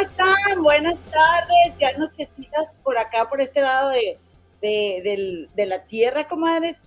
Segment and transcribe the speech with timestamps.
[0.00, 0.62] Comadritas, ¿cómo están?
[0.62, 4.18] Buenas tardes, ya nochecitas por acá, por este lado de,
[4.62, 6.78] de, la tierra, comadres.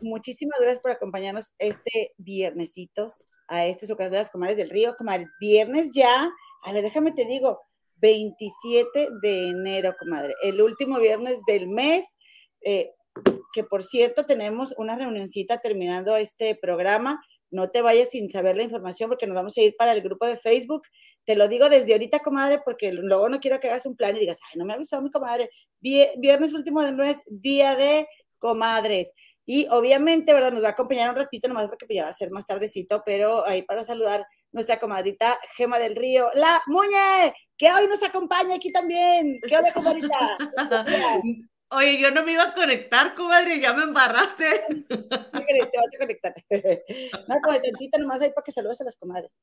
[0.00, 5.28] Muchísimas gracias por acompañarnos este viernesitos a este su de las comadres del río, comadres.
[5.40, 6.30] Viernes ya,
[6.62, 7.60] a ver, déjame te digo,
[7.96, 12.04] 27 de enero, comadre, el último viernes del mes.
[12.64, 12.92] Eh,
[13.52, 17.20] que por cierto tenemos una reunioncita terminando este programa.
[17.50, 20.26] No te vayas sin saber la información porque nos vamos a ir para el grupo
[20.26, 20.82] de Facebook.
[21.24, 24.20] Te lo digo desde ahorita, comadre, porque luego no quiero que hagas un plan y
[24.20, 25.50] digas, ay, no me ha avisado mi comadre.
[25.80, 28.06] Viernes último del mes, día de
[28.38, 29.12] comadres.
[29.46, 30.52] Y obviamente, ¿verdad?
[30.52, 33.02] Nos va a acompañar un ratito nomás porque pues, ya va a ser más tardecito,
[33.04, 38.56] pero ahí para saludar nuestra comadrita Gema del Río, la Muñe, que hoy nos acompaña
[38.56, 39.40] aquí también.
[39.46, 40.38] ¿Qué onda, comadrita?
[41.72, 44.66] Oye, yo no me iba a conectar, comadre, ya me embarraste.
[44.88, 46.34] Te vas a conectar.
[47.28, 49.38] No, como tantito nomás ahí para que saludes a las comadres.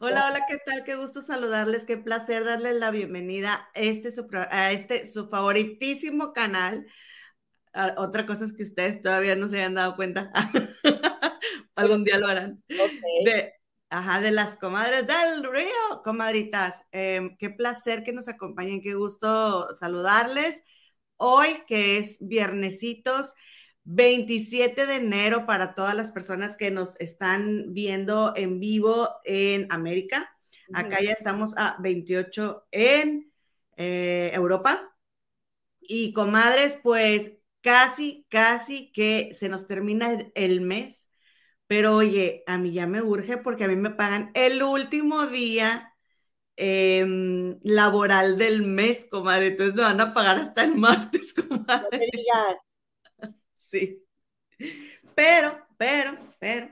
[0.00, 0.84] Hola, hola, ¿qué tal?
[0.84, 6.34] Qué gusto saludarles, qué placer darles la bienvenida a este su, a este, su favoritísimo
[6.34, 6.86] canal.
[7.72, 10.30] Ah, otra cosa es que ustedes todavía no se hayan dado cuenta.
[11.74, 12.62] Algún día lo harán.
[13.24, 13.54] De,
[13.88, 16.84] ajá, de las comadres del río, comadritas.
[16.92, 20.62] Em, qué placer que nos acompañen, qué gusto saludarles
[21.20, 23.34] hoy, que es viernesitos
[23.84, 30.34] 27 de enero para todas las personas que nos están viendo en vivo en América.
[30.72, 33.32] Acá ya estamos a 28 en
[33.76, 34.94] eh, Europa.
[35.80, 41.08] Y comadres, pues casi, casi que se nos termina el mes.
[41.66, 45.89] Pero oye, a mí ya me urge porque a mí me pagan el último día
[46.62, 49.46] Em, laboral del mes, comadre.
[49.46, 51.84] Entonces me van a pagar hasta el martes, comadre.
[51.84, 52.60] No te digas.
[53.54, 54.06] Sí.
[55.14, 56.68] Pero, pero, pero,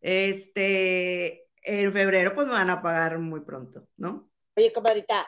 [0.00, 4.30] este, en febrero pues me van a pagar muy pronto, ¿no?
[4.56, 5.26] Oye, comadrita,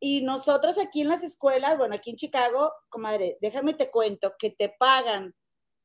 [0.00, 4.50] y nosotros aquí en las escuelas, bueno, aquí en Chicago, comadre, déjame te cuento que
[4.50, 5.32] te pagan.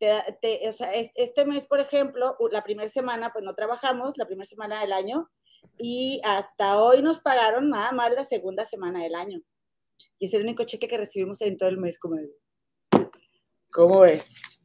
[0.01, 4.81] o sea, este mes, por ejemplo, la primera semana, pues no trabajamos, la primera semana
[4.81, 5.29] del año,
[5.77, 9.41] y hasta hoy nos pagaron nada más la segunda semana del año.
[10.19, 12.17] Y es el único cheque que recibimos en todo el mes, como
[13.71, 14.59] ¿Cómo es?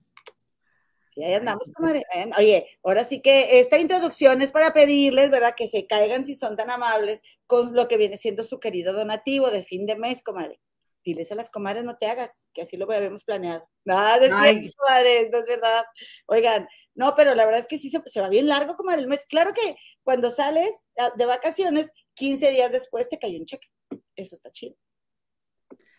[1.07, 2.05] Sí, ahí andamos, comadre.
[2.39, 5.55] Oye, ahora sí que esta introducción es para pedirles, ¿verdad?
[5.57, 9.51] Que se caigan si son tan amables con lo que viene siendo su querido donativo
[9.51, 10.61] de fin de mes, comadre
[11.05, 13.69] diles a las comadres, no te hagas, que así lo habíamos planeado.
[13.85, 15.85] No, no es comadre, no es verdad.
[16.27, 19.25] Oigan, no, pero la verdad es que sí se, va bien largo, comadre, el mes.
[19.29, 23.69] Claro que cuando sales ah, de vacaciones, 15 días después te cae un cheque.
[24.17, 24.77] Eso está chido.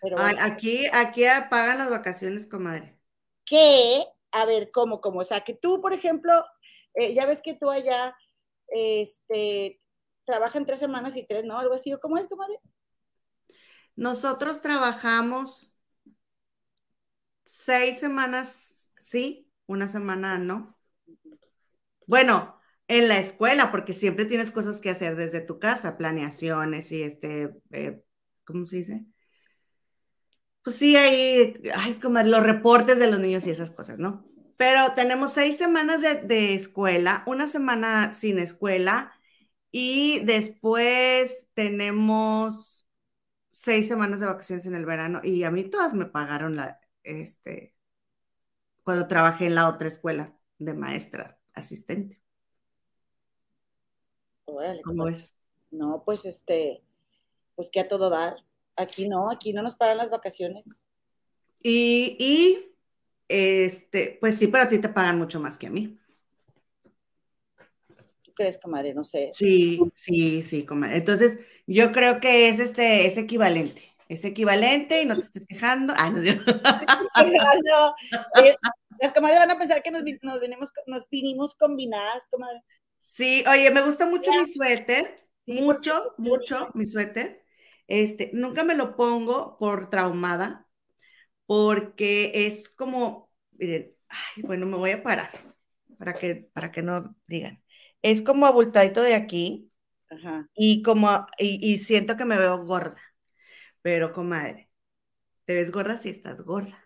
[0.02, 3.00] Pero aquí, aquí pagan las vacaciones, comadre.
[3.46, 4.06] ¿Qué?
[4.32, 5.20] A ver, ¿cómo, cómo?
[5.20, 6.34] O sea, que tú, por ejemplo,
[6.96, 8.16] eh, ya ves que tú allá,
[8.68, 9.80] este,
[10.26, 11.58] trabajan tres semanas y tres, ¿no?
[11.58, 12.60] Algo así, ¿cómo es, comadre?
[13.98, 15.70] Nosotros trabajamos
[17.46, 20.78] seis semanas, sí, una semana no.
[22.08, 27.02] Bueno, en la escuela, porque siempre tienes cosas que hacer desde tu casa, planeaciones y
[27.04, 28.04] este, eh,
[28.46, 29.06] ¿cómo se dice?
[30.64, 34.26] Pues sí, hay, hay como los reportes de los niños y esas cosas, ¿no?
[34.58, 39.14] Pero tenemos seis semanas de, de escuela, una semana sin escuela
[39.72, 42.75] y después tenemos
[43.66, 47.74] seis semanas de vacaciones en el verano y a mí todas me pagaron la, este,
[48.84, 52.22] cuando trabajé en la otra escuela de maestra asistente.
[54.84, 55.36] ¿Cómo es?
[55.72, 56.84] No, pues este,
[57.56, 58.36] pues que a todo dar.
[58.76, 60.84] Aquí no, aquí no nos pagan las vacaciones.
[61.60, 62.76] Y, y
[63.28, 65.98] este, pues sí, pero a ti te pagan mucho más que a mí.
[68.22, 68.94] ¿Tú crees, comadre?
[68.94, 69.32] No sé.
[69.34, 70.98] Sí, sí, sí, comadre.
[70.98, 73.96] Entonces, yo creo que es este, es equivalente.
[74.08, 75.94] Es equivalente y no te estés quejando.
[75.98, 76.22] Ah, no,
[77.66, 77.96] no.
[79.02, 82.62] Las comadres van a pensar que nos, nos, vinimos, nos vinimos combinadas, comadre.
[83.02, 85.28] Sí, oye, me gusta mucho mi suéter.
[85.46, 87.44] mucho, mucho mi suéter.
[87.88, 90.68] Este, nunca me lo pongo por traumada,
[91.46, 95.56] porque es como, miren, ay, bueno, me voy a parar
[95.98, 97.64] para que, para que no digan.
[98.02, 99.72] Es como abultadito de aquí,
[100.56, 103.02] y como, y, siento que me veo gorda.
[103.82, 104.70] Pero, comadre,
[105.46, 106.84] te ves gorda si estás gorda.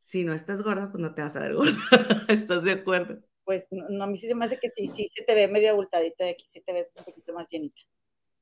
[0.00, 1.76] Si no estás gorda, pues no te vas a ver gorda.
[2.28, 3.22] ¿Estás de acuerdo?
[3.44, 5.70] Pues no, a mí sí se me hace que sí, sí se te ve medio
[5.70, 7.80] abultadito de aquí, sí te ves un poquito más llenita.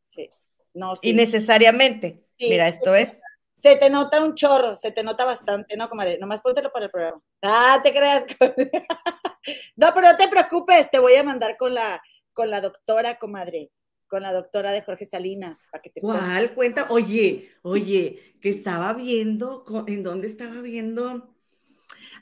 [0.04, 0.30] Sí.
[0.74, 1.10] No, sí.
[1.10, 2.26] Y necesariamente.
[2.38, 3.20] Mira, esto es.
[3.54, 6.18] Se te nota un chorro, se te nota bastante, ¿no, comadre?
[6.18, 7.22] Nomás póntelo para el programa.
[7.42, 8.24] Ah, te creas.
[9.76, 12.02] no, pero no te preocupes, te voy a mandar con la,
[12.32, 13.70] con la doctora, comadre
[14.12, 15.62] con la doctora de Jorge Salinas.
[15.70, 16.86] Para que te ¿Cuál cuenta?
[16.90, 21.34] Oye, oye, que estaba viendo, ¿en dónde estaba viendo?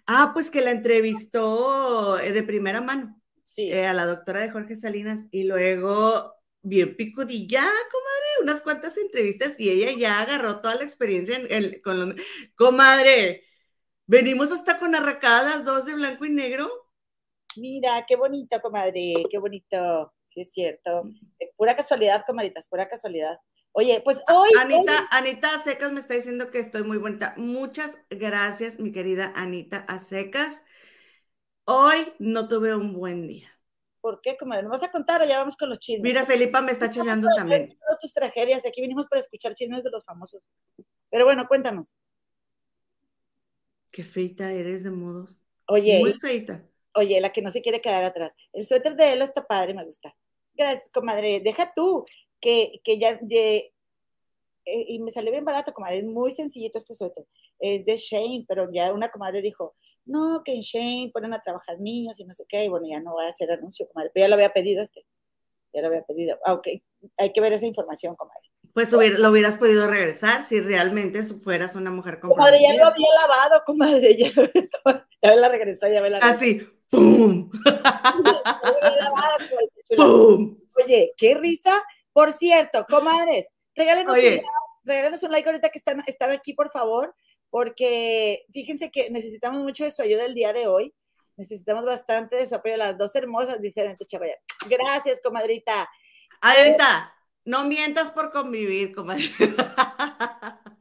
[0.07, 3.21] Ah, pues que la entrevistó eh, de primera mano.
[3.43, 3.73] Sí.
[3.73, 6.33] Eh, a la doctora de Jorge Salinas y luego
[6.63, 11.99] bien picudilla, comadre, unas cuantas entrevistas y ella ya agarró toda la experiencia en, con
[11.99, 12.21] los...
[12.55, 13.43] Comadre,
[14.07, 16.71] venimos hasta con arracadas dos de blanco y negro.
[17.57, 21.05] Mira, qué bonito, comadre, qué bonito, sí es cierto.
[21.39, 23.39] Eh, pura casualidad, comadritas, pura casualidad.
[23.73, 24.51] Oye, pues hoy.
[24.59, 27.35] Anita, Anita Secas me está diciendo que estoy muy bonita.
[27.37, 30.63] Muchas gracias, mi querida Anita Acecas.
[31.65, 33.49] Hoy no tuve un buen día.
[34.01, 34.63] ¿Por qué, comadre?
[34.63, 36.03] ¿No vas a contar o ya vamos con los chismes?
[36.03, 37.77] Mira, Felipa me está chillando también.
[38.01, 40.49] tus tragedias, aquí vinimos para escuchar chismes de los famosos.
[41.11, 41.95] Pero bueno, cuéntanos.
[43.91, 45.43] Qué feita eres de modos.
[45.67, 46.01] Oye.
[46.01, 46.65] Muy feita.
[46.95, 48.33] Oye, la que no se quiere quedar atrás.
[48.53, 50.15] El suéter de él está padre, me gusta.
[50.55, 51.41] Gracias, comadre.
[51.41, 52.05] Deja tú
[52.41, 53.19] que, que ya.
[53.21, 53.73] De,
[54.65, 55.99] eh, y me salió bien barato, comadre.
[55.99, 57.25] Es muy sencillito este suéter.
[57.59, 59.75] Es de Shane, pero ya una comadre dijo:
[60.07, 63.01] no, que en Shane ponen a trabajar niños y no sé qué, y bueno, ya
[63.01, 65.05] no voy a hacer anuncio, comadre, pero ya lo había pedido este,
[65.73, 66.83] ya lo había pedido, aunque
[67.17, 68.51] hay que ver esa información, comadre.
[68.73, 72.57] Pues lo hubieras podido regresar si realmente fueras una mujer comprometida.
[72.57, 74.31] Comadre, ya lo había lavado, comadre, ya,
[75.23, 77.51] ya la regresó, ya me la Así, ¡pum!
[79.97, 80.59] ¡Pum!
[80.85, 81.83] Oye, qué risa.
[82.13, 84.41] Por cierto, comadres, regálenos, un,
[84.85, 87.15] regálenos un like ahorita que están, están aquí, por favor
[87.51, 90.95] porque fíjense que necesitamos mucho de su ayuda el día de hoy.
[91.37, 92.77] Necesitamos bastante de su apoyo.
[92.77, 94.37] Las dos hermosas, dice Chavaya.
[94.69, 95.89] Gracias, comadrita.
[96.41, 97.13] Adelita,
[97.45, 99.25] no mientas por convivir, comadre.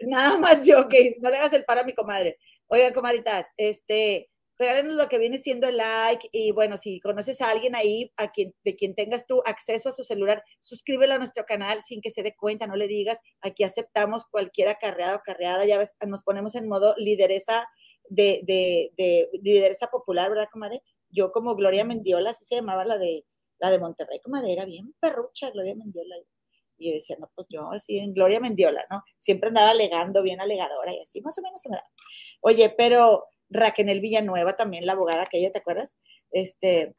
[0.01, 2.37] Nada más yo, que no le hagas el paro a mi comadre.
[2.67, 4.29] Oigan, comadritas, este,
[4.59, 8.29] regálenos lo que viene siendo el like y bueno, si conoces a alguien ahí a
[8.29, 12.09] quien, de quien tengas tu acceso a su celular, suscríbelo a nuestro canal sin que
[12.09, 16.23] se dé cuenta, no le digas, aquí aceptamos cualquier acarreada o carreada, ya ves, nos
[16.23, 17.67] ponemos en modo lideresa
[18.09, 20.83] de, de, de, lideresa popular, ¿verdad, comadre?
[21.09, 23.25] Yo como Gloria Mendiola, así se llamaba la de,
[23.59, 26.15] la de Monterrey, comadre, era bien perrucha Gloria Mendiola.
[26.77, 29.03] Y yo decía, no, pues yo así en Gloria Mendiola, ¿no?
[29.17, 31.83] Siempre andaba alegando, bien alegadora y así, más o menos se me da.
[32.41, 35.95] Oye, pero Raquel Villanueva, también la abogada que ella, ¿te acuerdas?
[36.31, 36.95] Este,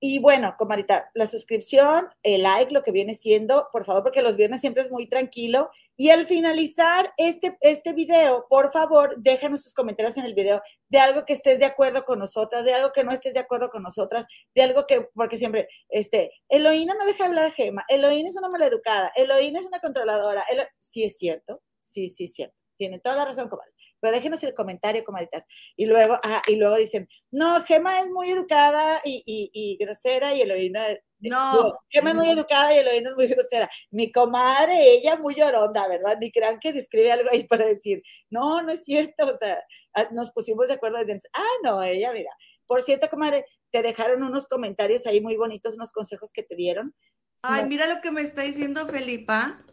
[0.00, 4.36] y bueno, comadita, la suscripción, el like, lo que viene siendo, por favor, porque los
[4.36, 5.70] viernes siempre es muy tranquilo.
[5.96, 11.00] Y al finalizar este, este video, por favor, déjanos sus comentarios en el video de
[11.00, 13.82] algo que estés de acuerdo con nosotras, de algo que no estés de acuerdo con
[13.82, 18.36] nosotras, de algo que, porque siempre, este, Eloína no deja hablar a Gema, Eloína es
[18.36, 20.44] una maleducada, Eloína es una controladora.
[20.78, 22.54] sí es cierto, sí, sí es cierto.
[22.76, 25.44] Tiene toda la razón, comadres pero déjenos el comentario, comadritas.
[25.76, 30.42] Y luego, ah, y luego dicen, no, Gema es muy educada y, y, grosera y
[30.42, 30.86] Eloína...
[31.20, 31.76] No.
[31.88, 33.68] Gema es muy educada y Eloína es muy grosera.
[33.90, 36.16] Mi comadre, ella muy lloronda, ¿verdad?
[36.20, 39.26] Ni crean que describe algo ahí para decir, no, no es cierto.
[39.26, 39.62] O sea,
[39.94, 40.98] ah, nos pusimos de acuerdo.
[41.32, 42.30] Ah, no, ella, mira.
[42.66, 46.94] Por cierto, comadre, te dejaron unos comentarios ahí muy bonitos, unos consejos que te dieron.
[47.42, 49.64] Ay, mira lo que me está diciendo Felipa.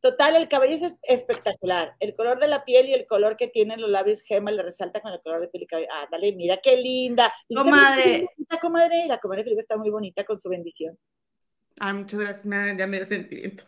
[0.00, 1.96] Total, el cabello es espectacular.
[1.98, 5.00] El color de la piel y el color que tienen los labios gema le resalta
[5.00, 5.88] con el color de piel y cabello.
[5.92, 7.32] Ah, dale, mira qué linda.
[7.52, 8.28] Comadre.
[8.48, 10.96] La comadre, la comadre Felipe está muy bonita con su bendición.
[11.80, 13.64] Ah, muchas gracias, me, ya me sentimiento.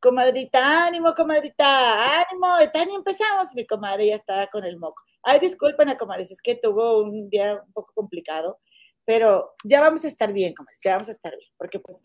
[0.00, 2.58] Comadrita, ánimo, comadrita, ánimo.
[2.58, 5.04] Está ni empezamos, mi comadre ya está con el moco.
[5.22, 8.60] Ay, disculpen, comadre, es que tuvo un día un poco complicado,
[9.04, 12.02] pero ya vamos a estar bien, comadre, ya vamos a estar bien, porque pues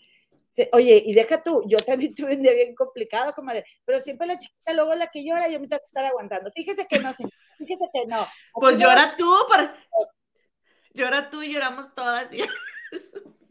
[0.72, 4.38] oye, y deja tú, yo también tuve un día bien complicado, comadre, pero siempre la
[4.38, 6.52] chiquita luego la que llora, yo me tengo que estar aguantando.
[6.52, 8.28] Fíjese que no, fíjese que no.
[8.54, 9.34] Pues llora tú,
[10.94, 12.28] llora tú y lloramos todas.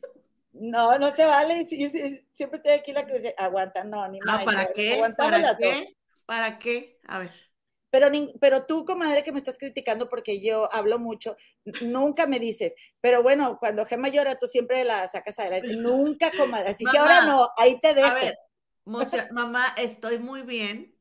[0.55, 1.67] No, no se vale.
[1.67, 4.45] siempre estoy aquí la que dice, aguanta, no, ni más.
[4.45, 5.03] ¿Para qué?
[5.17, 5.97] ¿Para qué?
[6.25, 7.01] ¿Para qué?
[7.09, 7.52] A ver.
[7.93, 8.09] Pero,
[8.41, 11.37] pero tú, comadre, que me estás criticando porque yo hablo mucho,
[11.83, 15.69] nunca me dices, pero bueno, cuando Gemma llora, tú siempre la sacas adelante.
[15.77, 16.71] Nunca, comadre.
[16.71, 18.09] Así que ahora no, ahí te dejo.
[18.09, 18.39] A ver,
[19.33, 20.99] mamá, estoy muy bien,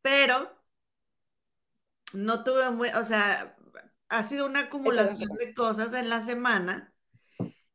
[0.00, 0.50] pero
[2.14, 3.54] no tuve muy, o sea,
[4.08, 6.94] ha sido una acumulación de cosas en la semana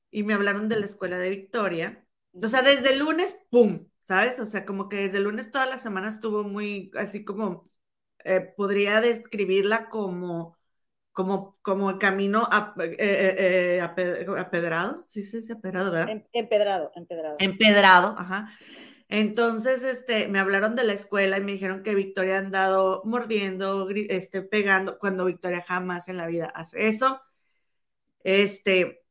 [0.10, 2.04] y me hablaron de la escuela de Victoria.
[2.34, 3.88] O sea, desde el lunes, ¡pum!
[4.06, 4.40] ¿Sabes?
[4.40, 7.70] O sea, como que desde el lunes toda la semana estuvo muy, así como
[8.26, 10.58] eh, podría describirla como,
[11.12, 16.10] como, como el camino eh, eh, apedrado, sí, sí, sí, apedrado, ¿verdad?
[16.10, 17.36] Em, empedrado, empedrado.
[17.40, 18.50] Empedrado, ajá.
[19.08, 23.88] Entonces, este, me hablaron de la escuela y me dijeron que Victoria ha andado mordiendo,
[23.90, 27.22] este, pegando, cuando Victoria jamás en la vida hace eso.
[28.24, 29.06] Este,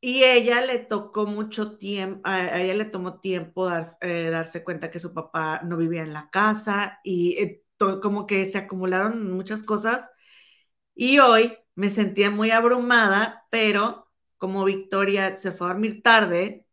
[0.00, 3.68] y ella le tocó mucho tiempo, a ella le tomó tiempo
[4.02, 7.63] eh, darse cuenta que su papá no vivía en la casa y eh,
[8.00, 10.10] como que se acumularon muchas cosas.
[10.94, 16.66] Y hoy me sentía muy abrumada, pero como Victoria se fue a dormir tarde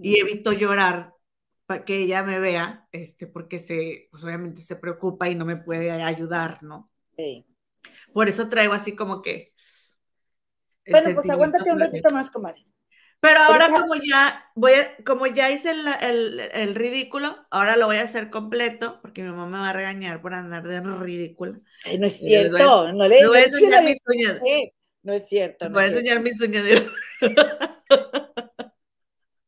[0.00, 1.14] y evito llorar
[1.66, 5.56] para que ella me vea, este, porque se, pues obviamente se preocupa y no me
[5.56, 6.90] puede ayudar, ¿no?
[7.16, 7.46] Sí.
[8.12, 9.52] Por eso traigo así como que...
[10.86, 12.66] Bueno, pues aguántate un ratito más, comadre.
[13.24, 14.72] Pero ahora como ya voy
[15.06, 19.58] como ya hice el, ridículo, ahora lo voy a hacer completo, porque mi mamá me
[19.60, 21.58] va a regañar por andar de ridículo.
[21.98, 24.40] no es cierto, no le voy a enseñar mis uñas.
[25.02, 25.70] No es cierto.
[25.70, 26.64] voy a enseñar mis uñas.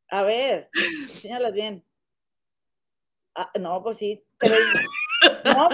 [0.08, 0.70] A ver,
[1.10, 1.84] enséñalas bien.
[3.34, 4.24] Ah, no, pues sí.
[5.44, 5.68] no,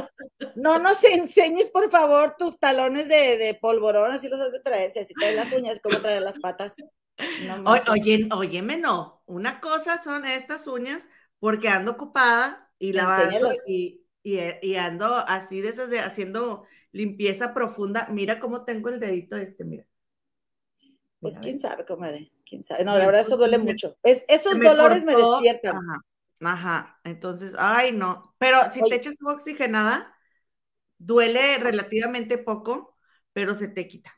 [0.57, 4.91] no nos enseñes, por favor, tus talones de, de polvorón, así los has de traer.
[4.91, 6.83] Si así traes las uñas, ¿cómo traer las patas?
[7.91, 9.23] Oye, óyeme, no.
[9.27, 15.71] Una cosa son estas uñas porque ando ocupada y lavando y, y, ando así de
[15.71, 18.09] esas de haciendo limpieza profunda.
[18.11, 19.87] Mira cómo tengo el dedito este, mira.
[21.21, 22.85] Pues quién sabe, comadre, quién sabe.
[22.85, 23.97] No, la verdad eso duele mucho.
[24.03, 25.77] Es, esos dolores me despiertan.
[25.77, 26.05] Ajá,
[26.41, 27.01] ajá.
[27.05, 28.35] Entonces, ay, no.
[28.39, 30.17] Pero si te echas agua oxigenada,
[30.99, 32.97] duele relativamente poco,
[33.33, 34.13] pero se te quita.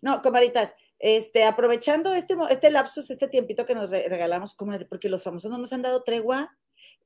[0.00, 5.22] No, comaditas, este, aprovechando este, este lapsus, este tiempito que nos regalamos, comadre, porque los
[5.22, 6.56] famosos no nos han dado tregua,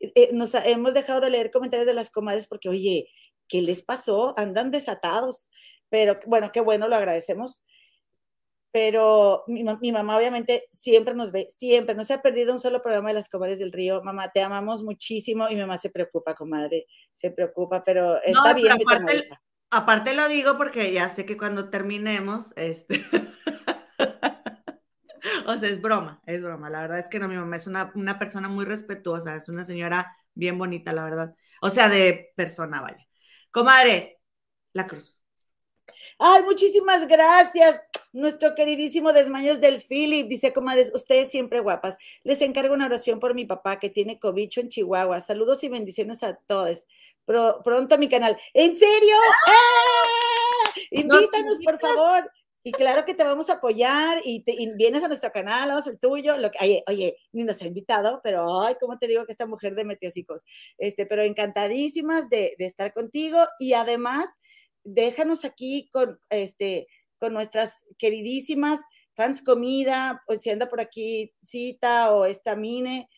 [0.01, 3.09] eh, eh, nos hemos dejado de leer comentarios de las comadres porque, oye,
[3.49, 4.35] ¿qué les pasó?
[4.39, 5.51] Andan desatados,
[5.89, 7.63] pero bueno, qué bueno, lo agradecemos.
[8.75, 13.11] Pero mi, mamá obviamente siempre nos ve, siempre, no se ha perdido un solo programa
[13.11, 14.03] de las comadres del río.
[14.03, 18.73] Mamá, te amamos muchísimo y mi mamá se preocupa, comadre, se preocupa, pero está bien.
[18.73, 19.29] Aparte,
[19.69, 23.05] aparte lo digo porque ya sé que cuando terminemos, este...
[25.47, 26.71] o sea, es broma, es broma.
[26.71, 29.65] La verdad es que no, mi mamá es una, una persona muy respetuosa, es una
[29.65, 31.35] señora bien bonita, la verdad.
[31.61, 33.07] O sea, de persona, vaya.
[33.51, 34.21] Comadre,
[34.73, 35.23] la cruz.
[36.19, 37.81] Ay, muchísimas gracias.
[38.13, 41.97] Nuestro queridísimo Desmaños del Philip dice, comadres, ustedes siempre guapas.
[42.23, 45.21] Les encargo una oración por mi papá que tiene cobicho en Chihuahua.
[45.21, 46.87] Saludos y bendiciones a todos.
[47.25, 48.37] pronto a mi canal.
[48.55, 49.17] ¿En serio?
[49.47, 50.71] ¡Ah!
[50.91, 52.31] Invítanos, por favor.
[52.65, 55.99] Y claro que te vamos a apoyar y, te, vienes a nuestro canal, vamos al
[55.99, 56.37] tuyo.
[56.37, 59.75] Lo que, oye, ni nos ha invitado, pero ay, ¿cómo te digo que esta mujer
[59.75, 60.45] de metiosicos?
[60.79, 64.31] Este, pero encantadísimas de, estar contigo y además
[64.85, 66.87] déjanos aquí con, este,
[67.19, 68.81] con nuestras queridísimas
[69.15, 73.09] fans comida, o si anda por aquí Cita o esta Mine,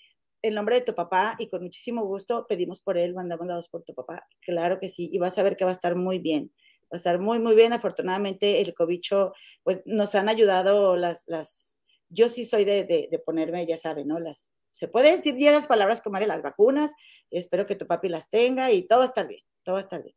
[0.42, 3.84] el nombre de tu papá y con muchísimo gusto pedimos por él, mandamos la por
[3.84, 4.26] tu papá.
[4.40, 6.50] Claro que sí, y vas a ver que va a estar muy bien
[6.94, 7.72] a estar muy, muy bien.
[7.72, 9.32] Afortunadamente, el cobicho,
[9.62, 14.18] pues nos han ayudado las, las, yo sí soy de, de, ponerme, ya saben, ¿no?
[14.20, 16.92] Las, se puede decir esas palabras como las vacunas,
[17.30, 19.84] espero que tu papi las tenga y todo va a estar bien, todo va a
[19.84, 20.16] estar bien.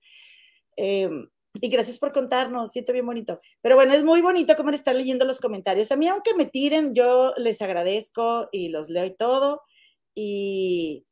[0.75, 1.29] Em,
[1.61, 3.39] y gracias por contarnos, siento bien bonito.
[3.61, 5.91] Pero bueno, es muy bonito como estar leyendo los comentarios.
[5.91, 9.61] A mí, aunque me tiren, yo les agradezco y los leo y todo.
[10.15, 11.05] Y,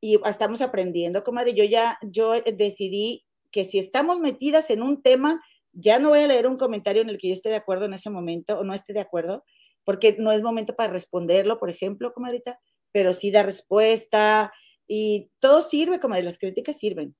[0.00, 1.54] y estamos aprendiendo, comadre.
[1.54, 3.24] Yo ya, yo decidí
[3.58, 7.08] que si estamos metidas en un tema, ya no voy a leer un comentario en
[7.08, 9.44] el que yo esté de acuerdo en ese momento o no esté de acuerdo,
[9.82, 12.60] porque no es momento para responderlo, por ejemplo, comadrita,
[12.92, 14.52] pero sí da respuesta
[14.86, 17.16] y todo sirve, comadre, las críticas sirven.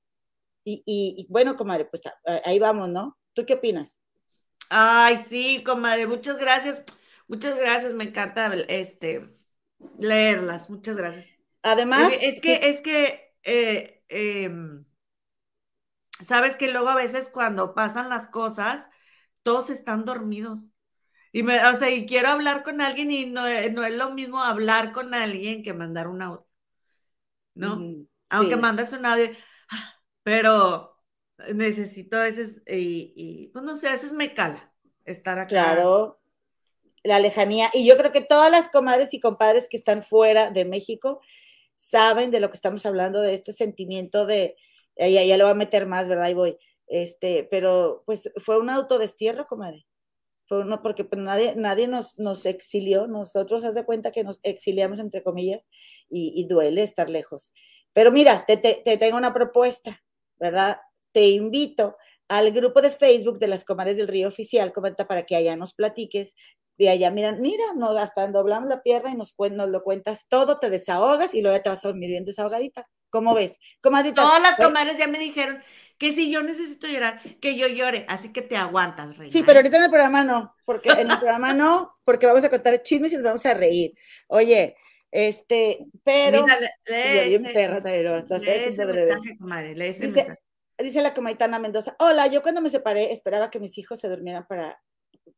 [0.63, 2.03] Y, y, bueno, comadre, pues
[2.45, 3.17] ahí vamos, ¿no?
[3.33, 3.99] ¿Tú qué opinas?
[4.69, 6.83] Ay, sí, comadre, muchas gracias.
[7.27, 9.27] Muchas gracias, me encanta este
[9.97, 11.27] leerlas, muchas gracias.
[11.63, 14.85] Además, es que, es que, eh, em,
[16.23, 18.89] sabes que luego a veces cuando pasan las cosas,
[19.43, 20.71] todos están dormidos.
[21.31, 24.41] Y, me, o sea, y quiero hablar con alguien y no, no es lo mismo
[24.41, 26.47] hablar con alguien que mandar un audio,
[27.53, 27.79] ¿no?
[28.29, 29.29] Aunque mandas un audio,
[30.23, 30.97] pero
[31.53, 34.73] necesito a veces, y, y, pues no sé, a veces me cala
[35.05, 35.47] estar acá.
[35.47, 36.19] Claro,
[37.03, 37.69] la lejanía.
[37.73, 41.21] Y yo creo que todas las comadres y compadres que están fuera de México
[41.75, 44.57] saben de lo que estamos hablando, de este sentimiento de,
[44.99, 46.29] ella ya le va a meter más, ¿verdad?
[46.29, 46.57] Y voy.
[46.87, 49.85] Este, pero pues fue un autodestierro, comadre.
[50.45, 54.39] Fue uno, porque pues, nadie, nadie nos, nos exilió, nosotros haz de cuenta que nos
[54.43, 55.69] exiliamos entre comillas
[56.09, 57.53] y, duele estar lejos.
[57.93, 60.01] Pero mira, te, te, tengo una propuesta,
[60.39, 60.79] ¿verdad?
[61.11, 65.35] Te invito al grupo de Facebook de las Comadres del Río Oficial, comenta para que
[65.35, 66.35] allá nos platiques.
[66.77, 67.63] De allá, miran, mira,
[67.99, 71.63] hasta doblamos la pierna y nos, nos lo cuentas todo, te desahogas y luego ya
[71.63, 72.87] te vas a dormir bien desahogadita.
[73.09, 73.59] ¿Cómo ves?
[73.81, 74.21] Comadrita.
[74.21, 75.61] Todas las comadres ya me dijeron
[75.97, 79.31] que si yo necesito llorar, que yo llore, así que te aguantas, reina.
[79.31, 82.49] Sí, pero ahorita en el programa no, porque en el programa no, porque vamos a
[82.49, 83.93] contar chismes y nos vamos a reír.
[84.27, 84.77] Oye,
[85.11, 86.43] este, pero.
[86.43, 86.55] Mira,
[86.87, 90.39] lee, bien perra, lee ese mensaje, comadre, lee ese dice, mensaje.
[90.77, 94.47] Dice la comaditana Mendoza, hola, yo cuando me separé esperaba que mis hijos se durmieran
[94.47, 94.81] para,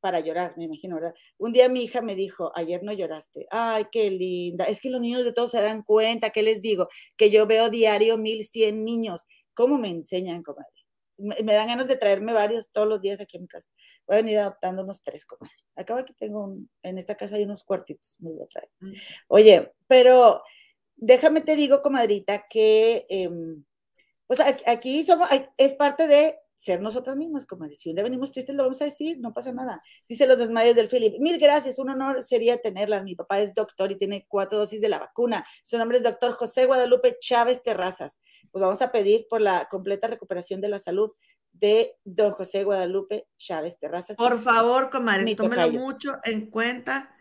[0.02, 1.14] para llorar, me imagino, ¿verdad?
[1.38, 3.48] Un día mi hija me dijo, ayer no lloraste.
[3.52, 4.66] Ay, qué linda.
[4.66, 6.90] Es que los niños de todos se dan cuenta, ¿qué les digo?
[7.16, 10.70] Que yo veo diario mil cien niños ¿Cómo me enseñan, comadre?
[11.18, 13.70] Me, dan ganas de traerme varios todos los días aquí en mi casa.
[14.08, 15.56] Voy a venir adoptando unos tres, comadre.
[15.76, 18.70] Acabo que tengo, en esta casa hay unos cuartitos, me voy a traer.
[18.80, 18.94] Mm.
[19.28, 20.42] Oye, pero
[20.96, 23.64] déjame te digo, comadrita, que em,
[24.26, 28.54] pues aquí somos, es parte de ser nosotras mismas, como si un día venimos tristes,
[28.56, 29.82] lo vamos a decir, no pasa nada.
[30.08, 33.02] Dice los desmayos del Philip, mil gracias, un honor sería tenerla.
[33.02, 35.44] Mi papá es doctor y tiene cuatro dosis de la vacuna.
[35.64, 38.22] Su nombre es doctor José Guadalupe Chávez Terrazas.
[38.52, 41.10] Pues vamos a pedir por la completa recuperación de la salud
[41.52, 44.16] de don José Guadalupe Chávez Terrazas.
[44.16, 47.16] Por favor, comadre, tómelo mucho en cuenta.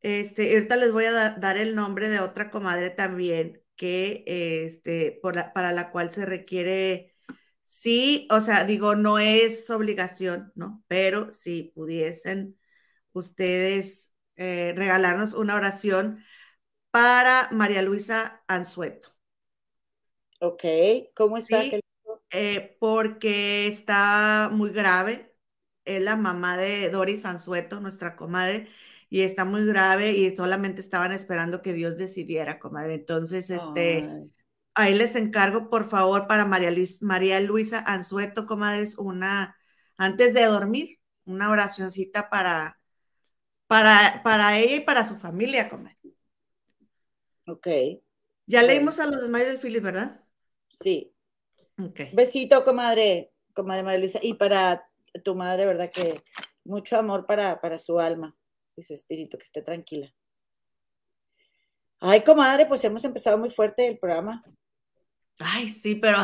[0.00, 5.52] Este, ahorita les voy a dar el nombre de otra comadre también que, este, por
[5.52, 7.15] para la cual se requiere
[7.66, 10.82] Sí, o sea, digo, no es obligación, ¿no?
[10.88, 12.58] Pero si pudiesen
[13.12, 16.24] ustedes eh, regalarnos una oración
[16.90, 19.10] para María Luisa Anzueto.
[20.40, 20.64] Ok,
[21.14, 21.62] ¿cómo está?
[22.30, 25.34] Eh, porque está muy grave.
[25.84, 28.68] Es la mamá de Doris Anzueto, nuestra comadre,
[29.08, 32.94] y está muy grave y solamente estaban esperando que Dios decidiera, comadre.
[32.94, 34.08] Entonces, este,
[34.76, 39.56] ahí les encargo, por favor, para María, María Luisa Anzueto, comadres, una,
[39.96, 42.78] antes de dormir, una oracioncita para,
[43.66, 45.96] para, para ella y para su familia, comadre.
[47.46, 47.66] Ok.
[48.46, 50.20] Ya leímos a los desmayos del Philip, ¿verdad?
[50.68, 51.12] Sí.
[51.82, 52.00] Ok.
[52.12, 54.88] Besito, comadre, comadre María Luisa, y para
[55.24, 55.90] tu madre, ¿verdad?
[55.90, 56.22] Que
[56.64, 58.36] mucho amor para, para su alma
[58.76, 60.12] y su espíritu, que esté tranquila.
[61.98, 64.44] Ay, comadre, pues hemos empezado muy fuerte el programa.
[65.38, 66.18] Ay, sí, pero.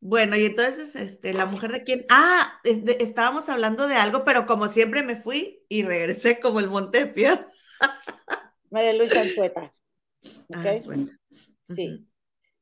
[0.00, 2.04] Bueno, y entonces, este, la mujer de quién.
[2.10, 7.48] Ah, estábamos hablando de algo, pero como siempre me fui y regresé como el Montepia.
[8.70, 9.72] María Luisa Anzueta.
[10.52, 10.76] Ah,
[11.64, 12.04] sí.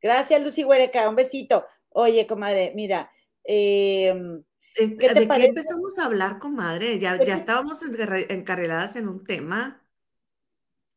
[0.02, 1.08] Gracias, Lucy Huereca.
[1.08, 1.64] Un besito.
[1.88, 3.10] Oye, comadre, mira.
[3.42, 4.42] Em,
[4.76, 6.98] ¿De qué empezamos a hablar, comadre?
[6.98, 9.82] Ya, ya estábamos encarreladas en un tema.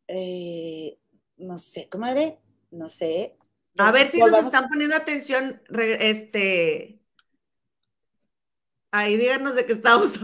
[0.07, 0.97] Eh,
[1.37, 2.42] no sé, comadre
[2.73, 3.38] no sé.
[3.77, 5.62] A ver si nos están poniendo atención,
[5.99, 6.99] este.
[8.91, 10.19] Ahí díganos de qué estamos.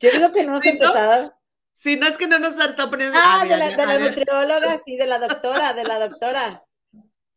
[0.00, 1.34] Yo digo que no has empezado.
[1.74, 3.18] Si no es que no nos está poniendo.
[3.20, 6.64] Ah, de, la, de la nutrióloga, sí, de la doctora, de la doctora.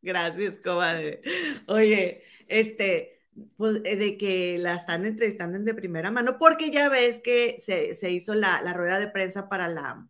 [0.01, 1.21] Gracias, comadre.
[1.67, 3.19] Oye, este,
[3.57, 7.93] pues eh, de que la están entrevistando de primera mano, porque ya ves que se,
[7.95, 10.07] se hizo la, la, rueda de prensa para la,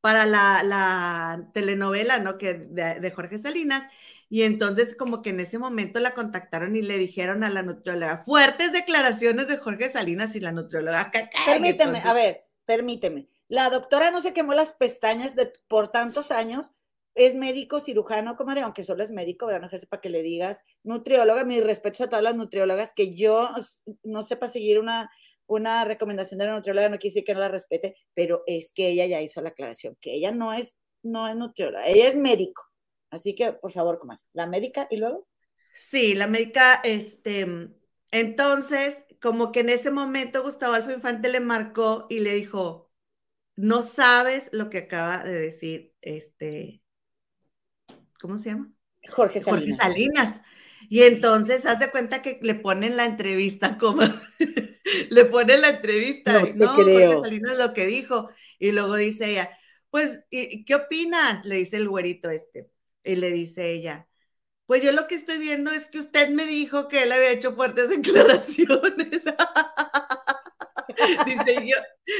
[0.00, 2.38] para la, telenovela, ¿no?
[2.38, 3.86] Que de, Jorge Salinas.
[4.30, 8.24] Y entonces como que en ese momento la contactaron y le dijeron a la nutrióloga,
[8.24, 11.10] fuertes declaraciones de Jorge Salinas y la nutrióloga.
[11.46, 13.28] Permíteme, a ver, permíteme.
[13.48, 16.72] La doctora no se quemó las pestañas de, por tantos años,
[17.14, 19.62] es médico cirujano, comadre, aunque solo es médico, ¿verdad?
[19.62, 23.48] No ejerce para que le digas nutrióloga, mis respetos a todas las nutriólogas, que yo
[24.04, 25.10] no sepa seguir una,
[25.48, 28.88] una recomendación de la nutrióloga no quiere decir que no la respete, pero es que
[28.88, 32.62] ella ya hizo la aclaración, que ella no es, no es nutrióloga, ella es médico.
[33.10, 35.26] Así que, por favor, comadre, la médica y luego.
[35.74, 37.46] Sí, la médica, este,
[38.10, 42.90] entonces, como que en ese momento Gustavo Alfa Infante le marcó y le dijo,
[43.56, 46.82] no sabes lo que acaba de decir, este,
[48.20, 48.70] ¿cómo se llama?
[49.10, 49.78] Jorge Salinas.
[49.78, 50.42] Jorge Salinas.
[50.90, 54.02] Y entonces, haz de cuenta que le ponen la entrevista como
[55.10, 56.76] le pone la entrevista, no, ¿no?
[56.76, 59.50] Porque Salinas lo que dijo, y luego dice ella,
[59.90, 61.44] pues, ¿qué opinas?
[61.44, 62.70] Le dice el güerito este,
[63.04, 64.08] y le dice ella,
[64.66, 67.54] pues yo lo que estoy viendo es que usted me dijo que él había hecho
[67.54, 69.24] fuertes declaraciones.
[71.26, 71.76] dice, yo,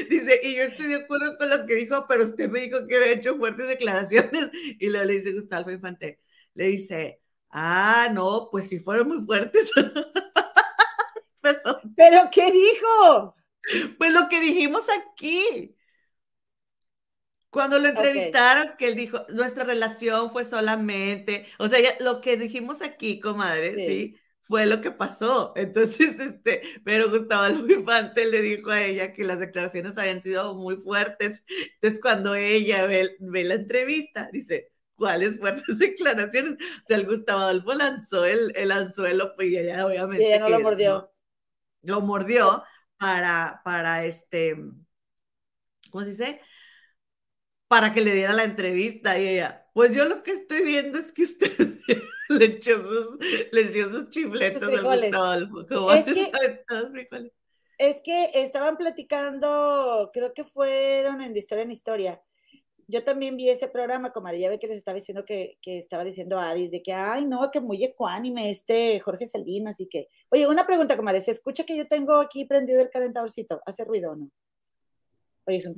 [0.09, 2.97] dice, y yo estoy de acuerdo con lo que dijo, pero usted me dijo que
[2.97, 4.49] había hecho fuertes declaraciones.
[4.79, 6.19] Y luego le dice Gustavo Infante,
[6.55, 9.71] le dice, ah, no, pues si fueron muy fuertes.
[11.95, 13.35] ¿Pero qué dijo?
[13.97, 15.75] Pues lo que dijimos aquí.
[17.49, 22.83] Cuando lo entrevistaron, que él dijo, nuestra relación fue solamente, o sea, lo que dijimos
[22.83, 24.15] aquí, comadre, sí.
[24.43, 25.53] fue lo que pasó.
[25.55, 30.77] Entonces, este, pero Gustavo Infante le dijo a ella que las declaraciones habían sido muy
[30.77, 31.43] fuertes.
[31.75, 36.53] Entonces, cuando ella ve, la entrevista, dice, ¿cuáles fuertes declaraciones?
[36.53, 40.27] O sea, el Gustavo Adolfo lanzó el, el anzuelo, pues ella obviamente.
[40.27, 41.08] ella no lo mordió.
[41.81, 42.63] Lo mordió
[42.97, 44.55] para, para este,
[45.91, 46.41] ¿cómo se dice?
[47.67, 51.11] Para que le diera la entrevista y ella, pues yo lo que estoy viendo es
[51.11, 51.51] que usted
[52.29, 53.17] le echó sus,
[53.51, 56.31] le chifletos al Gustavo es que,
[57.77, 62.21] es que estaban platicando, creo que fueron en de Historia en Historia.
[62.89, 66.03] Yo también vi ese programa, comadre, ya ve que les estaba diciendo que, que estaba
[66.03, 70.07] diciendo Adis, de que, ay, no, que muy ecuánime este Jorge Salinas y que...
[70.29, 73.61] Oye, una pregunta, comadre, ¿se escucha que yo tengo aquí prendido el calentadorcito?
[73.65, 74.31] ¿Hace ruido o no?
[75.45, 75.75] Oye, es un...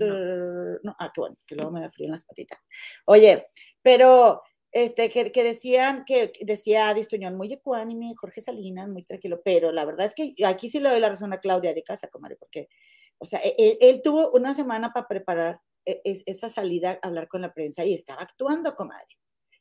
[0.83, 0.95] No.
[0.99, 2.59] ah, qué bueno, que luego me da frío en las patitas.
[3.05, 3.47] Oye,
[3.81, 9.41] pero este, que, que, decían, que decía Adis Tuñón, muy ecuánime, Jorge Salinas, muy tranquilo,
[9.43, 12.07] pero la verdad es que aquí sí le doy la razón a Claudia de casa,
[12.07, 12.69] comadre, porque,
[13.17, 17.53] o sea, él, tuvo una semana para preparar e, esa salida a hablar con la
[17.53, 19.17] prensa y estaba actuando, comadre.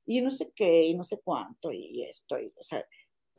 [0.07, 2.85] Y no sé qué, y no sé cuánto, y esto, y, o sea,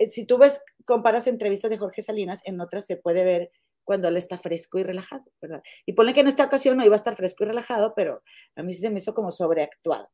[0.02, 3.52] eh, si tú ves, comparas entrevistas de Jorge Salinas, en otras se puede ver
[3.84, 5.62] cuando él está fresco y relajado, ¿verdad?
[5.86, 8.24] Y pone que en esta ocasión no iba a estar fresco y relajado, pero
[8.56, 10.10] a mí se me hizo como sobreactuado.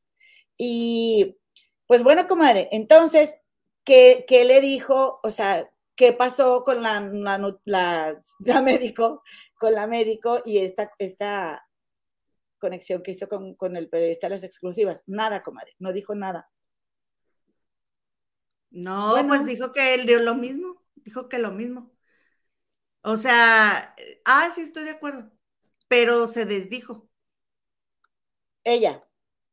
[0.57, 1.37] Y
[1.85, 3.39] pues bueno, comadre, entonces,
[3.85, 5.19] ¿qué, qué le dijo?
[5.23, 8.21] O sea, ¿qué pasó con la, la, la,
[8.61, 9.23] médico,
[9.57, 11.66] con la médico y esta, esta
[12.59, 15.03] conexión que hizo con, con el periodista de las exclusivas?
[15.07, 16.49] Nada, comadre, no dijo nada.
[18.69, 21.91] No, pues dijo que él dio lo mismo, dijo que lo mismo.
[23.01, 25.31] O sea, ah, sí, estoy de acuerdo,
[25.87, 27.09] pero se desdijo.
[28.63, 29.01] Ella.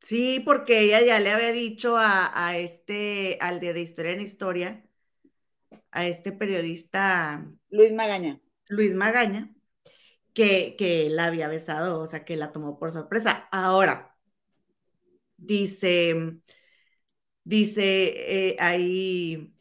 [0.01, 4.85] Sí, porque ella ya le había dicho a, este, al de, de Historia en Historia,
[5.91, 7.45] a este periodista.
[7.69, 8.39] Luis Magaña.
[8.67, 9.54] Luis Magaña,
[10.35, 13.47] que, que la había besado, o sea, que la tomó por sorpresa.
[13.51, 14.15] Ahora,
[15.37, 16.39] dice,
[17.43, 19.55] dice eh, ahí,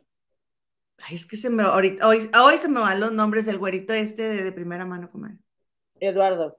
[0.98, 3.94] ay, es que se me, ahorita, hoy, hoy se me van los nombres del güerito
[3.94, 5.38] este de, primera mano, comadre.
[6.00, 6.58] Eduardo.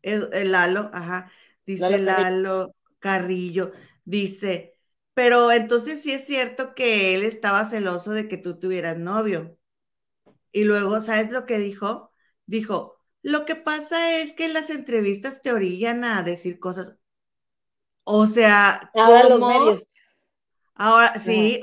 [0.00, 1.30] el Lalo, ajá.
[1.66, 3.72] Dice Lalo, Carrillo,
[4.04, 4.78] dice,
[5.12, 9.58] pero entonces sí es cierto que él estaba celoso de que tú tuvieras novio.
[10.52, 12.12] Y luego, ¿sabes lo que dijo?
[12.46, 16.98] Dijo, lo que pasa es que las entrevistas te orillan a decir cosas.
[18.04, 19.88] O sea, ahora los medios.
[20.74, 21.60] Ahora, sí,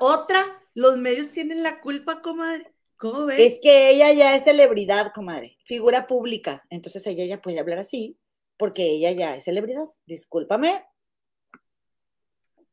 [0.00, 2.72] otra, los medios tienen la culpa, comadre.
[2.96, 3.38] ¿Cómo ves?
[3.38, 6.64] Es que ella ya es celebridad, comadre, figura pública.
[6.70, 8.18] Entonces ella ya puede hablar así
[8.56, 9.84] porque ella ya es celebridad.
[10.06, 10.84] Discúlpame.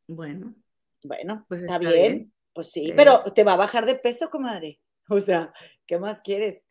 [0.08, 0.56] Bueno.
[1.04, 2.34] Bueno, pues está, bien.
[2.54, 4.80] Pues sí, pero te va a bajar de peso, comadre.
[5.10, 5.54] O sea,
[5.86, 6.64] ¿qué más quieres?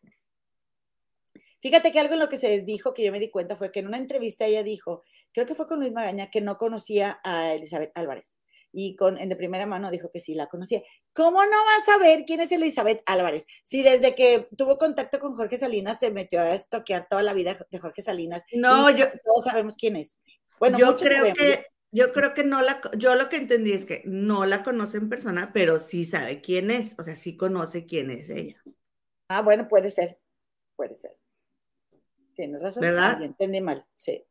[1.63, 3.79] Fíjate que algo en lo que se dijo que yo me di cuenta fue que
[3.79, 7.53] en una entrevista ella dijo, creo que fue con Luis Magaña, que no conocía a
[7.53, 8.37] Elizabeth Álvarez
[8.73, 10.81] y con, en de primera mano dijo que sí la conocía.
[11.13, 13.45] ¿Cómo no vas a ver quién es Elizabeth Álvarez?
[13.61, 17.55] Si desde que tuvo contacto con Jorge Salinas se metió a estoquear toda la vida
[17.69, 18.43] de Jorge Salinas.
[18.51, 19.05] No, yo.
[19.23, 20.19] Todos sabemos quién es.
[20.59, 21.67] Bueno, yo creo que.
[21.95, 25.09] Yo creo que no la, yo lo que entendí es que no la conoce en
[25.09, 28.59] persona, pero sí sabe quién es, o sea, sí conoce quién es ella.
[29.27, 30.17] Ah, bueno, puede ser,
[30.75, 31.15] puede ser.
[32.35, 32.81] Tienes razón.
[32.81, 33.21] ¿Verdad?
[33.21, 34.25] entendí mal, sí.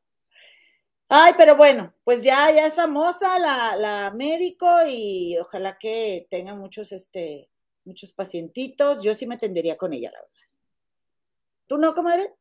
[1.09, 6.55] Ay, pero bueno, pues ya, ya es famosa la, la médico y ojalá que tenga
[6.55, 7.51] muchos, este,
[7.85, 9.03] muchos pacientitos.
[9.03, 10.33] Yo sí me atendería con ella, la verdad.
[11.67, 12.33] ¿Tú no, comadre?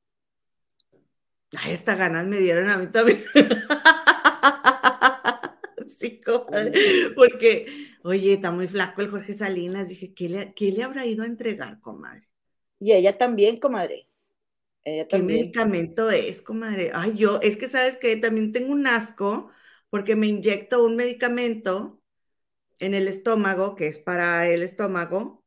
[1.57, 3.21] Ay, estas ganas me dieron a mí también.
[5.99, 7.11] sí, comadre.
[7.13, 7.65] Porque,
[8.03, 9.89] oye, está muy flaco el Jorge Salinas.
[9.89, 12.29] Dije, ¿qué le, qué le habrá ido a entregar, comadre?
[12.79, 14.07] Y ella también, comadre.
[14.83, 16.91] ¿Qué medicamento es, comadre?
[16.93, 19.51] Ay, yo, es que sabes que también tengo un asco
[19.89, 22.01] porque me inyecto un medicamento
[22.79, 25.43] en el estómago, que es para el estómago,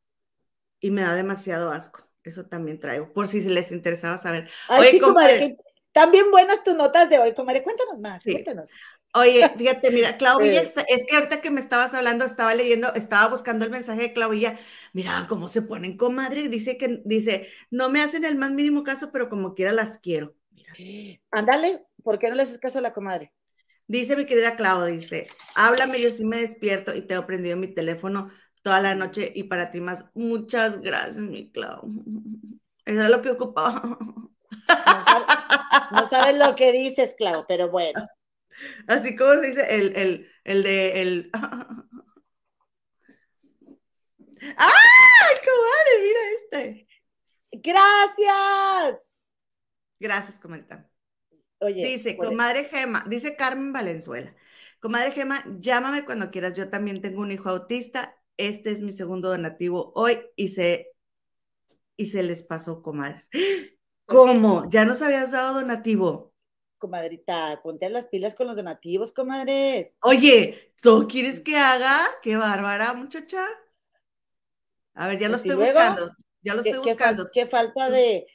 [0.79, 2.09] y me da demasiado asco.
[2.23, 4.49] Eso también traigo, por si les interesaba saber.
[4.67, 5.57] Ay, sí, comadre,
[5.91, 7.61] también buenas tus notas de hoy, comadre.
[7.61, 8.69] Cuéntanos más, cuéntanos.
[9.15, 10.73] Oye, fíjate, mira, Claudia, es
[11.07, 14.59] que ahorita que me estabas hablando, estaba leyendo, estaba buscando el mensaje de Claudia,
[14.91, 19.11] mira cómo se ponen comadre, dice que, dice, no me hacen el más mínimo caso,
[19.13, 20.35] pero como quiera las quiero.
[20.51, 20.73] Mira.
[21.31, 23.31] Ándale, ¿por qué no le haces caso a la comadre?
[23.87, 28.29] Dice mi querida Claudia, dice, háblame, yo sí me despierto y tengo prendido mi teléfono
[28.63, 31.83] toda la noche y para ti más, muchas gracias, mi Clau.
[32.85, 33.97] Eso es lo que ocupaba.
[35.91, 38.07] No sabes, lo que dices, Clau, pero bueno.
[38.87, 41.31] Así como se dice el, el, el de el.
[44.41, 46.01] ¡Ay, comadre!
[46.01, 46.87] Mira este.
[47.51, 49.07] ¡Gracias!
[49.99, 50.65] Gracias, comadre.
[51.59, 54.35] Oye, dice, comadre Gema, dice Carmen Valenzuela.
[54.79, 56.53] Comadre Gema, llámame cuando quieras.
[56.53, 58.15] Yo también tengo un hijo autista.
[58.37, 60.91] Este es mi segundo donativo hoy y se,
[61.97, 63.29] y se les pasó, comadres.
[64.05, 64.69] ¿Cómo?
[64.69, 66.34] ¿Ya nos habías dado donativo?
[66.85, 69.95] Comadrita, ponte las pilas con los donativos, comadres.
[70.01, 71.97] Oye, ¿tú quieres que haga?
[72.21, 73.43] Qué bárbara, muchacha.
[74.93, 76.11] A ver, ya lo pues estoy buscando.
[76.43, 77.31] Ya lo estoy buscando.
[77.33, 78.27] Qué, falta de,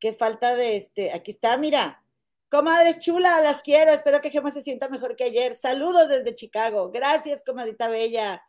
[0.00, 1.12] qué falta de este.
[1.12, 2.04] Aquí está, mira.
[2.48, 3.92] Comadres chulas, las quiero.
[3.92, 5.54] Espero que Gemma se sienta mejor que ayer.
[5.54, 6.90] Saludos desde Chicago.
[6.90, 8.42] Gracias, comadrita bella.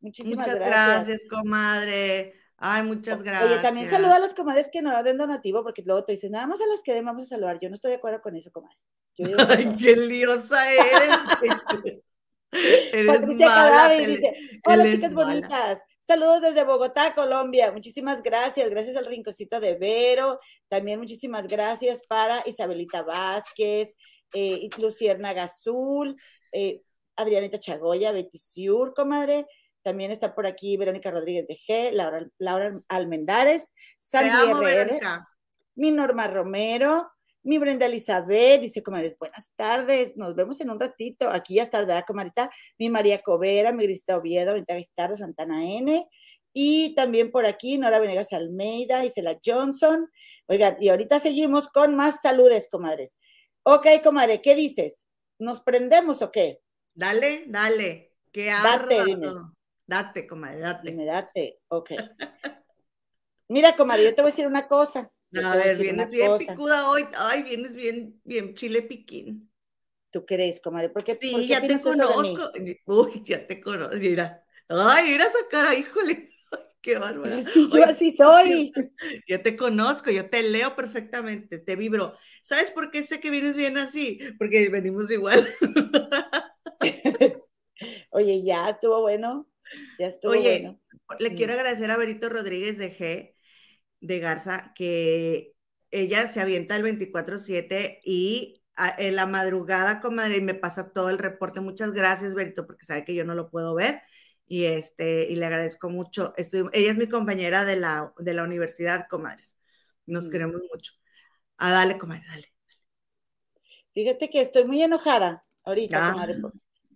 [0.00, 1.06] Muchísimas Muchas gracias.
[1.06, 2.34] gracias, comadre.
[2.66, 3.52] Ay, muchas gracias.
[3.52, 6.46] Oye, también saluda a las comadres que no den donativo, porque luego tú dices, nada
[6.46, 7.58] más a las que den vamos a saludar.
[7.60, 8.78] Yo no estoy de acuerdo con eso, comadre.
[9.50, 11.10] Ay, qué liosa eres.
[12.94, 15.82] eres Patricia Cadavi dice, hola chicas bonitas.
[16.08, 17.70] Saludos desde Bogotá, Colombia.
[17.70, 18.70] Muchísimas gracias.
[18.70, 20.40] Gracias al Rincocito de Vero.
[20.68, 23.94] También muchísimas gracias para Isabelita Vázquez,
[24.32, 26.16] eh, Lucierna Gazul,
[26.50, 26.80] eh,
[27.14, 29.44] Adrianita Chagoya, Betty Siur, comadre.
[29.84, 34.98] También está por aquí Verónica Rodríguez de G, Laura, Laura Almendares, Sandy RR,
[35.74, 37.10] mi Norma Romero,
[37.42, 41.28] mi Brenda Elizabeth, dice comadres, buenas tardes, nos vemos en un ratito.
[41.28, 42.50] Aquí ya está, ¿verdad, comadita?
[42.78, 46.08] Mi María Covera, mi Grista Oviedo, mi Tarde Santana N.
[46.54, 50.08] Y también por aquí Nora Venegas Almeida, Isela Johnson.
[50.46, 53.18] Oigan, y ahorita seguimos con más saludes, comadres.
[53.64, 55.04] Ok, comadre, ¿qué dices?
[55.38, 56.60] ¿Nos prendemos o qué?
[56.94, 58.14] Dale, dale.
[58.32, 59.28] Que Date, dime.
[59.86, 60.90] Date, comadre, date.
[60.90, 61.92] Dime, date, ok.
[63.48, 65.10] Mira, comadre, yo te voy a decir una cosa.
[65.42, 67.02] A ver, vienes bien picuda hoy.
[67.16, 69.50] Ay, vienes bien, bien chile piquín.
[70.10, 70.88] ¿Tú crees, comadre?
[70.90, 72.50] Porque sí, ya te conozco.
[72.86, 73.96] Uy, ya te conozco.
[73.96, 74.44] Mira.
[74.68, 76.30] Ay, mira esa cara, híjole.
[76.80, 77.36] qué bárbaro.
[77.40, 78.72] Sí, yo así soy.
[79.28, 82.14] Ya te conozco, yo te leo perfectamente, te vibro.
[82.42, 84.18] ¿Sabes por qué sé que vienes bien así?
[84.38, 85.46] Porque venimos igual.
[88.10, 89.46] Oye, ya estuvo bueno.
[89.98, 90.80] Ya estuvo Oye, bueno.
[91.18, 93.34] le quiero agradecer a Berito Rodríguez de G
[94.00, 95.54] de Garza que
[95.90, 98.60] ella se avienta el 24/7 y
[98.98, 101.60] en la madrugada, comadre, y me pasa todo el reporte.
[101.60, 104.02] Muchas gracias, Berito, porque sabe que yo no lo puedo ver
[104.46, 106.32] y este y le agradezco mucho.
[106.36, 109.56] Estoy, ella es mi compañera de la, de la universidad, comadres.
[110.06, 110.30] Nos mm.
[110.30, 110.92] queremos mucho.
[111.56, 112.52] Ah, dale, comadre, dale.
[113.92, 116.36] Fíjate que estoy muy enojada ahorita, comadre,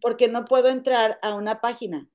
[0.00, 2.08] porque no puedo entrar a una página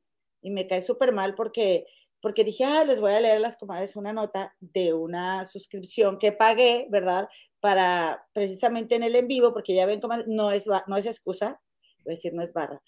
[0.44, 1.86] y me cae súper mal porque
[2.24, 6.18] porque dije, ah, les voy a leer a las comadres una nota de una suscripción
[6.18, 7.28] que pagué, ¿verdad?
[7.60, 11.60] Para precisamente en el en vivo, porque ya ven, comadre, no es, no es excusa,
[12.06, 12.82] voy a decir, no es barra,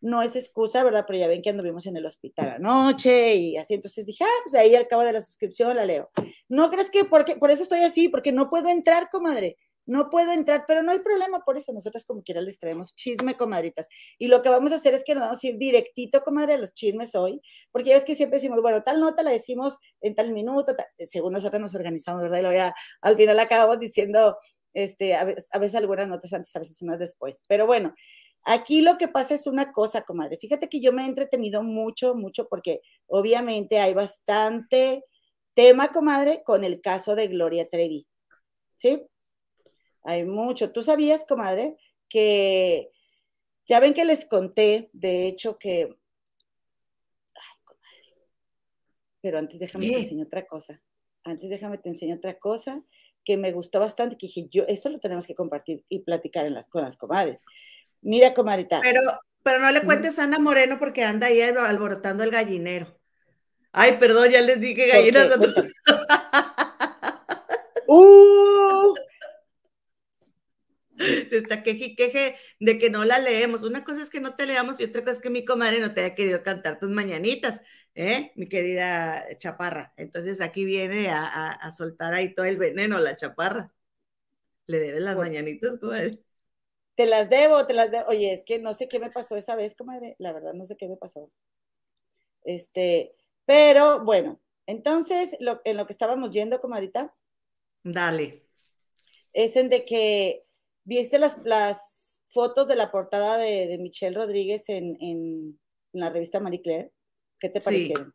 [0.00, 1.04] no es excusa, ¿verdad?
[1.06, 4.56] Pero ya ven que anduvimos en el hospital anoche y así, entonces dije, ah, pues
[4.56, 6.10] ahí al cabo de la suscripción la leo.
[6.48, 8.08] ¿No crees que porque, por eso estoy así?
[8.08, 11.72] Porque no puedo entrar, comadre no puedo entrar, pero no hay problema por eso.
[11.72, 13.88] Nosotras como quiera les traemos chisme, comadritas.
[14.18, 16.58] Y lo que vamos a hacer es que nos vamos a ir directito, comadre, a
[16.58, 17.40] los chismes hoy,
[17.72, 21.32] porque ya es que siempre decimos, bueno, tal nota la decimos en tal minuto, según
[21.32, 22.40] nosotros nos organizamos, ¿verdad?
[22.40, 24.38] Y lo ya, al final acabamos diciendo,
[24.72, 27.42] este, a a veces algunas notas antes, a veces unas después.
[27.48, 27.94] Pero bueno,
[28.44, 30.38] Aquí lo que pasa es una cosa, comadre.
[30.38, 35.04] Fíjate que yo me he entretenido mucho, mucho, porque obviamente hay bastante
[35.54, 38.06] tema, comadre, con el caso de Gloria Trevi.
[38.76, 39.02] ¿Sí?
[40.02, 40.72] Hay mucho.
[40.72, 41.76] ¿Tú sabías, comadre,
[42.08, 42.90] que
[43.66, 45.96] ya ven que les conté, de hecho, que...
[47.34, 48.26] Ay, comadre.
[49.20, 50.80] Pero antes déjame te enseño otra cosa.
[51.24, 52.82] Antes déjame te enseño otra cosa
[53.24, 56.54] que me gustó bastante, que dije, yo, esto lo tenemos que compartir y platicar en
[56.54, 57.42] las, con las comadres.
[58.00, 58.80] Mira, comadrita.
[58.82, 59.00] Pero,
[59.42, 62.98] pero no le cuentes a Ana Moreno porque anda ahí alborotando el gallinero.
[63.72, 65.28] Ay, perdón, ya les dije gallinas.
[67.86, 68.94] ¡Uh!
[71.00, 73.62] se está queje y queje de que no la leemos.
[73.64, 75.92] Una cosa es que no te leamos y otra cosa es que mi comadre no
[75.92, 77.62] te haya querido cantar tus mañanitas,
[77.94, 78.32] ¿eh?
[78.36, 79.92] Mi querida chaparra.
[79.96, 83.72] Entonces aquí viene a, soltar ahí todo el veneno, la chaparra.
[84.66, 86.20] Le debes las mañanitas, comadre.
[86.94, 88.08] Te las debo, te las debo.
[88.08, 90.16] Oye, es que no sé qué me pasó esa vez, comadre.
[90.18, 91.30] La verdad, no sé qué me pasó.
[92.44, 97.14] Este, pero bueno, entonces, en lo que estábamos yendo, comadita.
[97.82, 98.46] Dale.
[99.32, 100.44] Es en de que
[100.84, 105.58] ¿Viste las, las fotos de la portada de, Michelle Rodríguez en,
[105.92, 106.92] la revista Marie Claire?
[107.38, 108.14] ¿Qué te parecieron?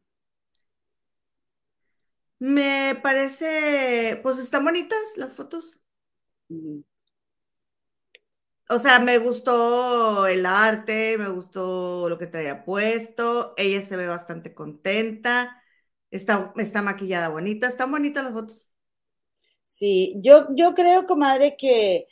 [2.39, 5.81] Me parece, pues están bonitas las fotos.
[8.67, 14.07] O sea, me gustó el arte, me gustó lo que traía puesto, ella se ve
[14.07, 15.61] bastante contenta,
[16.09, 18.71] está, está maquillada bonita, están bonitas las fotos.
[19.63, 22.07] Sí, yo, yo creo, comadre, que,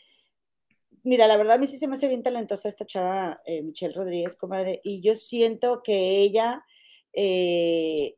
[1.04, 3.94] mira, la verdad a mí sí se me hace bien talentosa esta chava, eh, Michelle
[3.94, 6.66] Rodríguez, comadre, y yo siento que ella,
[7.14, 8.16] eh,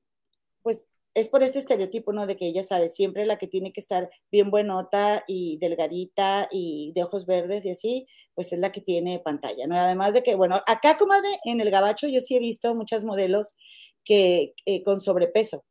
[0.64, 2.28] pues es por este estereotipo, ¿no?
[2.28, 6.92] De que ella sabe siempre la que tiene que estar bien buenota y delgadita y
[6.94, 9.78] de ojos verdes y así, pues es la que tiene pantalla, ¿no?
[9.78, 13.56] Además de que, bueno, acá, comadre, en el gabacho yo sí he visto muchas modelos
[14.04, 15.66] que eh, con sobrepeso.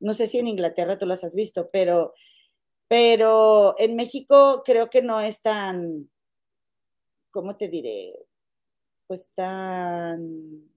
[0.00, 2.14] No sé si en Inglaterra tú las has visto, pero,
[2.88, 6.10] pero en México creo que no es tan,
[7.32, 8.14] ¿cómo te diré?
[9.08, 10.72] Pues tan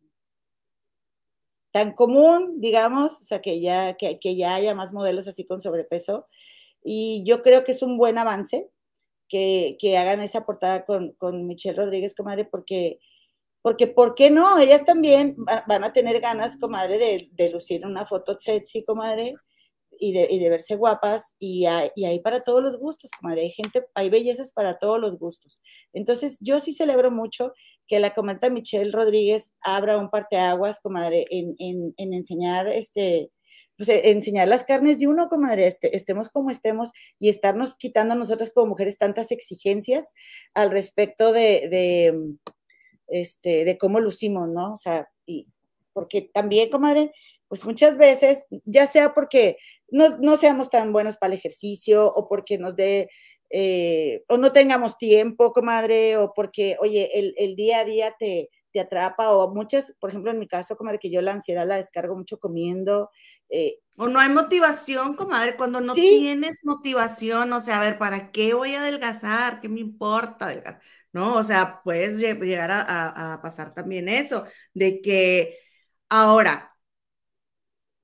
[1.76, 5.60] tan común, digamos, o sea, que ya, que, que ya haya más modelos así con
[5.60, 6.26] sobrepeso.
[6.82, 8.70] Y yo creo que es un buen avance
[9.28, 13.00] que, que hagan esa portada con, con, Michelle Rodríguez, comadre, porque,
[13.62, 14.58] porque, ¿por qué no?
[14.58, 15.36] Ellas también
[15.68, 19.36] van a tener ganas, comadre, de, de lucir una foto sexy, comadre,
[20.00, 23.42] y de, y de verse guapas, y hay, y hay, para todos los gustos, comadre,
[23.42, 25.62] hay gente, hay bellezas para todos los gustos.
[25.94, 27.54] Entonces, yo sí celebro mucho
[27.88, 33.32] que la comenta Michelle Rodríguez abra un parteaguas, comadre, en, en, en enseñar este,
[33.78, 38.14] pues, eh, enseñar las carnes de uno, comadre, este, estemos como estemos y estarnos quitando
[38.14, 40.14] a nosotras como mujeres tantas exigencias
[40.54, 42.36] al respecto de, de,
[43.08, 44.74] este, de cómo lucimos, ¿no?
[44.74, 45.48] O sea, y
[45.94, 47.14] porque también, comadre,
[47.48, 49.58] pues muchas veces, ya sea porque
[49.90, 53.10] no, no seamos tan buenos para el ejercicio o porque nos dé
[53.50, 58.50] eh, o no tengamos tiempo, comadre, o porque, oye, el, el día a día te,
[58.72, 61.78] te, atrapa, o muchas, por ejemplo, en mi caso, comadre, que yo la ansiedad la
[61.78, 63.12] descargo mucho comiendo.
[63.50, 66.02] Eh, o no hay motivación, comadre, cuando no ¿sí?
[66.02, 69.62] tienes motivación, o sea, a ver, ¿para qué voy a adelgazar?
[69.62, 70.82] ¿Qué me importa adelgazar?
[71.14, 71.36] ¿No?
[71.36, 75.58] O sea, puedes llegar a, a, a pasar también eso, de que
[76.10, 76.68] ahora,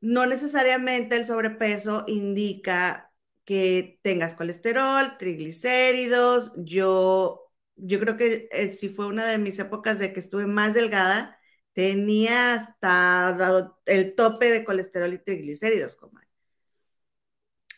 [0.02, 3.12] no necesariamente el sobrepeso indica
[3.46, 6.54] que tengas colesterol, triglicéridos.
[6.58, 10.74] Yo, yo creo que eh, si fue una de mis épocas de que estuve más
[10.74, 11.40] delgada,
[11.74, 15.98] tenía hasta el tope de colesterol y triglicéridos.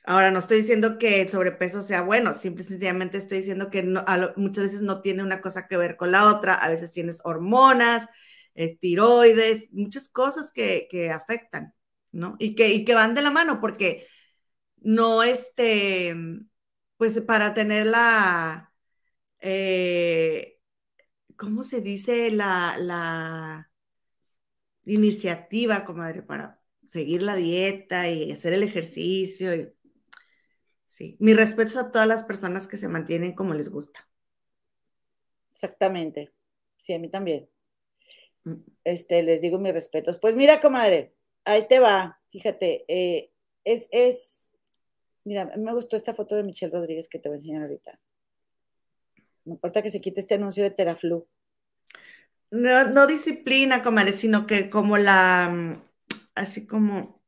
[0.05, 3.83] Ahora, no estoy diciendo que el sobrepeso sea bueno, simple y sencillamente estoy diciendo que
[4.35, 8.07] muchas veces no tiene una cosa que ver con la otra, a veces tienes hormonas,
[8.55, 11.73] eh, tiroides, muchas cosas que afectan,
[12.13, 12.37] ¿no?
[12.39, 14.07] Y que, y que van de la mano, porque
[14.77, 16.15] no este,
[16.97, 18.71] pues para tener la,
[19.41, 20.59] eh,
[21.35, 22.31] ¿cómo se dice?
[22.31, 23.69] La, la
[24.85, 29.55] iniciativa, comadre, para seguir la dieta y hacer el ejercicio.
[29.55, 29.73] Y,
[30.85, 34.07] sí, mi respeto a todas las personas que se mantienen como les gusta.
[35.51, 36.31] Exactamente.
[36.77, 37.49] Sí, a mí también.
[38.43, 38.55] Mm.
[38.83, 40.17] Este, les digo mis respetos.
[40.17, 41.12] Pues mira, comadre,
[41.45, 42.19] ahí te va.
[42.29, 43.31] Fíjate, eh,
[43.63, 44.43] es, es,
[45.25, 47.99] Mira, me gustó esta foto de Michelle Rodríguez que te voy a enseñar ahorita.
[49.45, 51.27] No importa que se quite este anuncio de Teraflu.
[52.51, 55.83] No, no disciplina, comadre, sino que como la, mm,
[56.35, 57.21] así como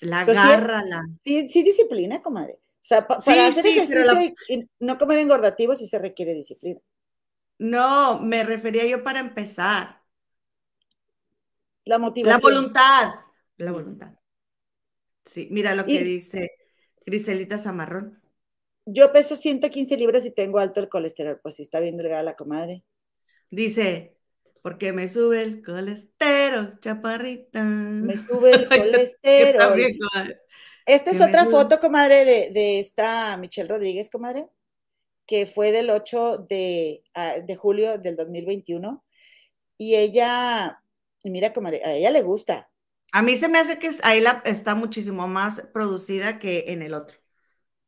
[0.00, 1.04] la pues garra, sí, la...
[1.24, 2.54] Sí, sí, disciplina, comadre.
[2.54, 4.34] O sea, pa, sí, para hacer ejercicio la...
[4.48, 6.80] y no comer engordativos sí se requiere disciplina.
[7.58, 9.97] No, me refería yo para empezar.
[11.88, 12.52] La motivación.
[12.52, 13.14] La voluntad.
[13.56, 14.12] La voluntad.
[15.24, 16.50] Sí, mira lo que y, dice
[17.04, 18.22] Griselita Zamarrón.
[18.84, 21.40] Yo peso 115 libras y tengo alto el colesterol.
[21.42, 22.84] Pues sí, está bien delgada la comadre.
[23.50, 24.18] Dice,
[24.62, 27.62] porque me sube el colesterol, chaparrita.
[27.62, 29.74] Me sube el colesterol.
[29.74, 29.98] bien,
[30.84, 34.46] esta es otra foto, comadre, de, de, esta Michelle Rodríguez, comadre,
[35.26, 39.04] que fue del 8 de, uh, de julio del 2021.
[39.76, 40.82] Y ella,
[41.24, 42.70] mira, comadre, a ella le gusta.
[43.12, 46.94] A mí se me hace que ahí la, está muchísimo más producida que en el
[46.94, 47.18] otro.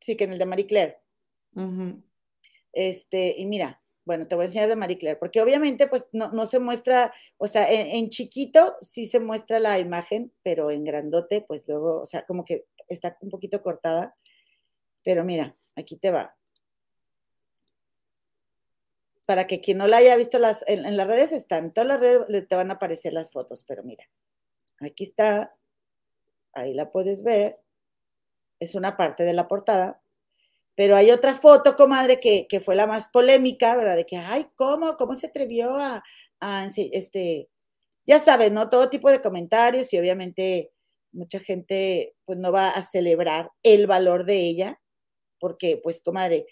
[0.00, 0.98] Sí, que en el de Marie Claire.
[1.54, 2.02] Uh -huh.
[2.72, 6.32] Este, y mira, bueno, te voy a enseñar de Marie Claire, porque obviamente pues no,
[6.32, 10.84] no se muestra, o sea, en, en, chiquito sí se muestra la imagen, pero en
[10.84, 14.14] grandote pues luego, o sea, como que está un poquito cortada,
[15.04, 16.36] pero mira, aquí te va.
[19.30, 21.86] Para que quien no la haya visto, las, en, en las redes están, en todas
[21.86, 24.04] las redes te van a aparecer las fotos, pero mira.
[24.80, 25.54] Aquí está,
[26.52, 27.60] ahí la puedes ver,
[28.58, 30.02] es una parte de la portada,
[30.74, 33.94] pero hay otra foto, comadre, que, que fue la más polémica, ¿verdad?
[33.94, 34.96] De que, ay, ¿cómo?
[34.96, 36.02] ¿Cómo se atrevió a,
[36.40, 37.48] a este,
[38.04, 38.68] ya sabes, ¿no?
[38.68, 40.72] Todo tipo de comentarios y obviamente
[41.12, 44.80] mucha gente pues no va a celebrar el valor de ella,
[45.38, 46.46] porque pues, comadre,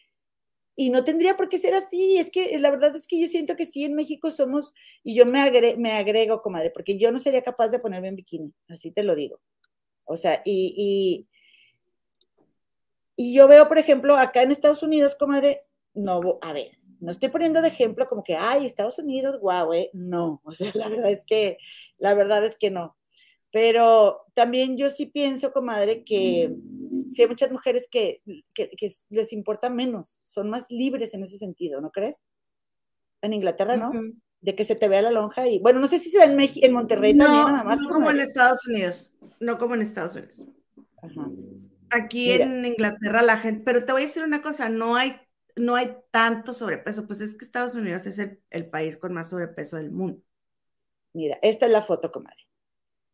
[0.81, 2.18] y no tendría por qué ser así.
[2.18, 4.72] Es que la verdad es que yo siento que sí, en México somos,
[5.03, 8.14] y yo me, agre, me agrego, comadre, porque yo no sería capaz de ponerme en
[8.14, 9.41] bikini, así te lo digo.
[10.05, 11.26] O sea, y,
[13.16, 15.62] y, yo veo, por ejemplo, acá en Estados Unidos, comadre,
[15.95, 19.91] no, a ver, no estoy poniendo de ejemplo como que, ay, Estados Unidos, guau, eh,
[19.95, 21.59] no, o sea, la verdad es que,
[21.99, 22.97] la verdad es que no.
[23.51, 26.55] Pero también yo sí pienso, comadre, que
[27.11, 28.23] sí hay muchas mujeres que,
[29.09, 32.25] les importa menos, son más libres en ese sentido, ¿no crees?
[33.23, 33.93] En Inglaterra, ¿no?
[34.41, 36.39] De que se te vea la lonja y, bueno, no sé si se ve en,
[36.41, 37.81] en Monterrey también, nada más.
[37.81, 40.45] No como en Estados Unidos, no como en Estados Unidos.
[41.91, 45.17] Aquí en Inglaterra la gente, pero te voy a decir una cosa, no hay,
[45.57, 49.31] no hay tanto sobrepeso, pues es que Estados Unidos es el, el país con más
[49.31, 50.23] sobrepeso del mundo.
[51.15, 52.49] Mira, esta es la foto, comadre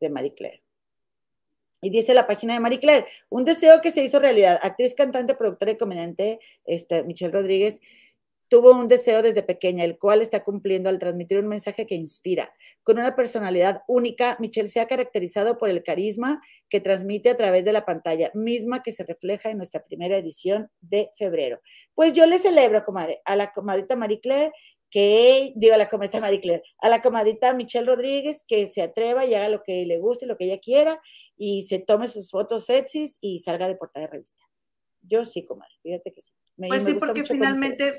[0.01, 0.64] de Marie Claire.
[1.85, 4.59] Y dice la página de Marie Claire, un deseo que se hizo realidad.
[4.63, 7.83] Actriz, cantante, productora y comediante, este, Michelle Rodríguez,
[8.49, 12.55] tuvo un deseo desde pequeña, el cual está cumpliendo al transmitir un mensaje que inspira.
[12.85, 17.67] Con una personalidad única, Michelle se ha caracterizado por el carisma que transmite a través
[17.67, 21.61] de la pantalla, misma que se refleja en nuestra primera edición de febrero.
[21.95, 24.53] Pues yo le celebro, comadre, a la comadita Marie Claire
[24.95, 29.27] que, digo a la comadita Marie Claire, a la comadita Michelle Rodríguez, que se atreva
[29.27, 31.01] y haga lo que le guste, lo que ella quiera,
[31.37, 34.41] y se tome sus fotos sexys y salga de portada de revista.
[35.03, 36.33] Yo sí, comadre, fíjate que sí.
[36.57, 37.93] pues sí, porque finalmente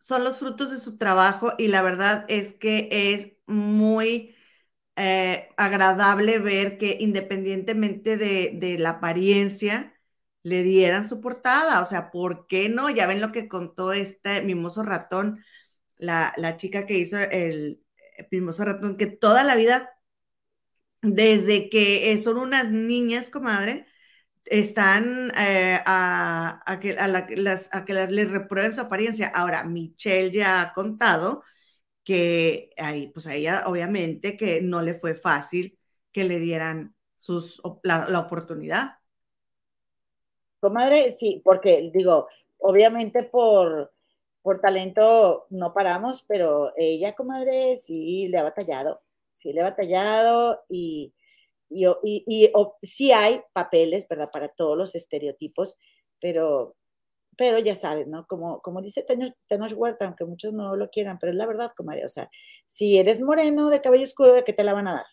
[0.00, 4.34] son los frutos de su trabajo y la verdad es que es muy
[4.96, 9.94] eh, agradable ver que independientemente de, de la apariencia,
[10.42, 11.80] le dieran su portada.
[11.80, 12.90] O sea, ¿por qué no?
[12.90, 15.44] Ya ven lo que contó este mimoso ratón
[16.00, 17.82] la, chica que hizo el,
[18.28, 19.90] Primoso Ratón, que toda la vida,
[21.02, 23.86] desde que son unas niñas, comadre,
[24.44, 29.28] están eh, a, que, a, las, a que les reprueben su apariencia.
[29.28, 31.42] Ahora, Michelle ya ha contado
[32.04, 35.78] que ahí, pues a ella obviamente que no le fue fácil
[36.12, 38.98] que le dieran sus, la, la oportunidad.
[40.60, 42.28] Comadre, sí, porque digo,
[42.58, 43.92] obviamente por,
[44.42, 49.02] por talento no paramos, pero ella, comadre, sí le ha batallado,
[49.34, 51.14] sí le ha batallado y,
[51.68, 52.50] y, y,
[52.82, 54.30] sí hay papeles, ¿verdad?
[54.32, 55.78] Para todos los estereotipos,
[56.20, 56.76] pero,
[57.36, 58.26] pero ya sabes, ¿no?
[58.26, 62.04] Como, como dice Tenoch Huerta, aunque muchos no lo quieran, pero es la verdad, comadre,
[62.04, 62.30] o sea,
[62.66, 65.06] si eres moreno de cabello oscuro, ¿de qué te la van a dar?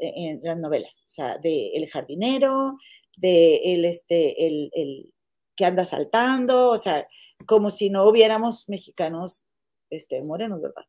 [0.00, 2.76] En, las novelas, o sea, de El jardinero,
[3.16, 5.12] de el, este, el, el
[5.56, 7.08] que anda saltando, o sea,
[7.46, 9.46] como si no hubiéramos mexicanos
[9.90, 10.84] este, morenos, ¿verdad?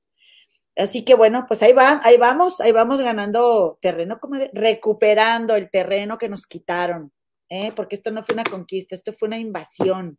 [0.76, 4.20] Así que bueno, pues ahí van, ahí vamos, ahí vamos ganando terreno,
[4.54, 7.12] recuperando el terreno que nos quitaron,
[7.50, 7.74] ¿eh?
[7.76, 10.18] porque esto no fue una conquista, esto fue una invasión.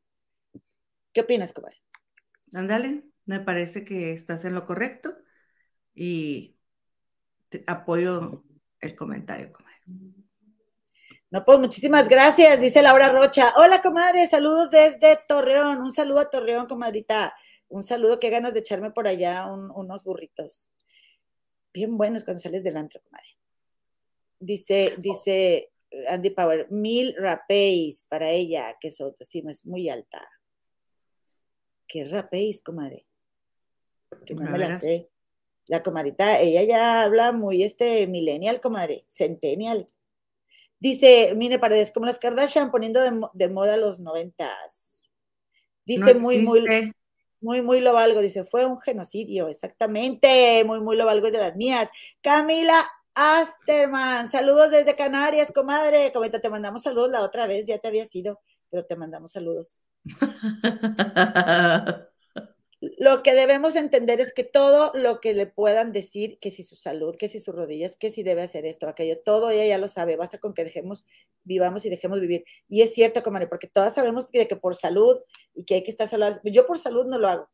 [1.13, 1.79] ¿Qué opinas, comadre?
[2.53, 5.17] Ándale, me parece que estás en lo correcto
[5.95, 6.57] y
[7.67, 8.45] apoyo
[8.81, 10.20] el comentario, comadre.
[11.31, 13.53] No, pues muchísimas gracias, dice Laura Rocha.
[13.57, 15.79] Hola, comadre, saludos desde Torreón.
[15.79, 17.33] Un saludo a Torreón, comadrita.
[17.69, 20.73] Un saludo, qué ganas de echarme por allá unos burritos.
[21.73, 23.29] Bien buenos cuando sales del antro, comadre.
[24.41, 25.71] Dice, dice
[26.09, 30.29] Andy Power, mil rapéis para ella, que su autoestima es muy alta.
[31.87, 33.07] ¿Qué rapéis, comadre?
[34.27, 35.09] Que no me la sé.
[35.69, 39.87] La comadrita, ella ya habla muy este millennial, comadre, centennial.
[40.81, 43.01] Dice Mine Paredes, como las Kardashian poniendo
[43.35, 45.13] de, moda los noventas.
[45.85, 46.65] Dice muy, muy,
[47.41, 48.21] muy, muy lo valgo.
[48.21, 50.65] Dice, fue un genocidio, exactamente.
[50.65, 51.91] Muy, muy lo valgo de las mías.
[52.23, 52.83] Camila
[53.15, 56.11] Asterman, saludos desde Canarias, comadre.
[56.13, 59.81] Comenta, te mandamos saludos la otra vez, ya te había sido, pero te mandamos saludos.
[62.81, 66.77] lo que debemos entender es que todo lo que le puedan decir, que si su
[66.77, 69.87] salud, que si sus rodillas, que si debe hacer esto, aquello, todo ella ya lo
[69.87, 71.07] sabe, basta con que dejemos,
[71.45, 72.45] vivamos y dejemos vivir.
[72.69, 75.19] Y es cierto, comadre, porque todas sabemos que, por salud
[75.55, 76.41] y que hay que estar saludable.
[76.45, 77.49] Yo por salud no lo hago.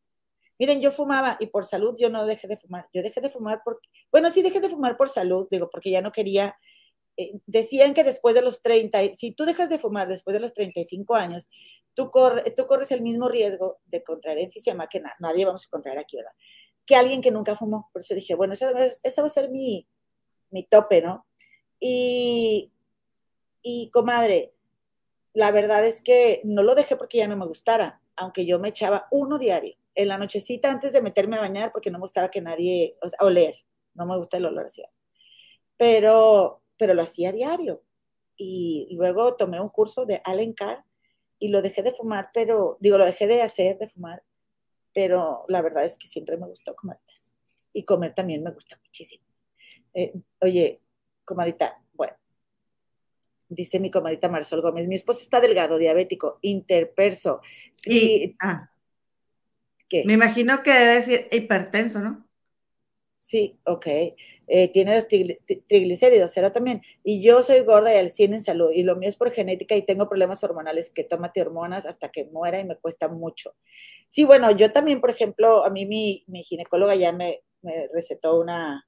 [0.59, 2.87] Miren, yo fumaba y por salud yo no dejé de fumar.
[2.93, 6.01] Yo dejé de fumar porque, bueno, sí dejé de fumar por salud, digo, porque ya
[6.01, 6.57] no quería.
[7.17, 10.53] Eh, decían que después de los 30, si tú dejas de fumar después de los
[10.53, 11.49] 35 años,
[11.95, 12.11] tú,
[12.55, 16.33] tú corres el mismo riesgo de contraer enfisema que nadie vamos a contraer aquí, ¿verdad?
[16.85, 17.89] Que alguien que nunca fumó.
[17.91, 19.87] Por eso dije, bueno, ese, va a ser mi,
[20.51, 21.25] mi tope, ¿no?
[21.79, 22.71] Y,
[23.63, 24.53] y, comadre,
[25.33, 28.69] la verdad es que no lo dejé porque ya no me gustara, aunque yo me
[28.69, 32.29] echaba uno diario, en la nochecita antes de meterme a bañar, porque no me gustaba
[32.29, 33.55] que nadie, o sea, oler,
[33.95, 34.83] no me gusta el olor así.
[35.75, 37.83] Pero, pero lo hacía diario.
[38.35, 40.83] Y luego tomé un curso de Allen Carr
[41.39, 44.23] y lo dejé de fumar, pero, digo, lo dejé de hacer, de fumar,
[44.93, 46.97] pero la verdad es que siempre me gustó comer
[47.73, 49.23] Y comer también me gusta muchísimo.
[49.93, 50.81] Eh, oye,
[51.25, 52.15] comadita, bueno,
[53.49, 54.87] dice mi comadita Marisol Gómez.
[54.87, 57.41] Mi esposo está delgado, diabético, interperso.
[57.85, 58.71] Y, ah,
[59.87, 60.03] ¿qué?
[60.05, 62.26] Me imagino que debe decir hipertenso, ¿no?
[63.19, 63.87] Sí, ok.
[64.45, 66.83] Eh, tiene los triglicéridos, era también.
[67.03, 68.69] Y yo soy gorda y al 100 en salud.
[68.71, 72.25] Y lo mío es por genética y tengo problemas hormonales que tómate hormonas hasta que
[72.25, 73.55] muera y me cuesta mucho.
[74.07, 78.87] Sí, bueno, yo también, por ejemplo, a mí mi, ginecóloga ya me, me, recetó una,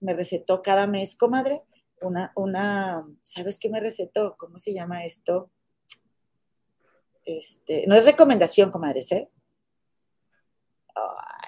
[0.00, 1.62] me recetó cada mes, comadre,
[2.00, 4.36] una, una, ¿sabes qué me recetó?
[4.38, 5.50] ¿Cómo se llama esto?
[7.26, 9.28] Este, no es recomendación, comadres, ¿eh?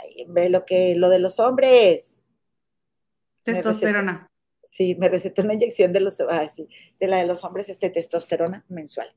[0.07, 2.21] Ay, lo que, lo de los hombres.
[3.43, 4.31] Testosterona.
[4.69, 7.91] sí, me recetó una inyección de los, ah, sí, de la de los hombres, este
[7.91, 9.15] testosterona mensual.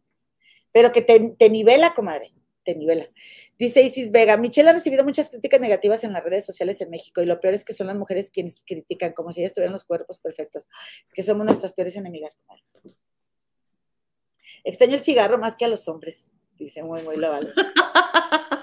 [0.71, 2.33] Pero que te, te nivela, comadre,
[2.63, 3.09] te nivela.
[3.57, 7.21] Dice Isis Vega, Michelle ha recibido muchas críticas negativas en las redes sociales en México
[7.21, 9.83] y lo peor es que son las mujeres quienes critican, como si ellas tuvieran los
[9.83, 10.67] cuerpos perfectos.
[11.03, 12.75] Es que somos nuestras peores enemigas, comadres.
[14.63, 17.31] Extraño el cigarro más que a los hombres, dice muy, muy lo.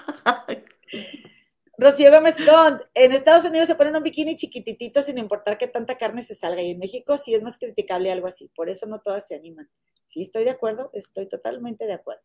[1.79, 5.95] Rocío Gómez Cont, en Estados Unidos se ponen un bikini chiquititito sin importar que tanta
[5.95, 8.99] carne se salga y en México sí es más criticable algo así, por eso no
[8.99, 9.69] todas se animan.
[10.07, 12.23] Sí, estoy de acuerdo, estoy totalmente de acuerdo.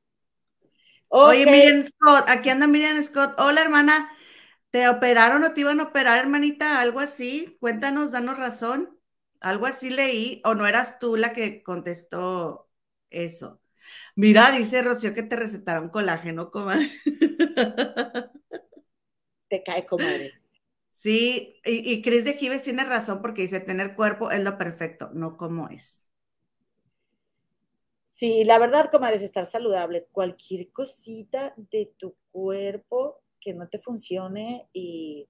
[1.09, 3.39] Oye, Miriam Scott, aquí anda Miriam Scott.
[3.39, 4.11] Hola, hermana,
[4.71, 6.81] ¿te operaron o te iban a operar, hermanita?
[6.81, 8.99] Algo así, cuéntanos, danos razón.
[9.41, 12.71] Algo así leí, o no eras tú la que contestó
[13.11, 13.61] eso.
[14.17, 16.91] Mira, dice Rocío que te recetaron colágeno, comadre.
[19.53, 20.33] te cae, comadre.
[20.95, 25.11] Sí, y, y Cris de Gives tiene razón porque dice, tener cuerpo es lo perfecto,
[25.13, 26.03] no como es.
[28.07, 30.07] Sí, la verdad, comadre, es estar saludable.
[30.11, 35.29] Cualquier cosita de tu cuerpo que no te funcione y,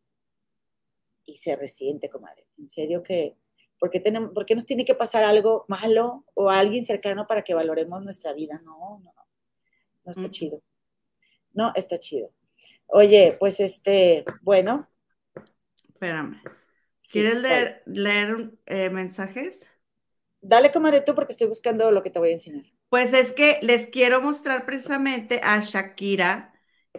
[1.25, 2.47] y se resiente, comadre.
[2.59, 3.37] En serio que,
[3.81, 7.27] ¿por qué, tenemos, ¿por qué nos tiene que pasar algo malo o a alguien cercano
[7.27, 8.61] para que valoremos nuestra vida?
[8.65, 9.27] No, no, no.
[10.05, 10.63] No está chido.
[11.55, 12.31] No está chido.
[12.87, 14.89] Oye, pues este, bueno.
[15.89, 16.43] Espérame.
[17.11, 17.43] ¿Quieres
[17.87, 19.69] leer, eh, mensajes?
[20.41, 22.65] Dale, comadre, tú, porque estoy buscando lo que te voy a enseñar.
[22.89, 26.53] Pues es que les quiero mostrar precisamente a Shakira,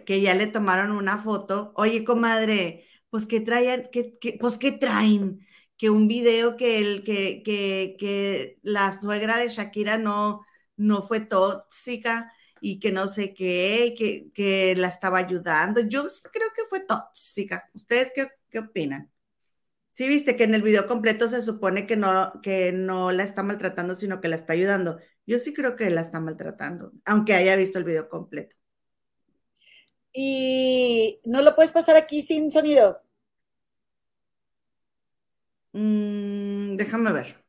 [0.04, 1.72] que ya le tomaron una foto.
[1.76, 5.46] Oye, comadre, pues que traen, que, pues que traen,
[5.76, 10.44] que un video que el, que, que, que la suegra de Shakira no,
[10.76, 12.32] no fue tóxica
[12.66, 15.82] y que no sé qué, que, que la estaba ayudando.
[15.82, 17.68] Yo sí creo que fue tóxica.
[17.74, 19.12] ¿Ustedes qué, qué opinan?
[19.92, 23.42] Sí, viste que en el video completo se supone que no, que no la está
[23.42, 24.98] maltratando, sino que la está ayudando.
[25.26, 28.56] Yo sí creo que la está maltratando, aunque haya visto el video completo.
[30.14, 33.02] ¿Y no lo puedes pasar aquí sin sonido?
[35.72, 37.44] Mm, déjame ver.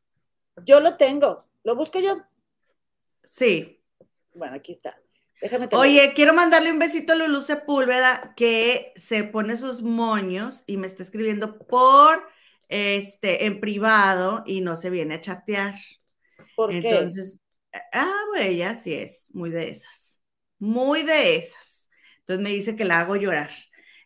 [0.66, 1.46] Yo lo tengo.
[1.64, 2.18] ¿Lo busco yo?
[3.24, 3.82] Sí.
[4.34, 5.00] Bueno, aquí está.
[5.72, 10.86] Oye, quiero mandarle un besito a Lulu Sepúlveda que se pone sus moños y me
[10.86, 12.26] está escribiendo por
[12.68, 15.74] este en privado y no se viene a chatear.
[16.54, 16.78] ¿Por qué?
[16.78, 17.40] Entonces,
[17.92, 20.18] ah, bueno, ella sí es muy de esas.
[20.58, 21.86] Muy de esas.
[22.20, 23.50] Entonces me dice que la hago llorar.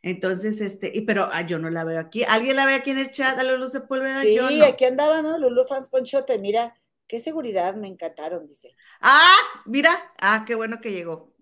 [0.03, 2.25] Entonces, este, y pero ah, yo no la veo aquí.
[2.25, 4.23] ¿Alguien la ve aquí en el chat a Lulu Sepúlveda?
[4.23, 5.39] Sí, aquí andaba, ¿no?
[5.39, 6.75] Lulu Fans Ponchote, mira,
[7.11, 8.77] Qué seguridad, me encantaron, dice.
[9.01, 9.37] Ah,
[9.67, 9.91] mira,
[10.21, 11.35] ah, qué bueno que llegó.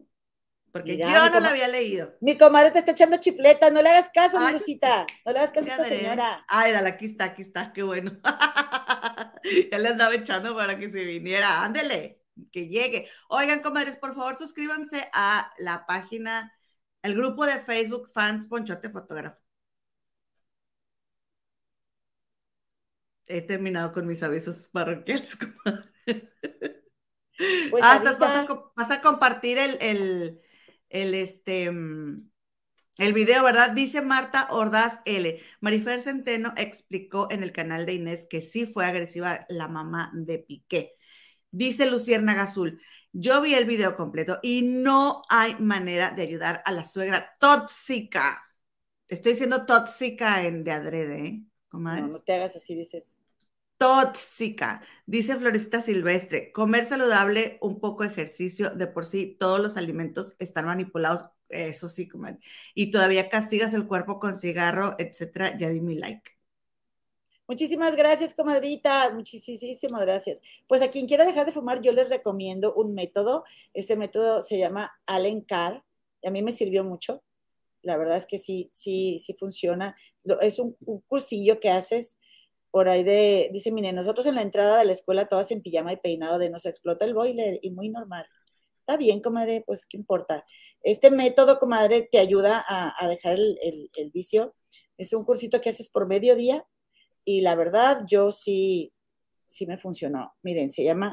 [0.73, 2.15] Porque yo no la había leído.
[2.23, 5.07] Mi comadre te está echando chifleta, no le hagas caso, mi Lucita.
[5.27, 6.47] No le hagas caso a esta señora.
[6.49, 8.19] Ah, era, aquí está, aquí está, qué bueno.
[9.71, 11.63] ya le andaba echando para que se viniera.
[11.63, 13.07] Ándele, que llegue.
[13.29, 16.51] Oigan, comadres, por favor, suscríbanse a la página,
[17.03, 19.43] el grupo de Facebook Fans Ponchote Fotógrafo.
[23.29, 25.37] He terminado con mis avisos parroquiales.
[27.71, 28.03] Pues ah,
[28.75, 30.41] vas, a, compartir el, el,
[30.89, 32.29] el, este, mm,
[32.99, 33.71] el video, ¿verdad?
[33.71, 35.41] Dice Marta Ordaz L.
[35.61, 40.41] Marifer Centeno explicó en el canal de Inés que sí fue agresiva la mamá de
[40.41, 40.97] Piqué.
[41.53, 42.81] Dice Lucierna Azul,
[43.13, 48.45] yo vi el video completo y no hay manera de ayudar a la suegra tóxica.
[49.07, 51.48] Estoy diciendo tóxica en de adrede, ¿eh?
[51.73, 53.17] No, no te hagas así, dices.
[53.79, 56.51] Tóxica, dice Florecita Silvestre.
[56.51, 61.87] Comer saludable, un poco de ejercicio, de por sí todos los alimentos están manipulados, eso
[61.87, 62.41] sí, comadre.
[62.75, 65.57] Y todavía castigas el cuerpo con cigarro, etcétera.
[65.57, 66.33] Ya di mi like.
[67.47, 69.13] Muchísimas gracias, comadrita.
[69.13, 70.41] Muchísimas gracias.
[70.67, 73.45] Pues a quien quiera dejar de fumar, yo les recomiendo un método.
[73.73, 75.85] Ese método se llama Allen Carr
[76.21, 77.23] y a mí me sirvió mucho
[77.83, 79.97] la verdad es que sí, sí, sí funciona.
[80.41, 80.77] Es un,
[81.07, 82.19] cursillo que haces
[82.71, 85.93] por ahí de, dice, mire, nosotros en la entrada de la escuela todas en pijama
[85.93, 88.27] y peinado de nos explota el boiler y muy normal.
[88.81, 90.45] Está bien, comadre, pues qué importa.
[90.83, 94.55] Este método, comadre, te ayuda a, dejar el, vicio.
[94.97, 96.67] Es un cursito que haces por medio día
[97.25, 98.93] y la verdad yo sí,
[99.47, 100.35] sí me funcionó.
[100.43, 101.13] Miren, se llama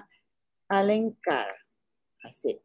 [0.69, 1.55] Allen Carr.
[2.23, 2.61] Así.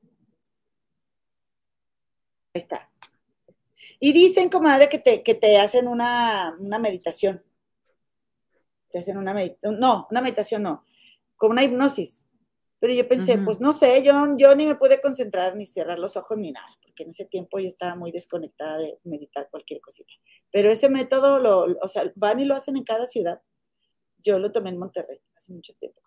[2.55, 2.89] Ahí está.
[3.99, 7.43] Y dicen, comadre, que te, que te hacen una, una meditación.
[8.91, 9.80] Te hacen una meditación.
[9.80, 10.84] No, una meditación no.
[11.36, 12.30] Como una hipnosis.
[12.80, 16.16] Pero yo pensé, pues no sé, yo, yo ni me pude concentrar ni cerrar los
[16.16, 20.11] ojos ni nada, porque en ese tiempo yo estaba muy desconectada de meditar cualquier cosita.
[20.51, 23.43] Pero ese método, lo, o sea, van y lo hacen en cada ciudad.
[24.22, 26.01] Yo lo tomé en Monterrey hace mucho tiempo.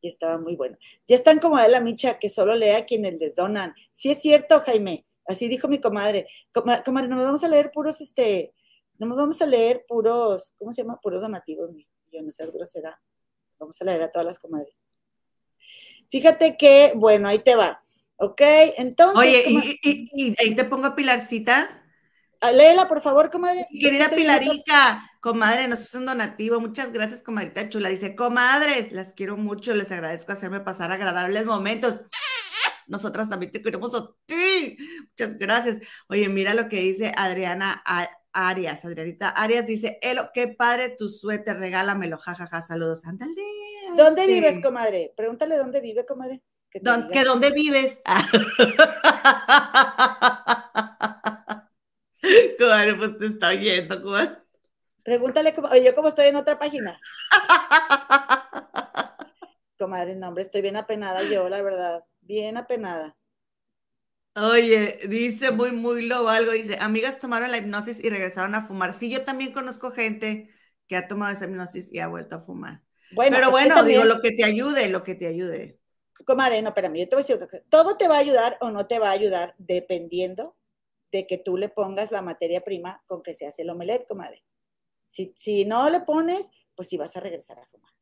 [0.00, 0.76] Y estaba muy bueno.
[1.06, 3.74] Ya están como de la micha que solo lea a quienes les donan.
[3.92, 5.06] Sí es cierto, Jaime.
[5.26, 6.26] Así dijo mi comadre.
[6.52, 8.54] Comadre, no nos vamos a leer puros, este,
[8.98, 11.00] no nos vamos a leer puros, ¿cómo se llama?
[11.00, 11.70] Puros donativos.
[12.12, 13.00] Yo no sé, grosera.
[13.58, 14.82] Vamos a leer a todas las comadres.
[16.10, 17.82] Fíjate que, bueno, ahí te va.
[18.16, 18.40] ¿Ok?
[18.78, 19.18] Entonces.
[19.18, 19.44] Oye,
[19.82, 21.82] y, ahí te pongo Pilarcita.
[22.40, 23.66] Ah, léela, por favor, comadre.
[23.70, 26.60] Querida Pilarica, comadre, nos hace un donativo.
[26.60, 27.88] Muchas gracias, comadrita chula.
[27.88, 31.96] Dice, comadres, las quiero mucho, les agradezco hacerme pasar agradables momentos.
[32.86, 34.76] Nosotras también te queremos a ti.
[35.10, 35.78] Muchas gracias.
[36.08, 37.82] Oye, mira lo que dice Adriana
[38.32, 38.84] Arias.
[38.84, 42.18] Adrianita Arias dice, Elo, qué padre tu suéter, regálamelo.
[42.18, 43.04] Jajaja, ja, ja, saludos.
[43.04, 43.34] Ándale.
[43.96, 45.12] ¿Dónde este vives, comadre?
[45.16, 46.42] Pregúntale dónde vive, comadre.
[46.70, 48.00] Que, dónde vives.
[52.58, 54.38] comadre, pues te está oyendo, comadre.
[55.02, 57.00] Pregúntale, oye, yo como estoy en otra página.
[59.78, 62.04] comadre, no, hombre, estoy bien apenada yo, la verdad.
[62.26, 63.16] Bien apenada.
[64.34, 68.92] Oye, dice muy, muy lobo algo, dice, amigas tomaron la hipnosis y regresaron a fumar.
[68.92, 70.50] Sí, yo también conozco gente
[70.86, 72.82] que ha tomado esa hipnosis y ha vuelto a fumar.
[73.10, 75.80] Bueno, pero bueno, digo, lo que te ayude, lo que te ayude.
[76.26, 78.86] Comadre, no, espérame, yo te voy a decir, todo te va a ayudar o no
[78.86, 80.56] te va a ayudar dependiendo
[81.12, 84.44] de que tú le pongas la materia prima con que se hace el omelette, comadre.
[85.06, 87.92] Si, si no le pones, pues sí vas a regresar a fumar.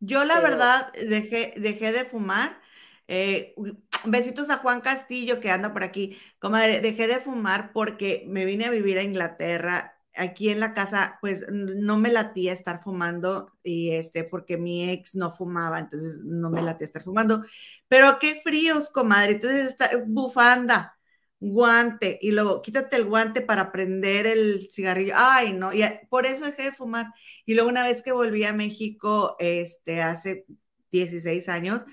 [0.00, 2.60] Yo la verdad dejé, dejé de fumar.
[3.08, 3.54] Eh,
[4.04, 6.18] besitos a Juan Castillo que anda por aquí.
[6.38, 11.18] Comadre, dejé de fumar porque me vine a vivir a Inglaterra aquí en la casa,
[11.20, 16.50] pues no me latía estar fumando y este, porque mi ex no fumaba, entonces no
[16.50, 17.44] me latía estar fumando.
[17.88, 19.32] Pero qué fríos, comadre.
[19.34, 20.98] Entonces, está, bufanda,
[21.38, 25.14] guante, y luego quítate el guante para prender el cigarrillo.
[25.16, 27.06] Ay, no, y por eso dejé de fumar.
[27.44, 30.46] Y luego una vez que volví a México, este, hace
[30.90, 31.84] 16 años,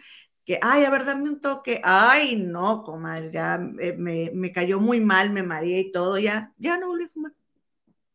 [0.45, 1.81] que, ay, a ver, dame un toque.
[1.83, 6.77] Ay, no, comadre, ya me, me, cayó muy mal, me mareé y todo, ya, ya
[6.77, 7.33] no volví a fumar.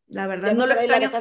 [0.07, 1.11] La verdad, no, lo extraño.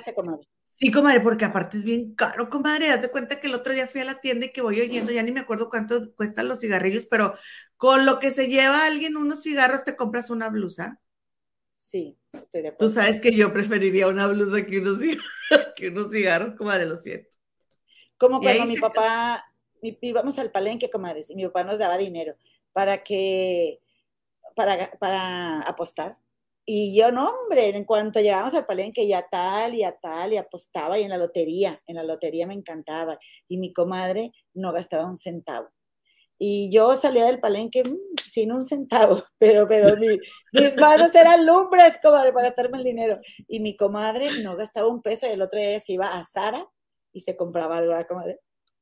[0.70, 2.90] Sí, comadre, porque aparte es bien caro, comadre.
[2.90, 5.10] Haz de cuenta que el otro día fui a la tienda y que voy oyendo,
[5.12, 7.34] ya ni me acuerdo cuánto cuestan los cigarrillos, pero
[7.76, 11.00] con lo que se lleva alguien unos cigarros, te compras una blusa.
[11.76, 12.86] Sí, estoy de acuerdo.
[12.86, 14.98] Tú sabes que yo preferiría una blusa que unos,
[15.76, 17.28] que unos cigarros, comadre, lo siento.
[18.16, 19.44] Como cuando mi papá,
[19.82, 22.36] íbamos al palenque, comadres, y mi papá nos daba dinero
[22.72, 23.80] para que,
[24.54, 26.18] para, para apostar
[26.70, 30.36] y yo, no, hombre, en cuanto llegamos al palenque, ya tal y a tal, y
[30.36, 33.18] apostaba, y en la lotería, en la lotería me encantaba.
[33.48, 35.70] Y mi comadre no gastaba un centavo.
[36.38, 37.96] Y yo salía del palenque mm,
[38.30, 39.96] sin un centavo, pero, pero
[40.52, 43.18] mis manos eran lumbres, comadre, para gastarme el dinero.
[43.46, 46.68] Y mi comadre no gastaba un peso, y el otro día se iba a Sara
[47.14, 48.40] y se compraba algo, comadre?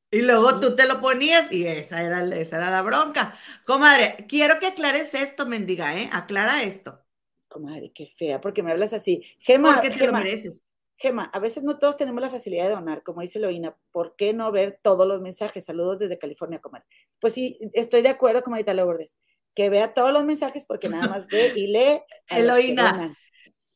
[0.09, 3.35] Y luego tú te lo ponías y esa era, esa era la bronca.
[3.65, 6.09] Comadre, quiero que aclares esto, mendiga, ¿eh?
[6.13, 7.07] Aclara esto
[7.47, 9.23] comadre, qué fea, porque me hablas así.
[9.39, 10.63] Gema, porque te lo mereces.
[10.97, 13.75] Gema, a veces no todos tenemos la facilidad de donar, como dice Loina.
[13.91, 15.65] ¿Por qué no ver todos los mensajes?
[15.65, 16.85] Saludos desde California, comadre.
[17.19, 19.17] Pues sí, estoy de acuerdo, comadita Lourdes,
[19.53, 22.01] que vea todos los mensajes porque nada más ve y lee.
[22.29, 23.15] Eloína,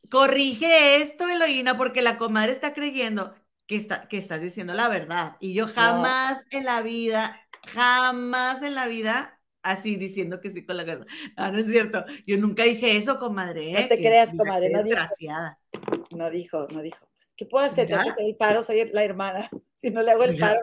[0.10, 3.36] corrige esto, Eloína, porque la comadre está creyendo
[3.72, 5.38] que, está, que estás diciendo la verdad.
[5.40, 10.76] Y yo jamás en la vida, jamás en la vida así diciendo que sí con
[10.76, 11.06] la casa.
[11.38, 12.04] No, no es cierto.
[12.28, 13.72] Yo nunca dije eso, comadre.
[13.72, 13.86] No ¿eh?
[13.88, 14.72] te creas, comadre.
[14.72, 15.58] No desgraciada.
[15.72, 17.08] Dijo, no dijo, no dijo.
[17.38, 17.88] ¿Qué puedo hacer?
[17.88, 19.50] Que hacer el paro, soy la hermana.
[19.74, 20.60] Si no le hago el paro.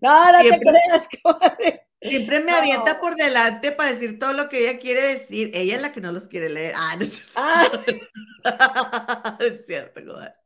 [0.00, 1.88] No, no te creas, comadre.
[2.00, 5.50] Siempre me avienta por delante para decir todo lo que ella quiere decir.
[5.54, 6.74] Ella es la que no los quiere leer.
[6.76, 7.32] Ah, no es cierto.
[8.44, 9.38] Ah.
[9.40, 10.39] es cierto, comadre.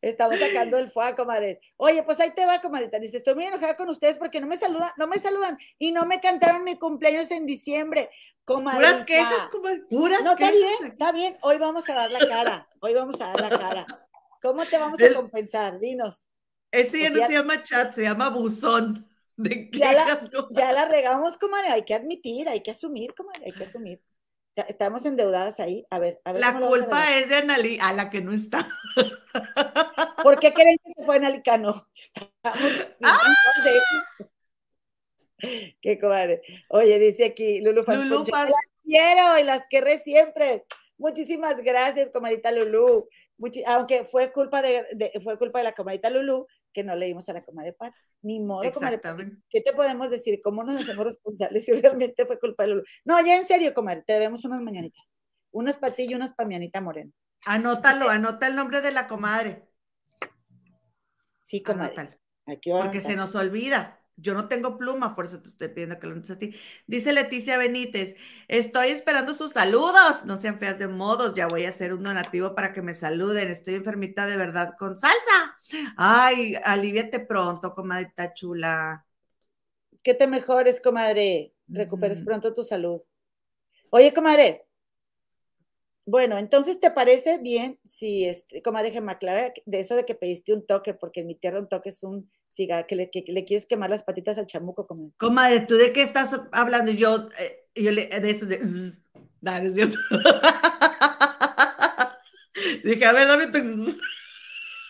[0.00, 1.58] Estamos sacando el fuego, comadres.
[1.76, 2.98] Oye, pues ahí te va, comadrita.
[2.98, 6.06] Dice, estoy muy enojada con ustedes porque no me saludan, no me saludan y no
[6.06, 8.10] me cantaron mi cumpleaños en diciembre.
[8.44, 8.90] Comadrita.
[8.90, 9.82] Puras quejas, comadre.
[9.90, 11.36] Puras no, está bien, está bien.
[11.42, 12.68] Hoy vamos a dar la cara.
[12.80, 13.86] Hoy vamos a dar la cara.
[14.40, 15.80] ¿Cómo te vamos a compensar?
[15.80, 16.24] Dinos.
[16.70, 19.08] Este ya no se llama chat, se llama buzón.
[19.36, 21.68] De ya, la, ya la regamos, comadre.
[21.68, 24.00] Hay que admitir, hay que asumir, comadre, hay que asumir.
[24.68, 25.86] Estamos endeudadas ahí.
[25.90, 26.40] A ver, a ver.
[26.40, 28.68] La culpa es de Analí, a la que no está.
[30.22, 31.86] ¿Por qué creen que se fue Analicano?
[31.94, 32.92] Estamos.
[33.02, 33.18] ¡Ah!
[35.80, 36.42] Qué comadre.
[36.68, 38.54] Oye, dice aquí Lulu Las
[38.84, 40.64] quiero y las querré siempre.
[40.96, 43.08] Muchísimas gracias, comadita Lulu.
[43.66, 47.44] aunque fue culpa de, fue culpa de la comadita Lulu que no leímos a la
[47.44, 47.94] comadre Pat.
[48.22, 49.00] Ni modo, comadre
[49.48, 50.40] ¿Qué te podemos decir?
[50.42, 52.82] ¿Cómo nos hacemos responsables si realmente fue culpa de Lulu?
[53.04, 55.18] No, ya en serio, comadre, te debemos unas mañanitas.
[55.50, 57.12] Unas para ti y unas para mi Anita Moreno.
[57.46, 59.68] Anótalo, anota el nombre de la comadre.
[61.38, 62.18] Sí, comadre.
[62.44, 63.97] Porque se nos olvida.
[64.20, 66.54] Yo no tengo pluma, por eso te estoy pidiendo que lo notes a ti.
[66.86, 68.16] Dice Leticia Benítez,
[68.48, 70.24] estoy esperando sus saludos.
[70.24, 73.48] No sean feas de modos, ya voy a hacer un donativo para que me saluden.
[73.48, 75.58] Estoy enfermita de verdad con salsa.
[75.96, 79.06] Ay, aliviate pronto, comadita chula.
[80.02, 81.54] Que te mejores, comadre.
[81.68, 83.02] Recuperes pronto tu salud.
[83.90, 84.68] Oye, comadre,
[86.10, 90.54] bueno, entonces, ¿te parece bien si, este, como déjeme aclarar, de eso de que pediste
[90.54, 93.10] un toque, porque en mi tierra un toque es un cigarro, que le,
[93.44, 94.86] quieres quemar las patitas al chamuco?
[94.86, 95.12] Como...
[95.16, 96.90] Comadre, ¿tú de qué estás hablando?
[96.92, 98.58] Yo, eh, yo le, de eso de...
[99.40, 99.96] No, es cierto.
[102.84, 103.58] Dije, a ver, dame tu...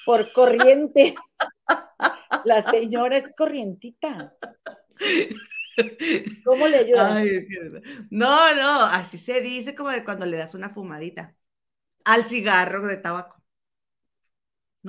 [0.07, 1.15] Por corriente.
[2.45, 4.35] La señora es corrientita.
[6.47, 7.23] ¿Cómo le ayudas?
[8.09, 11.37] no, no, así se dice como de cuando le das una fumadita
[12.05, 13.39] al cigarro de tabaco.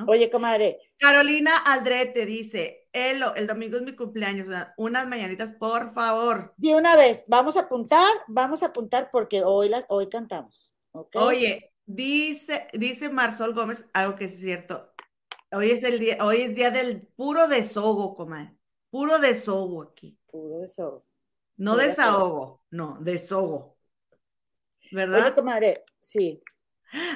[0.07, 0.78] Oye, comadre.
[1.00, 6.54] Carolina Aldrete dice, Elo, el domingo es mi cumpleaños, unas mañanitas, por favor.
[6.58, 10.74] De una vez, vamos a apuntar, vamos a apuntar porque hoy las, hoy cantamos.
[11.14, 14.93] Oye, dice, dice Marsol Gómez algo que es cierto.
[15.52, 18.56] Hoy es el día, hoy es día del puro desogo, comadre.
[18.89, 20.18] Puro desogo aquí.
[20.28, 21.06] Puro desogo.
[21.56, 23.78] No desahogo, no, desogo.
[24.91, 25.22] ¿Verdad?
[25.22, 26.41] Oye, comadre, sí.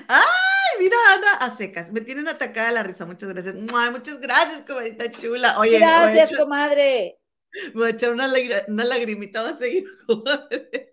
[0.07, 0.42] ¡Ay!
[0.79, 1.91] Mira, Ana, a secas.
[1.91, 3.05] Me tienen atacada la risa.
[3.05, 3.55] Muchas gracias.
[3.55, 5.59] Muchas gracias, comadita chula.
[5.59, 7.19] Oye, gracias, comadre.
[7.67, 8.31] Me voy a echar una,
[8.67, 10.91] una lagrimita más seguido, comadre.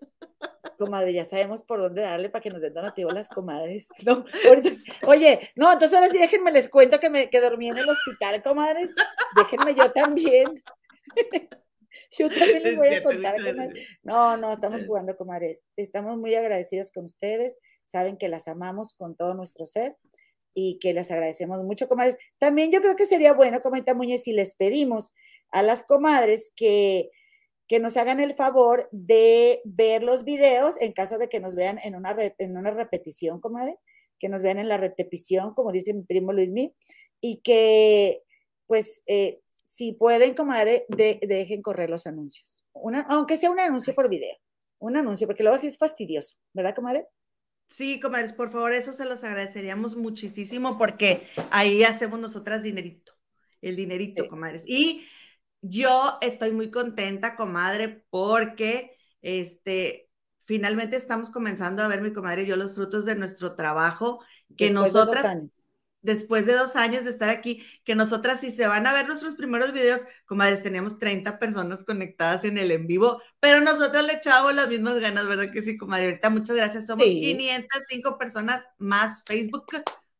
[0.78, 3.88] Comadre, ya sabemos por dónde darle para que nos den donativo las comadres.
[4.04, 4.70] No, ahorita,
[5.06, 8.42] oye, no, entonces ahora sí déjenme les cuento que me que dormí en el hospital,
[8.42, 8.90] comadres.
[9.36, 10.54] Déjenme yo también.
[12.12, 13.86] Yo también les voy a contar, comadres.
[14.02, 15.62] No, no, estamos jugando, comadres.
[15.76, 17.56] Estamos muy agradecidas con ustedes.
[17.90, 19.96] Saben que las amamos con todo nuestro ser
[20.54, 22.18] y que les agradecemos mucho, comadres.
[22.38, 25.12] También yo creo que sería bueno, comenta Muñez, si les pedimos
[25.50, 27.10] a las comadres que
[27.70, 31.78] que nos hagan el favor de ver los videos en caso de que nos vean
[31.84, 33.78] en una, en una repetición, comadre,
[34.18, 36.74] que nos vean en la repetición, como dice mi primo Luismi,
[37.20, 38.24] y que,
[38.66, 42.64] pues, eh, si pueden, comadre, dejen correr los anuncios.
[42.72, 44.36] Una, aunque sea un anuncio por video,
[44.80, 47.06] un anuncio, porque luego sí es fastidioso, ¿verdad, comadre?
[47.70, 53.12] Sí, comadres, por favor, eso se los agradeceríamos muchísimo porque ahí hacemos nosotras dinerito,
[53.62, 54.64] el dinerito, comadres.
[54.66, 55.06] Y
[55.62, 60.10] yo estoy muy contenta, comadre, porque este,
[60.44, 64.20] finalmente estamos comenzando a ver, mi comadre y yo, los frutos de nuestro trabajo,
[64.56, 65.62] que nosotras,
[66.02, 69.34] después de dos años de estar aquí, que nosotras, si se van a ver nuestros
[69.34, 74.54] primeros videos, comadres, teníamos 30 personas conectadas en el en vivo, pero nosotros le echábamos
[74.54, 76.06] las mismas ganas, ¿verdad que sí, comadre?
[76.06, 76.86] Ahorita, muchas gracias.
[76.86, 79.66] Somos 505 personas más Facebook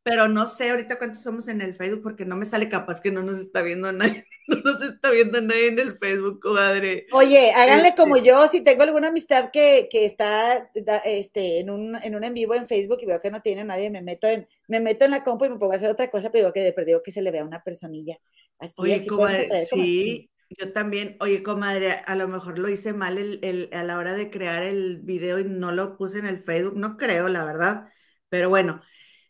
[0.02, 3.10] pero no sé ahorita cuántos somos en el Facebook porque no me sale capaz que
[3.10, 7.06] no nos está viendo nadie, no nos está viendo nadie en el Facebook, comadre.
[7.12, 10.70] Oye, háganle como este yo, si tengo alguna amistad que, que está
[11.04, 13.90] este, en, un, en un en vivo en Facebook y veo que no tiene nadie,
[13.90, 16.30] me meto en, me meto en la compu y me pongo a hacer otra cosa,
[16.30, 18.18] pero digo que de perdido que se le vea una personilla.
[18.58, 23.38] Así, Oye, comadre, sí, yo también, oye, comadre, a lo mejor lo hice mal el,
[23.42, 26.76] el, a la hora de crear el video y no lo puse en el Facebook,
[26.76, 27.88] no creo, la verdad,
[28.30, 28.80] pero bueno.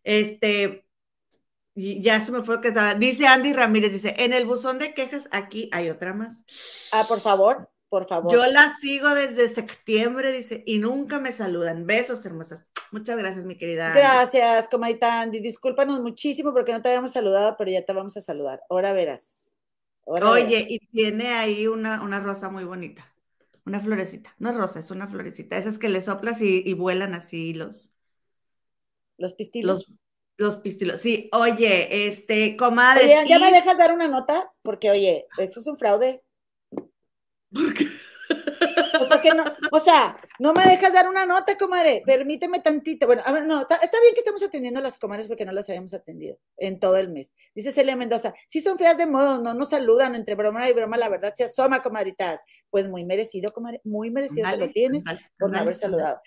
[0.05, 0.85] Este,
[1.75, 2.95] ya se me fue que estaba.
[2.95, 6.43] Dice Andy Ramírez, dice, en el buzón de quejas aquí hay otra más.
[6.93, 8.33] Ah, por favor, por favor.
[8.33, 11.87] Yo la sigo desde septiembre, dice, y nunca me saludan.
[11.87, 12.65] Besos, hermosas.
[12.93, 13.93] Muchas gracias, mi querida.
[13.95, 15.41] Gracias, comadita Andy.
[15.41, 18.63] Discúlpanos muchísimo porque no te habíamos saludado, pero ya te vamos a saludar.
[18.69, 19.43] Ahora verás.
[20.05, 23.05] Oye, y tiene ahí una, una rosa muy bonita.
[23.65, 24.35] Una florecita.
[24.39, 25.57] No es rosa, es una florecita.
[25.57, 27.93] Esas que le soplas y, y vuelan así los,
[29.21, 29.93] los pistilos.
[30.37, 31.01] Los, pistilos.
[31.01, 33.05] Sí, oye, este, comadre.
[33.05, 34.51] Oye, ¿ya me dejas dar una nota?
[34.63, 36.25] Porque, oye, esto es un fraude.
[37.53, 37.87] ¿Por qué?
[38.31, 42.03] Pues Pero que no, o sea, no me dejas dar una nota, comadre.
[42.07, 43.07] Permíteme tantito.
[43.07, 45.69] Bueno, a ver, no, está, bien que estemos atendiendo a las comadres porque no las
[45.69, 47.33] habíamos atendido en todo el mes.
[47.55, 50.97] Dice Celia Mendoza, sí son feas de modo, no nos saludan entre broma y broma,
[50.97, 52.43] la verdad se asoma, comadritas.
[52.71, 55.05] Pues muy merecido, comadre, muy merecido que lo tienes
[55.39, 56.21] por no haber saludado.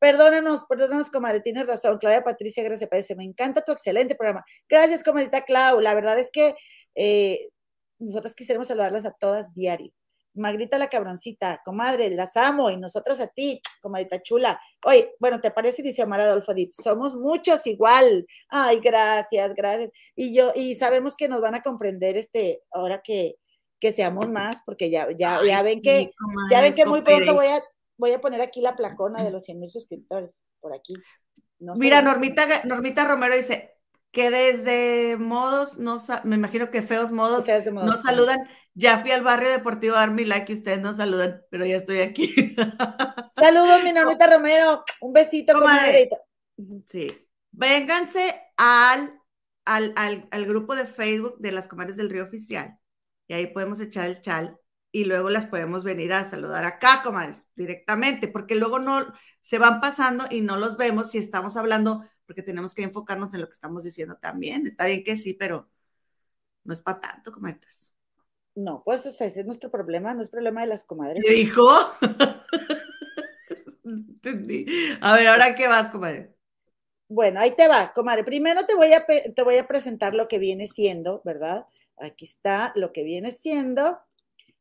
[0.00, 1.98] Perdónanos, perdónanos, comadre, tienes razón.
[1.98, 4.42] Claudia Patricia Gracias, parece, me encanta tu excelente programa.
[4.66, 5.78] Gracias, comadrita Clau.
[5.78, 6.54] La verdad es que
[6.94, 7.50] eh,
[7.98, 9.92] nosotras quisiéramos saludarlas a todas diario.
[10.32, 14.58] Magdita la cabroncita, comadre, las amo y nosotras a ti, comadita chula.
[14.86, 15.82] Oye, bueno, ¿te parece?
[15.82, 18.26] Dice Omar Adolfo Dip, somos muchos igual.
[18.48, 19.90] Ay, gracias, gracias.
[20.16, 23.34] Y yo, y sabemos que nos van a comprender este, ahora que,
[23.78, 26.10] que seamos más, porque ya, ya, ya ven que,
[26.50, 27.60] ya ven que muy pronto voy a,
[28.00, 30.94] voy a poner aquí la placona de los 100 mil suscriptores, por aquí.
[31.58, 33.76] Mira, Normita, Normita Romero dice
[34.10, 38.48] que desde modos, no me imagino que feos modos, no saludan.
[38.74, 41.76] Ya fui al barrio deportivo a dar mi like y ustedes no saludan, pero ya
[41.76, 42.32] estoy aquí.
[43.32, 44.84] Saludos, mi Normita Romero.
[45.00, 46.08] Un besito, comadre.
[46.86, 47.08] Sí.
[47.50, 49.20] Vénganse al,
[49.64, 52.78] al, al, al, grupo de Facebook de las comadres del río oficial.
[53.26, 54.59] Y ahí podemos echar el chal
[54.92, 59.80] y luego las podemos venir a saludar acá, comadres, directamente, porque luego no se van
[59.80, 63.52] pasando y no los vemos si estamos hablando, porque tenemos que enfocarnos en lo que
[63.52, 64.66] estamos diciendo también.
[64.66, 65.68] Está bien que sí, pero
[66.64, 67.94] no es para tanto, comadres.
[68.54, 71.22] No, pues ese es nuestro problema, no es problema de las comadres.
[71.24, 71.62] ¿Qué dijo?
[73.84, 74.66] Entendí.
[75.00, 76.34] A ver, ¿ahora qué vas, comadre?
[77.08, 78.24] Bueno, ahí te va, comadre.
[78.24, 81.66] Primero te voy a, te voy a presentar lo que viene siendo, ¿verdad?
[81.96, 83.98] Aquí está lo que viene siendo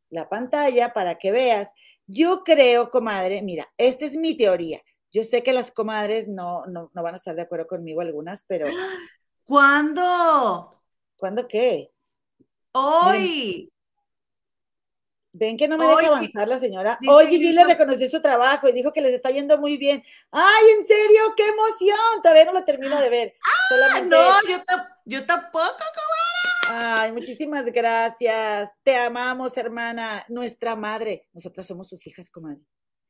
[0.09, 1.71] la pantalla para que veas.
[2.07, 4.81] Yo creo, comadre, mira, esta es mi teoría.
[5.11, 8.67] Yo sé que las comadres no, no, van a estar de acuerdo conmigo algunas, pero...
[9.45, 10.83] ¿Cuándo?
[11.17, 11.91] ¿Cuándo qué?
[12.71, 13.71] Hoy.
[15.31, 16.99] Ven que no me deja avanzar la señora.
[17.07, 20.03] Hoy Gigi le reconoció su trabajo y dijo que les está yendo muy bien.
[20.31, 21.33] ¡Ay, en serio!
[21.35, 22.21] ¡Qué emoción!
[22.21, 23.35] Todavía no lo termino de ver.
[23.71, 24.57] Ah, no, yo,
[25.05, 26.18] yo tampoco, comadre.
[26.71, 28.69] Ay, muchísimas gracias.
[28.83, 31.27] Te amamos, hermana, nuestra madre.
[31.33, 32.61] Nosotras somos sus hijas, comadre.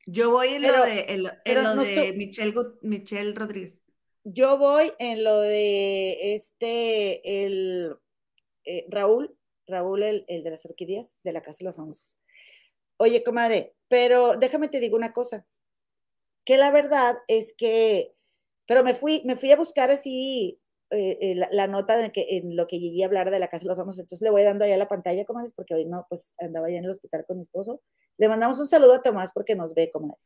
[0.06, 1.30] Yo voy en lo de, en lo,
[1.76, 3.78] de Michelle, Rodríguez.
[4.24, 7.98] Yo voy en lo de este, el
[8.64, 9.36] eh, Raúl,
[9.66, 12.18] Raúl, el, el, de las orquídeas, de la Casa de los Famosos.
[12.96, 15.46] Oye, comadre, pero déjame te digo una cosa,
[16.46, 18.14] que la verdad es que,
[18.64, 20.58] pero me fui, me fui a buscar así
[20.90, 23.62] eh, eh, la, nota de que, en lo que llegué a hablar de la casa
[23.62, 24.00] de los famosos.
[24.00, 26.84] Entonces le voy dando allá la pantalla, comadres, porque hoy no, pues andaba ya en
[26.84, 27.80] el hospital con mi esposo.
[28.18, 30.18] Le mandamos un saludo a Tomás porque nos ve, comadre.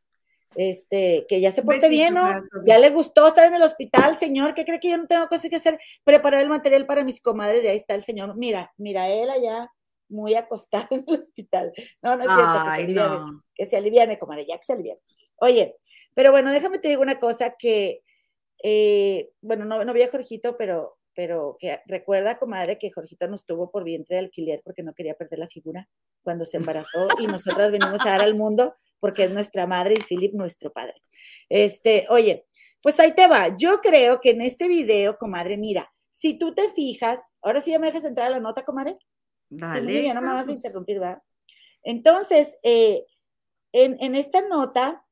[0.56, 2.28] Este, que ya se porte bien, ¿no?
[2.64, 4.54] Ya le gustó estar en el hospital, señor.
[4.54, 5.78] ¿Qué cree que yo no tengo cosas que hacer?
[6.04, 7.62] Preparar el material para mis comadres.
[7.64, 8.36] Y ahí está el señor.
[8.36, 9.70] Mira, mira, él allá
[10.08, 11.72] muy acostado en el hospital.
[12.00, 12.52] No, no es cierto.
[12.54, 15.00] que, se aliviane, que se aliviane, comadre, ya que se aliviane.
[15.36, 15.76] Oye,
[16.14, 18.03] pero bueno, déjame te digo una cosa que
[18.66, 23.44] eh, bueno, no, no vi a Jorgito, pero, pero que recuerda, comadre, que Jorgito nos
[23.44, 25.86] tuvo por vientre de alquiler porque no quería perder la figura
[26.22, 30.02] cuando se embarazó y nosotras venimos a dar al mundo porque es nuestra madre y
[30.02, 30.94] Philip nuestro padre.
[31.50, 32.46] Este, oye,
[32.80, 33.54] pues ahí te va.
[33.54, 37.78] Yo creo que en este video, comadre, mira, si tú te fijas, ahora sí ya
[37.78, 38.96] me dejas entrar a la nota, comadre.
[39.50, 40.04] Vale.
[40.04, 41.22] ya no me vas a interrumpir, ¿verdad?
[41.82, 43.04] Entonces, eh,
[43.72, 45.04] en, en esta nota,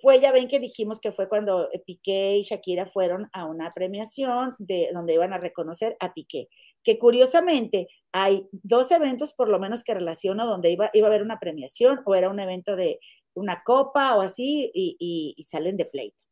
[0.00, 3.72] fue, ya ven que dijimos que fue cuando eh, Piqué y Shakira fueron a una
[3.72, 6.48] premiación de donde iban a reconocer a Piqué,
[6.82, 11.22] que curiosamente hay dos eventos por lo menos que relaciono donde iba, iba a haber
[11.22, 12.98] una premiación o era un evento de
[13.34, 16.22] una copa o así y, salen de pleito.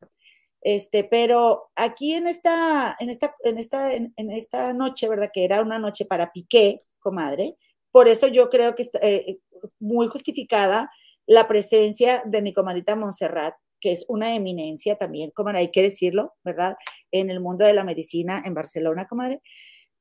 [0.62, 5.30] Este, pero aquí en esta, en esta, en esta, en, esta noche, ¿verdad?
[5.32, 7.56] Que era una noche para Piqué, comadre,
[7.92, 9.00] por eso yo creo que está
[9.78, 10.90] muy justificada
[11.30, 16.34] la presencia de mi comadita Montserrat, que es una eminencia también, como hay que decirlo,
[16.42, 16.74] ¿verdad?
[17.12, 19.40] En el mundo de la medicina en Barcelona, comadre,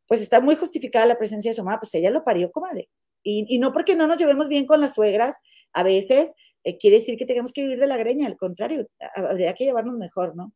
[0.08, 2.90] pues está muy justificada la presencia de su mamá, pues ella lo parió, comadre.
[3.22, 5.40] Y, no porque no nos llevemos bien con las suegras,
[5.72, 9.54] a veces eh, quiere decir que tenemos que vivir de la greña, al contrario, habría
[9.54, 10.54] que llevarnos mejor, ¿no?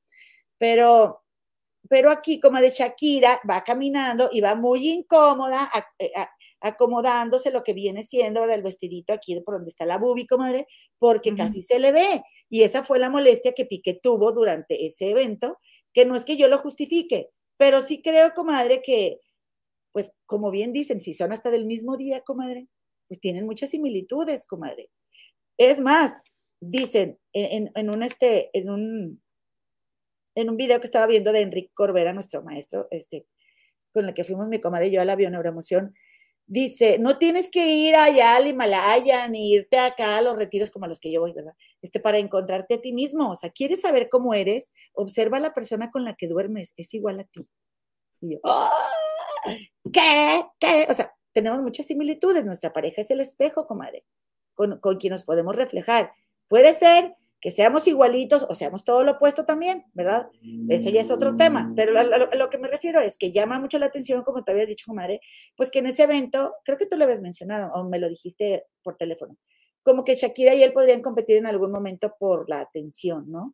[0.58, 1.22] Pero,
[1.88, 5.70] pero aquí, como de Shakira, va caminando y va muy incómoda,
[6.64, 10.66] acomodándose lo que viene siendo el vestidito aquí por donde está la bubi, comadre,
[10.98, 12.24] porque casi se le ve.
[12.50, 15.60] Y esa fue la molestia que Piqué tuvo durante ese evento,
[15.94, 19.20] que no es que yo lo justifique, pero sí creo, comadre, que,
[19.92, 22.70] pues como bien dicen, si son hasta del mismo día, comadre,
[23.10, 24.90] pues tienen muchas similitudes, comadre.
[25.58, 26.22] Es más,
[26.62, 29.22] dicen en, en un, este, en un,
[30.36, 33.26] en un video que estaba viendo de Enrique Corbera, nuestro maestro, este,
[33.92, 35.94] con el que fuimos mi comadre y yo a la bioneuroemoción,
[36.46, 40.86] dice, no tienes que ir allá al Himalaya ni irte acá a los retiros como
[40.86, 41.54] a los que yo voy, ¿verdad?
[41.82, 43.32] Este, para encontrarte a ti mismo.
[43.32, 44.74] O sea, ¿quieres saber cómo eres?
[44.94, 47.48] Observa a la persona con la que duermes, es igual a ti.
[48.22, 48.72] Y yo, ¡ah!
[49.92, 50.44] ¿qué?
[50.60, 50.88] ¿Qué?
[50.90, 52.46] O sea, tenemos muchas similitudes.
[52.46, 54.06] Nuestra pareja es el espejo, comadre,
[54.54, 56.12] con, con quien nos podemos reflejar.
[56.48, 60.30] Puede ser que seamos igualitos o seamos todo lo opuesto también, ¿verdad?
[60.70, 62.04] Eso ya es otro tema, pero a
[62.38, 65.20] lo, que me refiero es que llama mucho la atención, como te había dicho, comadre,
[65.58, 68.64] pues que en ese evento, creo que tú lo habías mencionado o me lo dijiste
[68.82, 69.36] por teléfono,
[69.84, 73.54] como que Shakira y él podrían competir en algún momento por la atención, ¿no?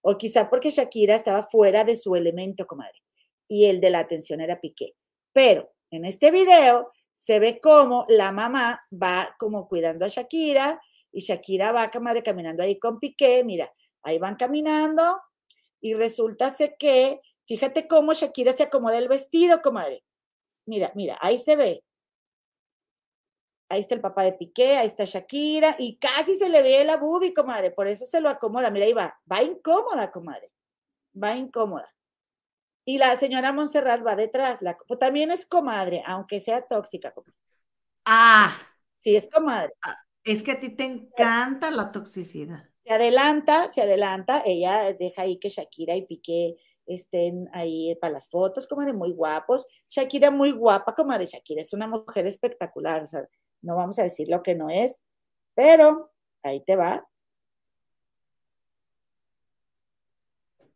[0.00, 3.02] O quizá porque Shakira estaba fuera de su elemento, comadre,
[3.46, 4.94] y el de la atención era Piqué.
[5.34, 10.80] Pero en este video se ve como la mamá va como cuidando a Shakira,
[11.18, 15.20] y Shakira va, comadre, caminando ahí con Piqué, mira, ahí van caminando
[15.80, 20.04] y resulta que, fíjate cómo Shakira se acomoda el vestido, comadre.
[20.64, 21.84] Mira, mira, ahí se ve.
[23.68, 26.96] Ahí está el papá de Piqué, ahí está Shakira y casi se le ve la
[26.96, 28.70] bubi, comadre, por eso se lo acomoda.
[28.70, 30.52] Mira, ahí va, va incómoda, comadre,
[31.20, 31.92] va incómoda.
[32.84, 37.10] Y la señora Montserrat va detrás, la, pues también es comadre, aunque sea tóxica.
[37.12, 37.34] Comadre.
[38.04, 38.56] Ah.
[39.00, 39.74] Sí, es comadre.
[40.28, 42.68] Es que a ti te encanta la toxicidad.
[42.84, 48.28] Se adelanta, se adelanta, ella deja ahí que Shakira y Piqué estén ahí para las
[48.28, 49.66] fotos, como de muy guapos.
[49.88, 53.26] Shakira muy guapa, como de Shakira es una mujer espectacular, o sea,
[53.62, 55.00] no vamos a decir lo que no es,
[55.54, 56.12] pero
[56.42, 57.08] ahí te va.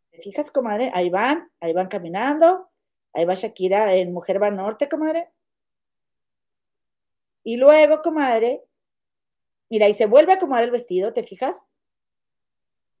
[0.09, 0.89] ¿Te fijas, comadre?
[0.95, 2.71] Ahí van, ahí van caminando,
[3.13, 5.29] ahí va Shakira en Mujer va Norte, comadre.
[7.43, 8.63] Y luego, comadre,
[9.73, 11.65] Mira, y se vuelve a acomodar el vestido, ¿te fijas?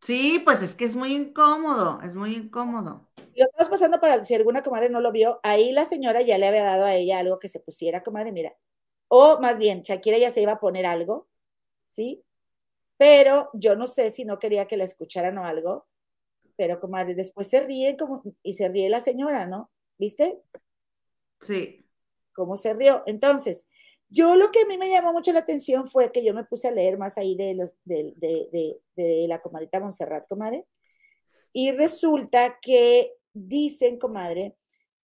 [0.01, 3.07] Sí, pues es que es muy incómodo, es muy incómodo.
[3.15, 6.47] Lo estamos pasando para si alguna comadre no lo vio, ahí la señora ya le
[6.47, 8.55] había dado a ella algo que se pusiera, comadre, mira.
[9.07, 11.27] O más bien, Shakira ya se iba a poner algo,
[11.85, 12.25] ¿sí?
[12.97, 15.85] Pero yo no sé si no quería que la escucharan o algo,
[16.55, 19.69] pero comadre, después se ríe como, y se ríe la señora, ¿no?
[19.99, 20.41] ¿Viste?
[21.39, 21.85] Sí.
[22.33, 23.03] ¿Cómo se rió?
[23.05, 23.67] Entonces,
[24.13, 26.67] yo lo que a mí me llamó mucho la atención fue que yo me puse
[26.67, 28.77] a leer más ahí de, los, de,
[29.27, 30.65] la comadita Montserrat, comadre,
[31.51, 34.55] y resulta que dicen, comadre,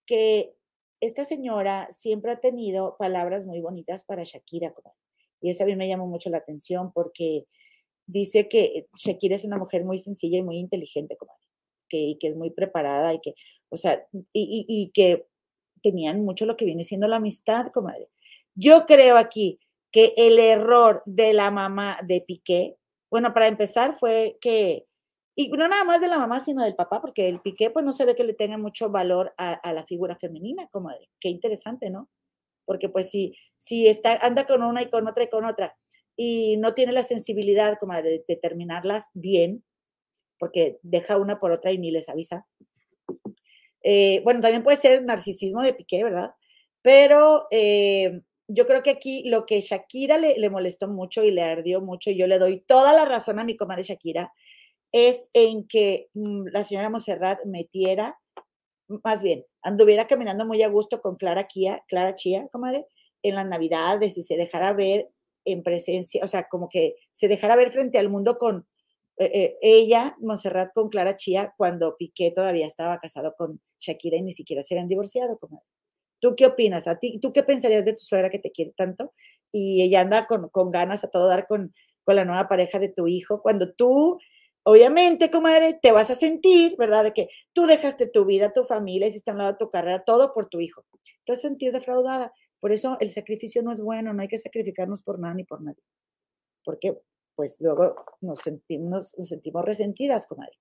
[0.05, 0.53] que
[0.99, 4.99] esta señora siempre ha tenido palabras muy bonitas para Shakira, comadre.
[5.41, 7.47] Y eso a mí me llamó mucho la atención porque
[8.05, 11.47] dice que Shakira es una mujer muy sencilla y muy inteligente, comadre,
[11.87, 13.33] que, y es muy preparada y que,
[13.69, 15.25] o sea, y que
[15.81, 18.09] tenían mucho lo que viene siendo la amistad, comadre.
[18.55, 19.59] Yo creo aquí
[19.91, 22.77] que el error de la mamá de Piqué,
[23.09, 24.85] bueno, para empezar fue que,
[25.35, 27.91] y no nada más de la mamá, sino del papá, porque el Piqué pues no
[27.91, 30.89] se ve que le tenga mucho valor a, la figura femenina, como
[31.19, 32.09] qué interesante, ¿no?
[32.65, 35.75] Porque pues si, si está, anda con una y con otra y con otra,
[36.15, 39.63] y no tiene la sensibilidad como de determinarlas bien,
[40.37, 42.45] porque deja una por otra y ni les avisa.
[43.81, 46.31] Eh, bueno, también puede ser narcisismo de Piqué, ¿verdad?
[46.81, 51.81] Pero eh, yo creo que aquí lo que Shakira le, molestó mucho y le ardió
[51.81, 54.33] mucho, y yo le doy toda la razón a mi comadre Shakira,
[54.91, 58.19] es en que mm, la señora Monserrat metiera,
[59.03, 62.87] más bien, anduviera caminando muy a gusto con Clara Kia, Clara Chía, comadre,
[63.21, 65.09] en las navidades y se dejara ver
[65.45, 68.67] en presencia, o sea, como que se dejara ver frente al mundo con
[69.17, 74.23] eh, eh, ella, Monserrat, con Clara Chía, cuando Piqué todavía estaba casado con Shakira y
[74.23, 75.65] ni siquiera se habían divorciado, comadre.
[76.19, 76.87] ¿Tú qué opinas?
[76.87, 79.13] ¿A ti, ¿Tú qué pensarías de tu suegra que te quiere tanto?
[79.51, 83.07] Y ella anda con, ganas a todo dar con, con la nueva pareja de tu
[83.07, 84.19] hijo, cuando tú,
[84.63, 87.03] obviamente, comadre, te vas a sentir, ¿verdad?
[87.03, 90.33] De que tú dejaste tu vida, tu familia, hiciste a un lado tu carrera, todo
[90.33, 90.85] por tu hijo.
[91.25, 92.33] Te vas a sentir defraudada.
[92.59, 95.61] Por eso el sacrificio no es bueno, no hay que sacrificarnos por nada ni por
[95.61, 95.81] nadie.
[96.63, 96.97] Porque,
[97.35, 100.59] pues, luego nos sentimos, nos sentimos resentidas, comadre.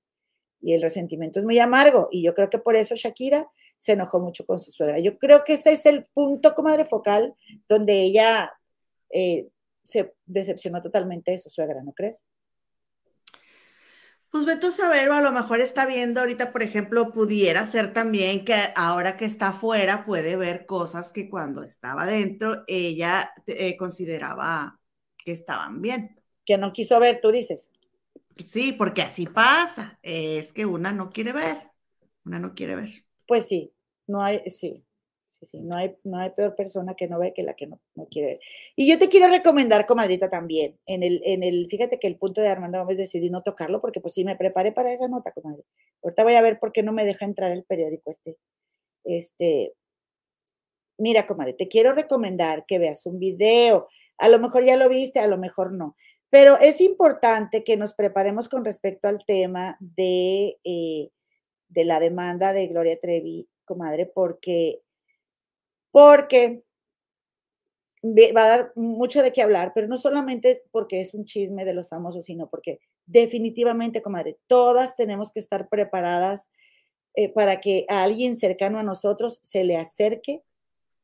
[0.61, 2.09] Y el resentimiento es muy amargo.
[2.11, 3.49] Y yo creo que por eso Shakira
[3.79, 4.99] se enojó mucho con su suegra.
[4.99, 7.35] Yo creo que ese es el punto, comadre focal,
[7.69, 8.53] donde ella
[9.11, 9.49] eh,
[9.85, 12.27] se decepcionó totalmente de su suegra, ¿no crees?
[14.31, 17.95] Pues vete a saber, o a lo mejor está viendo ahorita, por ejemplo, pudiera ser
[17.95, 23.77] también que ahora que está afuera puede ver cosas que cuando estaba dentro ella eh,
[23.79, 24.79] consideraba
[25.17, 26.21] que estaban bien.
[26.45, 27.71] Que no quiso ver, tú dices.
[28.45, 29.99] Sí, porque así pasa.
[30.03, 31.71] Es que una no quiere ver,
[32.25, 33.08] una no quiere ver.
[33.29, 33.73] Pues sí,
[34.07, 34.83] no hay, sí,
[35.27, 37.79] sí, sí, no hay, no hay peor persona que no ve que la que no,
[38.11, 38.41] quiere ver.
[38.75, 42.41] Y yo te quiero recomendar, comadrita, también, en el, en el, fíjate que el punto
[42.41, 45.63] de Armando Gómez decidí no tocarlo porque pues sí me preparé para esa nota, comadre.
[46.03, 48.39] Ahorita voy a ver por qué no me deja entrar el periódico este,
[49.05, 49.75] este,
[50.97, 53.89] mira, comadre, te quiero recomendar que veas un video.
[54.17, 55.97] A lo mejor ya lo viste, a lo mejor no.
[56.31, 61.11] Pero es importante que nos preparemos con respecto al tema de, eh,
[61.69, 64.83] de la demanda de Gloria Trevi, comadre, porque,
[65.91, 66.63] porque
[68.03, 71.65] va a dar mucho de qué hablar, pero no solamente es porque es un chisme
[71.65, 76.51] de los famosos, sino porque definitivamente, comadre, todas tenemos que estar preparadas
[77.15, 80.43] eh, para que a alguien cercano a nosotros se le acerque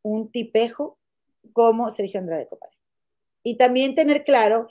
[0.02, 0.98] un tipejo
[1.52, 2.76] como Sergio Andrade, comadre.
[3.42, 4.68] Y también tener claro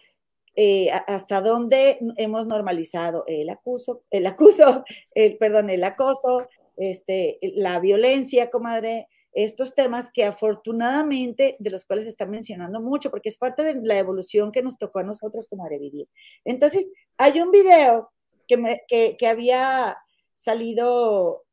[0.56, 4.84] eh, hasta dónde hemos normalizado el acuso, el acuso,
[5.16, 6.48] el, perdón, el acoso,
[6.78, 13.10] este, la violencia, comadre, estos temas que afortunadamente de los cuales se está mencionando mucho,
[13.10, 16.08] porque es parte de la evolución que nos tocó a nosotros como vivir.
[16.46, 18.12] Entonces, hay un video
[18.48, 19.98] que, me, que, que había
[20.34, 21.44] salido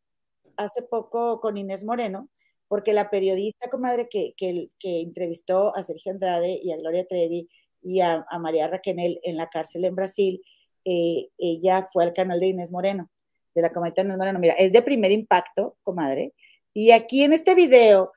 [0.57, 2.29] hace poco con Inés Moreno,
[2.69, 7.49] porque la periodista, comadre, que, que, que entrevistó a Sergio Andrade y a Gloria Trevi
[7.83, 10.43] y a, María Raquenel en la cárcel en Brasil,
[10.85, 13.11] eh, ella fue al canal de Inés Moreno,
[13.55, 14.39] de la comadre Inés Moreno.
[14.39, 16.35] Mira, es de primer impacto, comadre.
[16.73, 18.13] Y aquí en este video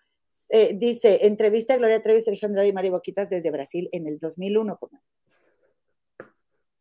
[0.50, 4.20] eh, dice, entrevista a Gloria Trevi, Sergio Andrade y María Boquitas desde Brasil en el
[4.20, 5.06] 2001, comadre.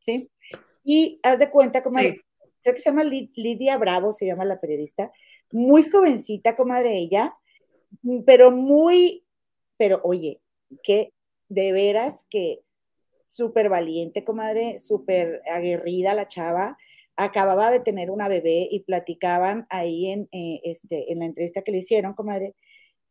[0.00, 0.30] ¿Sí?
[0.84, 2.20] Y haz de cuenta, comadre,
[2.62, 5.12] creo que se llama Lidia Bravo, se llama la periodista,
[5.52, 7.36] muy jovencita, comadre, ella,
[8.26, 9.24] pero muy,
[9.76, 10.40] pero oye,
[10.82, 11.12] que
[11.48, 12.60] de veras que
[13.32, 16.76] súper valiente, comadre, súper aguerrida la chava.
[17.16, 21.72] Acababa de tener una bebé y platicaban ahí en, eh, este, en la entrevista que
[21.72, 22.54] le hicieron, comadre,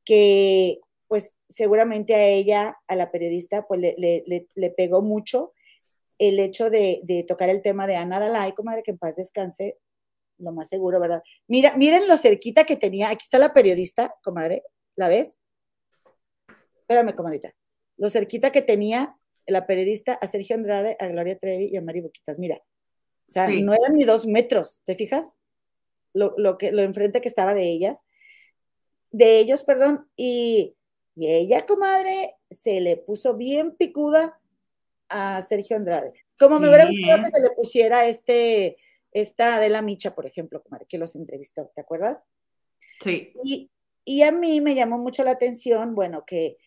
[0.05, 5.53] que pues seguramente a ella, a la periodista, pues le, pegó mucho
[6.19, 9.80] el hecho de, tocar el tema de Ana Dalai, comadre, que en paz descanse,
[10.38, 11.24] lo más seguro, ¿verdad?
[11.47, 14.63] Mira, miren lo cerquita que tenía, aquí está la periodista, comadre,
[14.95, 15.39] ¿la ves?
[16.82, 17.53] Espérame, comadita.
[17.97, 19.17] Lo cerquita que tenía
[19.48, 22.38] la periodista a Sergio Andrade, a Gloria Trevi y a Mari Boquitas.
[22.38, 25.38] Mira, o sea, no eran ni dos metros, ¿te fijas?
[26.14, 28.00] Lo, lo, que, lo enfrente que estaba de ellas,
[29.12, 30.76] de ellos, perdón, y,
[31.16, 34.39] y ella, comadre, se le puso bien picuda
[35.10, 36.14] a Sergio Andrade.
[36.38, 38.78] Como me hubiera gustado que se le pusiera este,
[39.12, 42.26] esta Adela Micha, por ejemplo, comadre, que los entrevistó, ¿te acuerdas?
[43.02, 43.34] Sí.
[43.44, 43.70] Y,
[44.04, 46.58] y a mí me llamó mucho la atención, bueno, que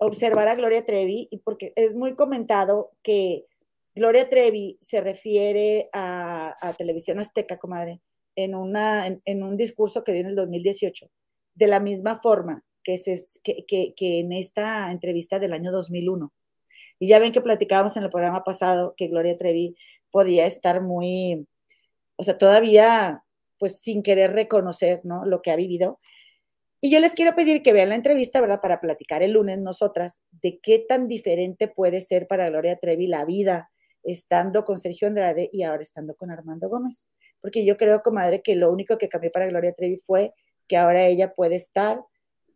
[0.00, 3.46] observar a Gloria Trevi, y porque es muy comentado que
[3.94, 8.00] Gloria Trevi se refiere a, Televisión Azteca, comadre,
[8.34, 11.10] en, una, en, un discurso que dio en el 2018,
[11.54, 12.96] de la misma forma que,
[13.44, 16.32] que, que, en esta entrevista del año 2001.
[16.98, 19.76] Y ya ven que platicábamos en el programa pasado que Gloria Trevi
[20.10, 21.46] podía estar muy,
[22.16, 23.22] o sea, todavía
[23.58, 25.26] pues sin querer reconocer, ¿no?
[25.26, 26.00] Lo que ha vivido.
[26.80, 28.60] Y yo les quiero pedir que vean la entrevista, ¿verdad?
[28.60, 33.24] Para platicar el lunes nosotras de qué tan diferente puede ser para Gloria Trevi la
[33.24, 33.70] vida
[34.02, 37.10] estando con Sergio Andrade y ahora estando con Armando Gómez.
[37.40, 40.32] Porque yo creo, comadre, que lo único que cambió para Gloria Trevi fue
[40.68, 42.02] que ahora ella puede estar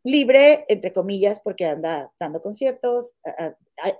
[0.03, 3.17] libre, entre comillas, porque anda dando conciertos,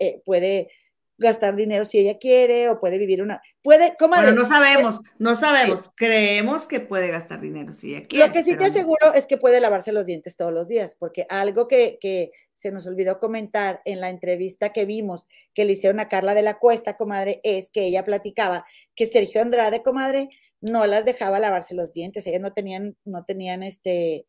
[0.01, 0.71] eh, puede
[1.17, 5.37] gastar dinero si ella quiere o puede vivir una puede como bueno, no sabemos no
[5.37, 5.85] sabemos.
[5.95, 9.37] Creemos que puede gastar dinero si ella quiere lo que sí te aseguro es que
[9.37, 13.83] puede lavarse los dientes todos los días porque algo que, que, se nos olvidó comentar
[13.85, 17.69] en la entrevista que vimos que le hicieron a Carla de la Cuesta comadre es
[17.69, 18.65] que ella platicaba
[18.95, 20.29] que Sergio Andrade comadre
[20.61, 22.27] no las dejaba lavarse los dientes.
[22.29, 24.27] Ellas no tenían no tenían este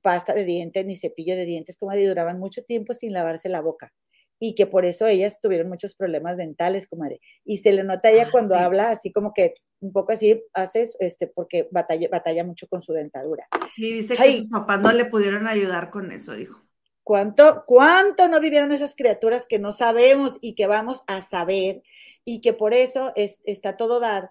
[0.00, 3.92] pasta de dientes ni cepillo de dientes como duraban mucho tiempo sin lavarse la boca
[4.38, 7.20] y que por eso ellas tuvieron muchos problemas dentales, comadre.
[7.44, 10.42] Y se le nota a ella ah, cuando habla así como que un poco así
[10.52, 13.48] haces, este, porque batalla, batalla mucho con su dentadura.
[13.74, 16.62] Sí, dice que sus papás no le pudieron ayudar con eso, dijo.
[17.02, 21.82] ¿Cuánto, ¿Cuánto no vivieron esas criaturas que no sabemos y que vamos a saber
[22.24, 24.28] y que por eso es, está todo dar?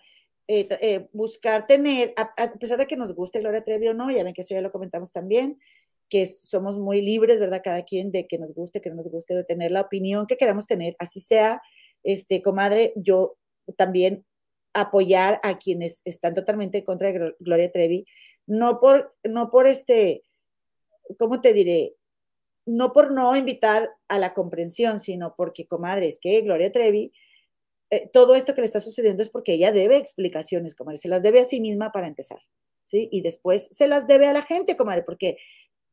[0.48, 4.11] Eh, eh, buscar tener, a, a, pesar de que nos guste Gloria Trevi o no,
[4.11, 5.60] ya ven que eso ya lo comentamos también,
[6.10, 7.61] que somos muy libres, ¿verdad?
[7.64, 10.38] Cada quien de que nos guste, que no nos guste, de tener la opinión que
[10.38, 11.61] queramos tener, así sea,
[12.03, 13.38] este, comadre, yo
[13.77, 14.26] también
[14.73, 18.06] apoyar a quienes están totalmente en contra de Gloria Trevi,
[18.45, 20.23] no por, no por este,
[21.18, 21.95] ¿cómo te diré?
[22.65, 27.14] No por no invitar a la comprensión, sino porque, comadre, es que Gloria Trevi,
[27.90, 31.23] eh, todo esto que le está sucediendo es porque ella debe explicaciones, comadre, se las
[31.23, 32.40] debe a sí misma para empezar,
[32.84, 33.07] ¿sí?
[33.11, 35.38] Y después se las debe a la gente, comadre, porque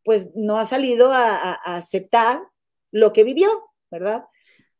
[0.04, 2.42] pues no ha salido a, aceptar
[2.90, 3.48] lo que vivió,
[3.90, 4.24] ¿verdad?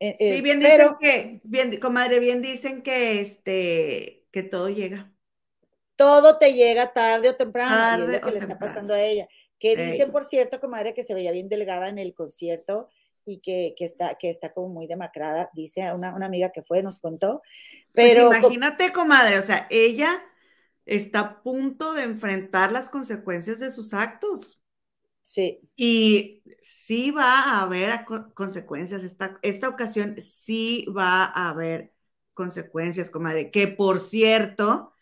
[0.00, 5.12] Eh, sí, eh, bien dicen que, bien, comadre, bien dicen que este, que todo llega.
[5.96, 9.28] todo te llega tarde o temprano, y es lo que le está pasando a ella.
[9.58, 12.88] Que dicen, por cierto, comadre, que se veía bien delgada en el concierto
[13.24, 16.82] y que, que, está, que está como muy demacrada, dice una, una amiga que fue,
[16.82, 17.42] nos contó.
[17.94, 20.20] Pues pero imagínate, comadre, o sea, ella
[20.84, 24.61] está a punto de enfrentar las consecuencias de sus actos.
[25.22, 25.60] Sí.
[25.76, 28.04] Y sí va a haber
[28.34, 29.04] consecuencias.
[29.04, 31.92] Esta, esta ocasión sí va a haber
[32.34, 33.50] consecuencias, comadre.
[33.50, 34.92] Que por cierto,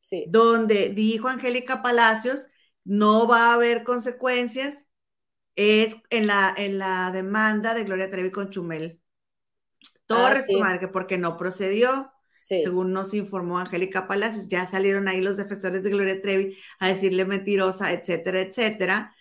[0.00, 0.24] sí.
[0.28, 2.46] donde dijo Angélica Palacios,
[2.84, 4.86] no va a haber consecuencias,
[5.56, 9.00] es en la, en la demanda de Gloria Trevi con Chumel.
[10.06, 15.36] Torres, ah, que porque no procedió, según nos informó Angélica Palacios, ya salieron ahí los
[15.36, 19.15] defensores de Gloria Trevi a decirle mentirosa, etcétera, etcétera.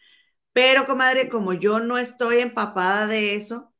[0.55, 3.73] Pero, comadre, como yo no estoy empapada de eso,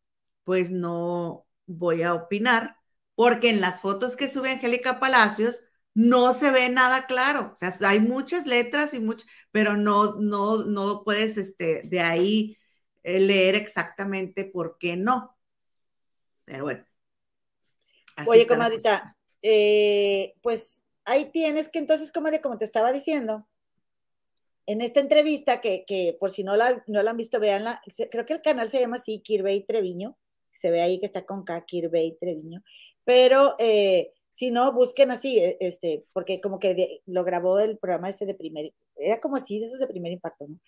[0.43, 2.76] pues no voy a opinar,
[3.15, 5.61] porque en las fotos que sube Angélica Palacios
[5.93, 7.52] no se ve nada claro.
[7.53, 12.57] O sea, hay muchas letras y muchas, pero no, no, no puedes este, de ahí
[13.03, 15.38] eh, leer exactamente por qué no.
[16.43, 16.85] Pero bueno.
[18.27, 23.47] Oye, comadita, eh, pues ahí tienes que entonces, comadre, como te estaba diciendo,
[24.68, 27.82] en esta entrevista, que, que por si no la, no la han visto, veanla,
[28.12, 30.18] creo que el canal se llama así, Kirbey Treviño,
[30.54, 32.64] se ve ahí que está con K, Kirbey Treviño,
[33.04, 38.10] pero eh, si no, busquen así, e, este, porque como que lo grabó el programa
[38.10, 40.60] ese de primer, era como así, de esos de primer impacto, ¿no?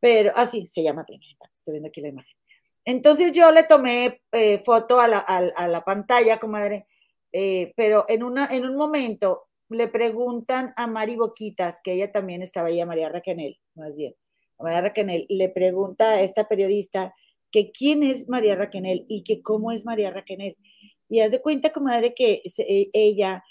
[0.00, 2.36] Pero así se llama primer impacto, estoy viendo aquí la imagen.
[2.84, 6.86] Entonces yo le tomé eh, foto a la, a, la, pantalla, comadre,
[7.32, 12.42] eh, pero en, una, en un momento le preguntan a Mari Boquitas, que ella también
[12.42, 14.14] estaba ahí, a María Raquenel, más bien,
[14.58, 17.14] a María Raquenel, le pregunta a esta periodista
[17.50, 20.56] que quién es María Raquenel y que cómo es María Raquenel.
[21.08, 23.44] Y haz de cuenta, comadre, que e, ella,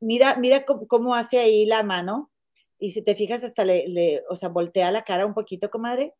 [0.00, 2.30] mira, mira cómo, hace ahí la mano,
[2.78, 6.14] y si te fijas, hasta le, o sea, voltea la cara un poquito, comadre,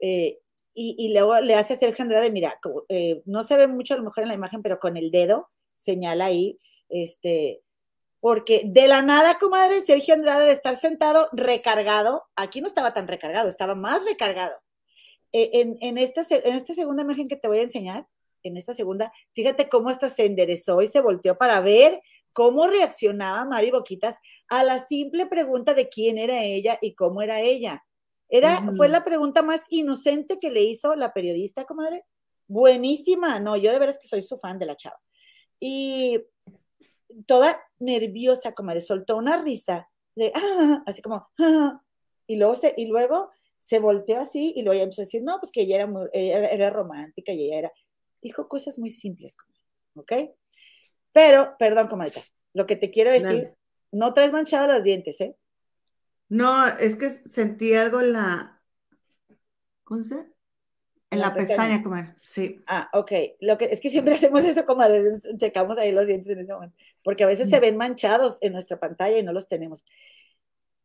[0.00, 0.38] eh,
[0.76, 4.24] y, luego le hace hacer de mira, eh, no se ve mucho a lo mejor
[4.24, 7.62] en la imagen, pero con el dedo señala ahí, este,
[8.24, 13.06] porque de la nada, comadre, Sergio Andrade de estar sentado recargado, aquí no estaba tan
[13.06, 14.56] recargado, estaba más recargado.
[15.30, 18.08] E, en, en, esta, en esta segunda imagen que te voy a enseñar,
[18.42, 22.00] en esta segunda, fíjate cómo hasta se enderezó y se volteó para ver
[22.32, 24.16] cómo reaccionaba Mari Boquitas
[24.48, 27.84] a la simple pregunta de quién era ella y cómo era ella.
[28.30, 32.06] Era, Fue la pregunta más inocente que le hizo la periodista, comadre.
[32.48, 34.98] Buenísima, no, yo de veras que soy su fan de la chava.
[35.60, 36.24] Y
[37.26, 41.80] toda nerviosa, comadre, soltó una risa de, ah, así como, ah,
[42.26, 45.38] y luego se, y luego se volteó así y luego ya empezó a decir, no,
[45.40, 47.72] pues que ella era, muy, era romántica y ella era,
[48.20, 49.36] dijo cosas muy simples,
[49.94, 50.12] ¿ok?
[51.12, 52.20] Pero, perdón, comadita,
[52.52, 53.54] lo que te quiero decir,
[53.92, 55.36] no traes manchados los dientes, ¿eh?
[56.28, 58.62] No, es que sentí algo en la,
[59.84, 60.33] ¿cómo se?
[61.14, 62.62] En la, pestaña, comadre, sí.
[62.66, 63.12] Ah, ok.
[63.40, 65.02] Lo que, es que siempre hacemos eso, comadre,
[65.36, 67.60] checamos ahí los dientes en ese momento, porque a veces se mm.
[67.60, 69.84] ven manchados en nuestra pantalla y no los tenemos.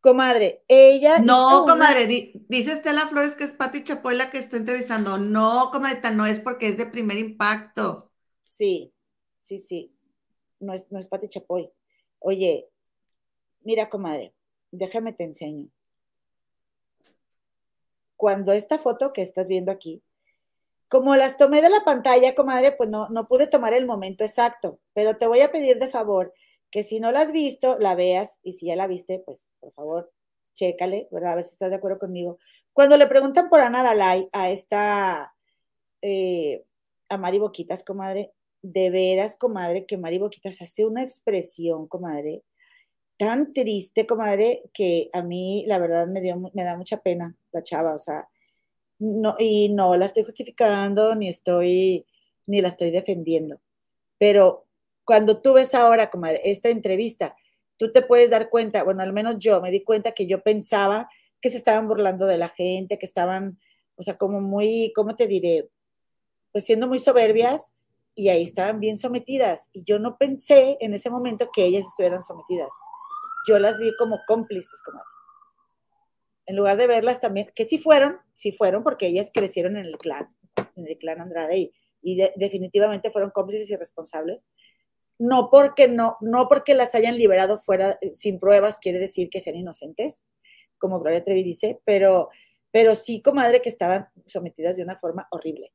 [0.02, 1.20] Comadre, ella.
[1.20, 2.06] No, comadre,
[2.48, 5.18] dice Estela Flores que es Pati Chapoy la que está entrevistando.
[5.18, 8.10] No, comadre, no es porque es de primer impacto.
[8.46, 8.94] Sí,
[9.42, 9.94] sí, sí.
[10.60, 11.70] No es, no es Pati Chapoy.
[12.20, 12.70] Oye,
[13.62, 14.34] mira, comadre,
[14.72, 15.68] déjame te enseño.
[18.16, 20.02] Cuando esta foto que estás viendo aquí,
[20.90, 24.80] como las tomé de la pantalla, comadre, pues no, no pude tomar el momento exacto,
[24.94, 26.34] pero te voy a pedir de favor
[26.72, 29.72] que si no la has visto, la veas y si ya la viste, pues por
[29.74, 30.12] favor,
[30.54, 31.34] chécale, ¿verdad?
[31.34, 32.40] A ver si estás de acuerdo conmigo.
[32.74, 35.34] Cuando le preguntan por Ana Dalai a esta,
[36.02, 36.64] eh,
[37.08, 42.44] a Mari Boquitas, comadre, de veras, comadre, que Mari Boquitas hace una expresión, comadre,
[43.18, 47.64] tan triste, comadre, que a mí la verdad me, dio, me da mucha pena la
[47.64, 48.28] chava, o sea,
[49.00, 52.06] no, y no la estoy justificando, ni estoy,
[52.48, 53.60] ni la estoy defendiendo,
[54.18, 54.66] pero
[55.06, 57.36] cuando tú ves ahora como esta entrevista,
[57.78, 61.10] tú te puedes dar cuenta, bueno, al menos yo me di cuenta que yo pensaba
[61.42, 63.58] que se estaban burlando de la gente, que estaban,
[63.96, 65.70] o sea, como muy, ¿cómo te diré?
[66.52, 67.74] Pues siendo muy soberbias
[68.14, 69.70] y ahí estaban bien sometidas.
[69.72, 72.70] Y yo no pensé en ese momento que ellas estuvieran sometidas.
[73.48, 75.02] Yo las vi como cómplices, como
[76.50, 80.00] en lugar de verlas también, que sí fueron, sí fueron, porque ellas crecieron en el
[80.00, 80.36] clan,
[80.76, 81.72] en el clan Andrade
[82.02, 84.48] y, definitivamente fueron cómplices y responsables,
[85.20, 89.42] no porque no, no porque las hayan liberado fuera eh, sin pruebas quiere decir que
[89.42, 90.24] sean inocentes,
[90.80, 92.30] como Gloria Trevi dice, pero,
[92.72, 95.72] pero sí, comadre, que estaban sometidas de una forma horrible.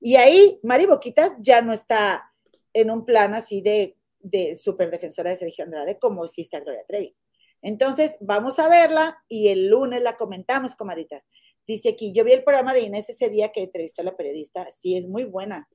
[0.00, 2.30] Y ahí Mari Boquitas ya no está
[2.74, 6.84] en un plan así de, de super defensora de Sergio Andrade como sí está Gloria
[6.86, 7.16] Trevi.
[7.62, 11.28] Entonces, vamos a verla y el lunes la comentamos, comadritas.
[11.66, 14.70] Dice aquí, yo vi el programa de Inés ese día que entrevistó a la periodista.
[14.70, 15.68] Sí, es muy buena,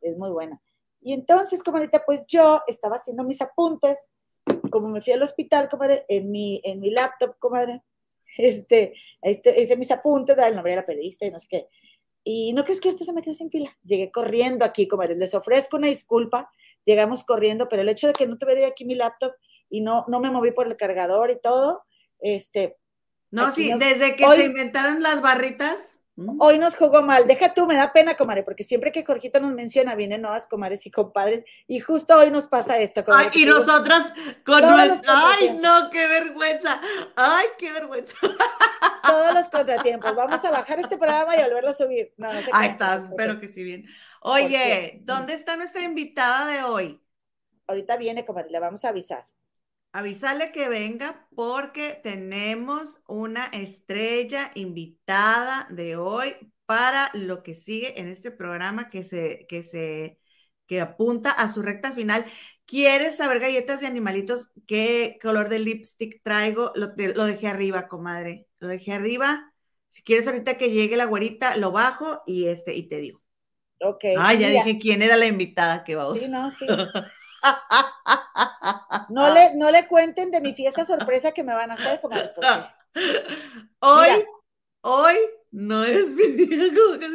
[0.00, 0.60] es muy buena.
[1.00, 4.10] Y entonces, comadrita, pues yo estaba haciendo mis apuntes,
[4.70, 7.82] como me fui al hospital, comadre, en mi, en mi laptop, comadre,
[8.36, 11.68] este, este, hice mis apuntes, da el nombre de la periodista y no sé qué.
[12.22, 13.74] Y no crees que ahorita se me quedó sin pila.
[13.82, 15.16] Llegué corriendo aquí, comadre.
[15.16, 16.50] Les ofrezco una disculpa.
[16.84, 19.32] Llegamos corriendo, pero el hecho de que no tuviera aquí mi laptop
[19.70, 21.84] y no, no me moví por el cargador y todo,
[22.18, 22.76] este.
[23.30, 25.94] No, sí, desde que se inventaron las barritas.
[26.16, 26.40] Mm.
[26.40, 27.28] Hoy nos jugó mal.
[27.28, 30.84] Deja tú, me da pena, comadre, porque siempre que Jorgito nos menciona, vienen nuevas comadres
[30.84, 33.04] y compadres, y justo hoy nos pasa esto.
[33.06, 34.12] Ay, y nosotras
[34.44, 35.12] con nuestro.
[35.14, 36.80] Ay, no, qué vergüenza.
[37.14, 38.12] Ay, qué vergüenza.
[39.04, 40.14] Todos los contratiempos.
[40.16, 42.12] Vamos a bajar este programa y volverlo a subir.
[42.16, 43.86] No, no sé Ahí estás, espero que sí bien.
[44.22, 47.00] Oye, ¿dónde está nuestra invitada de hoy?
[47.68, 49.26] Ahorita viene, comadre, le vamos a avisar
[49.92, 56.34] avisarle que venga porque tenemos una estrella invitada de hoy
[56.66, 60.18] para lo que sigue en este programa que se, que se,
[60.66, 62.24] que apunta a su recta final.
[62.66, 64.48] ¿Quieres saber galletas de animalitos?
[64.66, 66.70] ¿Qué color de lipstick traigo?
[66.76, 68.46] Lo, lo dejé arriba, comadre.
[68.60, 69.52] Lo dejé arriba.
[69.88, 73.20] Si quieres ahorita que llegue la güerita, lo bajo y este, y te digo.
[73.80, 74.04] Ok.
[74.18, 76.66] Ah, ya dije quién era la invitada que va a Sí, no, sí.
[79.08, 82.16] No le, no le cuenten de mi fiesta sorpresa que me van a hacer como
[83.80, 84.24] Hoy,
[84.82, 85.16] hoy
[85.50, 86.14] no es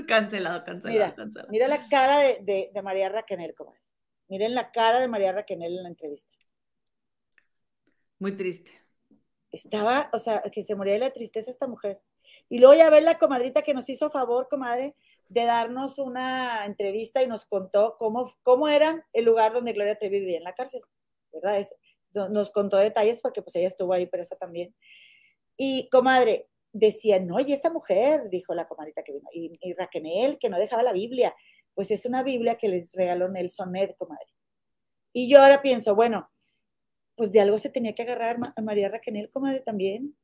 [0.07, 1.51] cancelado, cancelado, mira, cancelado.
[1.51, 3.79] Mira la cara de, María Raquenel, comadre.
[4.27, 6.29] Miren la cara de María Raquenel en la entrevista.
[8.19, 8.71] Muy triste.
[9.51, 12.01] Estaba, o sea, que se moría de la tristeza esta mujer.
[12.49, 14.95] Y luego ya ves la comadrita que nos hizo favor, comadre,
[15.35, 20.21] de darnos una entrevista y nos contó cómo, cómo era el lugar donde Gloria Trevi
[20.21, 20.81] vivía en la cárcel,
[21.33, 21.61] ¿verdad?
[22.31, 24.73] Nos contó detalles porque pues ella estuvo ahí presa también.
[25.57, 30.39] Y comadre, decía, no, y esa mujer, dijo la comadrita que vino, y, y Raquel,
[30.39, 31.35] que no dejaba la Biblia,
[31.73, 34.33] pues es una Biblia que les regaló Nelson Ned, comadre.
[35.11, 36.31] Y yo ahora pienso, bueno,
[37.15, 40.15] pues de algo se tenía que agarrar María Raquel, comadre, también.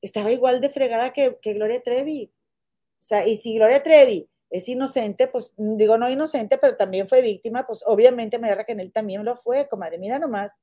[0.00, 2.32] Estaba igual de fregada que, que Gloria Trevi.
[2.32, 7.22] O sea, y si Gloria Trevi es inocente, pues digo no inocente, pero también fue
[7.22, 9.98] víctima, pues obviamente María Raquel también lo fue, comadre.
[9.98, 10.58] Mira nomás.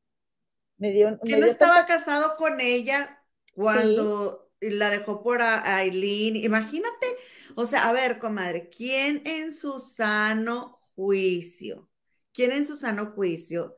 [0.77, 3.23] Me dio, que no estaba casado con ella
[3.53, 6.35] cuando la dejó por Aileen.
[6.35, 7.07] Imagínate,
[7.55, 11.89] o sea, a ver, comadre, ¿quién en su sano juicio,
[12.33, 13.75] quién en su sano juicio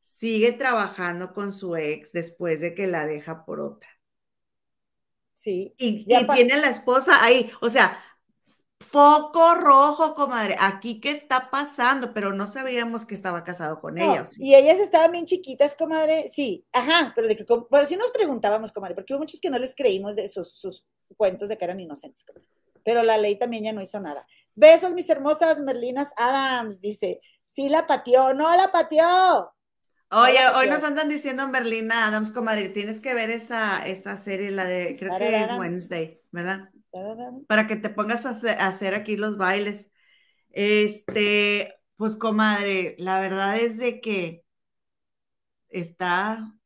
[0.00, 3.90] sigue trabajando con su ex después de que la deja por otra?
[5.34, 5.74] Sí.
[5.76, 7.50] Y, tiene a la esposa ahí.
[7.60, 8.02] O sea,
[8.80, 10.56] foco rojo, comadre.
[10.58, 14.24] Aquí qué está pasando, pero no sabíamos que estaba casado con ella.
[14.38, 16.28] Y ellas estaban bien chiquitas, comadre.
[16.28, 19.58] Sí, ajá, pero de que, pero sí nos preguntábamos, comadre, porque hubo muchos que no
[19.58, 20.86] les creímos de sus, sus
[21.16, 22.48] cuentos de que eran inocentes, comadre.
[22.84, 24.26] Pero la ley también ya no hizo nada.
[24.54, 27.20] Besos, mis hermosas Merlinas Adams, dice.
[27.44, 29.52] Sí la pateó, no la pateó.
[30.10, 34.64] Oye, hoy nos andan diciendo en Adams, comadre, tienes que ver esa, esa serie, la
[34.64, 36.70] de, creo que es Wednesday, ¿verdad?
[37.46, 38.30] Para que te pongas a
[38.68, 39.90] hacer, aquí los bailes.
[40.50, 44.44] Este, pues comadre, la verdad es de que
[45.70, 46.56] está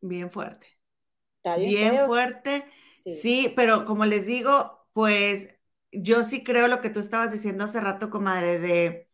[0.00, 0.66] bien fuerte.
[1.38, 2.64] Está bien, fuerte.
[2.90, 5.48] sí, pero como les digo, pues
[5.92, 9.06] yo sí creo lo que tú estabas diciendo hace rato, comadre, de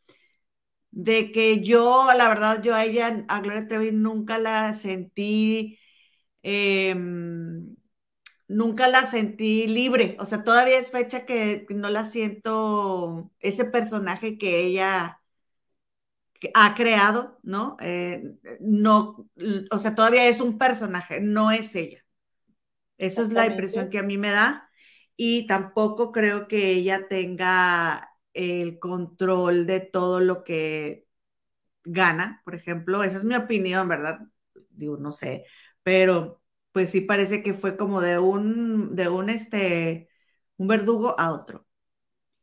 [0.90, 5.78] de que yo, la verdad, yo a ella, a Gloria Trevi, nunca la sentí,
[6.42, 7.76] em,
[8.52, 10.16] nunca la sentí libre.
[10.20, 15.20] O sea, todavía es fecha que no la siento ese personaje que ella
[16.54, 17.76] ha creado, ¿no?
[17.80, 18.22] Eh,
[18.60, 19.28] no,
[19.70, 22.04] o sea, todavía es un personaje, no es ella.
[22.98, 24.70] Esa es la impresión que a mí me da.
[25.16, 31.06] Y tampoco creo que ella tenga el control de todo lo que
[31.84, 33.04] gana, por ejemplo.
[33.04, 34.20] Esa es mi opinión, ¿verdad?
[34.70, 35.46] Digo, no sé,
[35.84, 36.41] pero
[36.72, 40.08] pues sí parece que fue como de un, de un, este,
[40.56, 41.66] un verdugo a otro.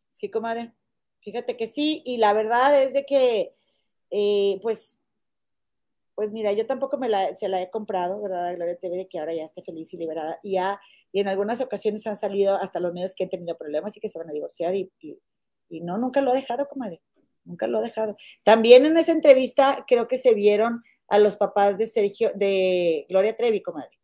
[0.09, 0.73] Sí, comadre.
[1.21, 3.55] Fíjate que sí, y la verdad es de que,
[4.11, 5.01] eh, pues,
[6.15, 8.55] pues mira, yo tampoco me la, se la he comprado, ¿verdad?
[8.55, 10.39] Gloria TV, de que ahora ya esté feliz y liberada.
[10.43, 10.79] Y, ya,
[11.11, 14.09] y en algunas ocasiones han salido hasta los medios que han tenido problemas y que
[14.09, 14.91] se van a divorciar y
[15.69, 17.01] y no, nunca lo ha dejado, comadre.
[17.45, 18.17] Nunca lo ha dejado.
[18.43, 23.35] También en esa entrevista creo que se vieron a los papás de Sergio, de Gloria
[23.37, 23.98] Trevi, comadre,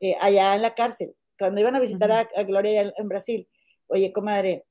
[0.00, 3.48] eh, allá en la cárcel, cuando iban a visitar a, Gloria en Brasil.
[3.86, 4.64] Oye, comadre,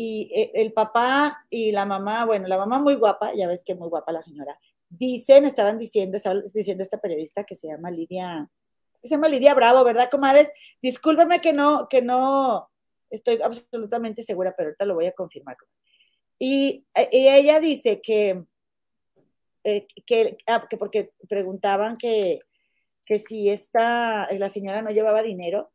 [0.00, 3.74] y eh, el papá y la mamá, bueno, la mamá muy guapa, ya ves que
[3.74, 4.56] muy guapa la señora,
[4.88, 8.48] dicen, estaban diciendo, estaba diciendo esta periodista que se llama Lidia,
[9.02, 10.52] se llama Lidia Bravo, ¿verdad, comadres?
[10.80, 12.70] Discúlpeme que no, que no
[13.10, 15.56] estoy absolutamente segura, pero ahorita lo voy a confirmar.
[16.38, 18.44] Y, ella dice que,
[19.64, 19.86] eh,
[20.46, 22.38] ah, que, porque preguntaban que,
[23.08, 25.70] que si esta, la señora no llevaba dinero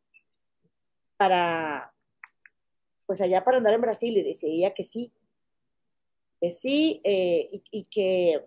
[1.16, 1.92] para,
[3.06, 5.12] pues allá para andar en Brasil, y decía que sí,
[6.40, 8.44] que sí, eh, y, que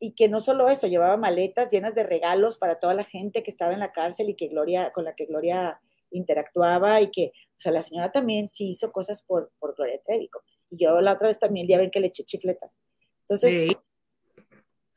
[0.00, 3.50] y que no solo eso, llevaba maletas llenas de regalos para toda la gente que
[3.50, 5.78] estaba en la cárcel y que Gloria, con la que Gloria
[6.10, 10.30] interactuaba y que, o sea, la señora también sí hizo cosas por, por Gloria Trevi.
[10.70, 12.78] Y yo la otra vez también ya ven que le eché chifletas.
[13.20, 13.76] Entonces,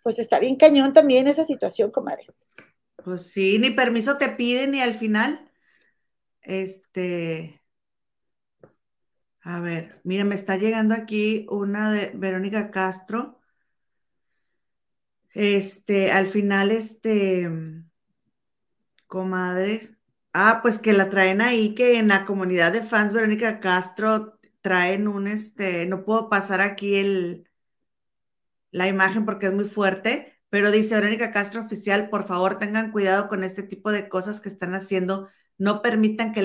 [0.03, 2.27] pues está bien cañón también esa situación, comadre.
[3.03, 5.49] Pues sí, ni permiso te piden ni al final.
[6.41, 7.61] Este,
[9.41, 13.39] a ver, mira, me está llegando aquí una de Verónica Castro.
[15.33, 17.49] Este, al final, este,
[19.07, 19.97] comadre.
[20.33, 25.07] Ah, pues que la traen ahí, que en la comunidad de fans Verónica Castro traen
[25.07, 27.50] un, este, no puedo pasar aquí el,
[28.71, 33.29] la imagen porque es muy fuerte, pero dice Verónica Castro oficial, por favor tengan cuidado
[33.29, 35.29] con este tipo de cosas que están haciendo
[35.61, 36.41] no permitan que,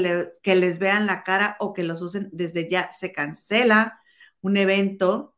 [0.54, 2.92] les vean la cara o que los usen desde ya.
[2.92, 3.98] Se cancela
[4.42, 5.34] un evento,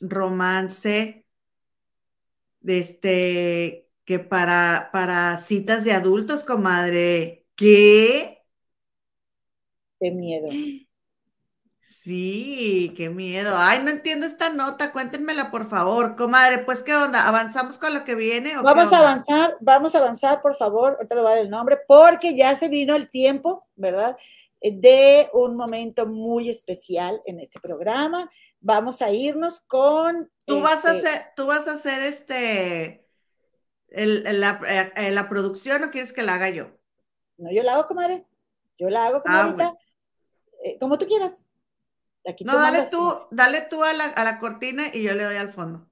[0.00, 1.24] romance,
[2.66, 7.46] este, que para, para citas de adultos, comadre.
[7.54, 8.42] ¿Qué?
[10.00, 10.48] Qué miedo.
[12.04, 13.54] Sí, qué miedo.
[13.56, 16.58] Ay, no entiendo esta nota, cuéntenmela por favor, comadre.
[16.58, 17.26] Pues, ¿qué onda?
[17.26, 18.52] ¿Avanzamos con lo que viene?
[18.62, 20.96] vamos a avanzar, vamos a avanzar, por favor.
[20.96, 24.18] Ahorita le voy a dar el nombre, porque ya se vino el tiempo, ¿verdad?
[24.60, 28.30] Eh, de un momento muy especial en este programa.
[28.60, 30.30] Vamos a irnos con.
[30.44, 33.06] Tú vas a este hacer, tú vas a hacer este
[33.88, 34.60] la,
[34.94, 36.66] eh, la, producción o quieres que la haga yo?
[37.38, 38.26] No, yo la hago, comadre.
[38.76, 39.78] Yo la hago, ah, comadre.
[40.64, 41.42] Eh, como tú quieras
[42.44, 45.86] no, dale tú, dale tú a la, cortina y yo le doy al fondo.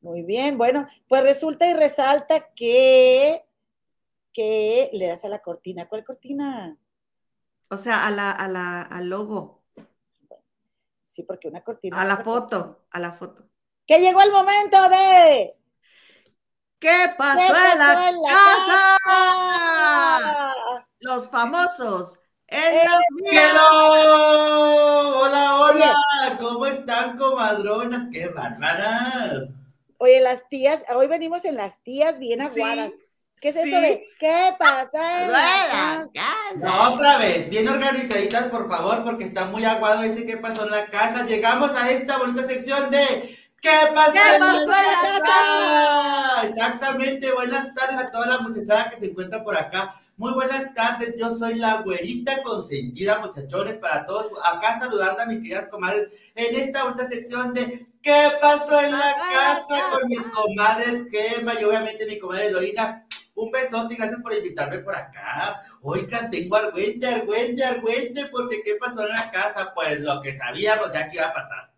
[0.00, 3.44] Muy bien, bueno, pues resulta y resalta que,
[4.32, 5.88] que le das a la cortina.
[5.88, 6.76] ¿Cuál cortina?
[7.70, 9.62] O sea, a la, a la, al logo.
[11.04, 12.00] Sí, porque una cortina.
[12.00, 13.48] A la foto, a la foto.
[13.86, 15.56] Que llegó el momento de.
[16.78, 18.12] ¿Qué pasó, en, la
[19.04, 20.86] casa?
[21.00, 22.18] Los famosos
[25.14, 25.94] Hola, hola,
[26.38, 28.08] ¿cómo están, comadronas?
[28.12, 29.44] ¡Qué bárbaras!
[29.96, 32.92] Oye, las tías, hoy venimos en las tías bien aguadas.
[33.40, 36.06] ¿Qué es eso de qué pasa?
[36.56, 40.72] no, otra vez, bien organizaditas, por favor, porque está muy aguado ese qué pasó en
[40.72, 41.24] la casa.
[41.24, 46.48] Llegamos a esta bonita sección de ¿Qué pasó, en, la casa?
[46.48, 49.94] Exactamente, buenas tardes a toda la muchachada que se encuentra por acá.
[50.22, 54.30] Muy buenas tardes, yo soy la güerita consentida, muchachones, para todos.
[54.44, 59.16] Acá saludando a mis queridas comadres en esta otra sección de ¿Qué pasó en la
[59.16, 63.04] casa con mis comadres Gema y obviamente mi comadre Eloína?
[63.34, 65.60] Un besote y gracias por invitarme por acá.
[65.80, 69.72] Oigan, tengo argüente, argüente, argüente, porque ¿qué pasó en la casa?
[69.74, 71.71] Pues lo que sabíamos ya que iba a pasar.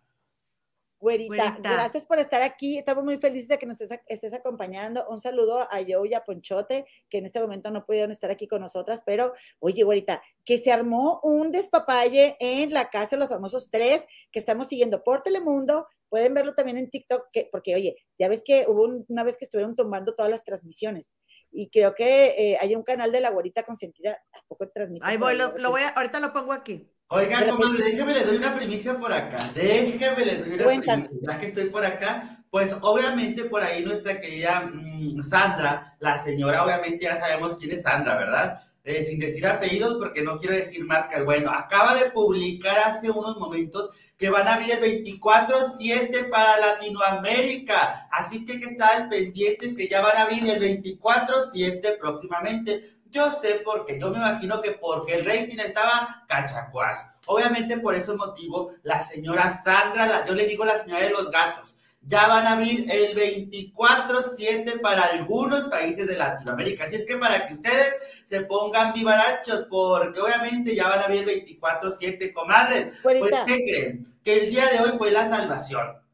[1.05, 2.79] Güerita, gracias por estar aquí.
[2.79, 5.05] Estamos muy felices de que nos estés, acompañando.
[5.07, 8.47] Un saludo a Joe y a Ponchote, que en este momento no pudieron estar aquí
[8.47, 13.29] con nosotras, pero oye, güerita, que se armó un despapalle en la casa de los
[13.29, 15.87] famosos tres que estamos siguiendo por Telemundo.
[16.09, 19.45] Pueden verlo también en TikTok, que, porque oye, ya ves que hubo una vez que
[19.45, 21.13] estuvieron tomando todas las transmisiones
[21.51, 25.05] y creo que eh, hay un canal de la güerita consentida, tampoco transmite.
[25.05, 26.91] Ahí voy, lo, voy a, ahorita lo pongo aquí.
[27.07, 29.37] Oiga, comadre, déjeme le doy una primicia por acá.
[29.53, 31.19] Déjeme le doy una primicia.
[31.21, 36.63] Ya que estoy por acá, pues obviamente por ahí nuestra querida mm, Sandra, la señora,
[36.63, 38.59] obviamente ya sabemos quién es Sandra, ¿verdad?
[38.83, 41.25] Eh, sin decir apellidos porque no quiero decir marcas.
[41.25, 48.07] Bueno, acaba de publicar hace unos momentos que van a abrir el 24-7 para Latinoamérica.
[48.11, 52.94] Así que que estar pendientes que ya van a abrir el 24-7 próximamente.
[53.15, 57.11] Yo sé porque, yo me imagino que porque el rating estaba cachacuás.
[57.27, 61.75] Obviamente por ese motivo, la señora Sandra, yo le digo la señora de los gatos,
[62.01, 66.83] ya van a abrir el 24-7 para algunos países de Latinoamérica.
[66.83, 71.27] Así es que para que ustedes se pongan vivarachos, porque obviamente ya van a abrir
[71.27, 72.97] el 24-7, comadres.
[73.01, 74.13] Pues, ¿qué creen?
[74.25, 76.04] Que el día de hoy fue la salvación.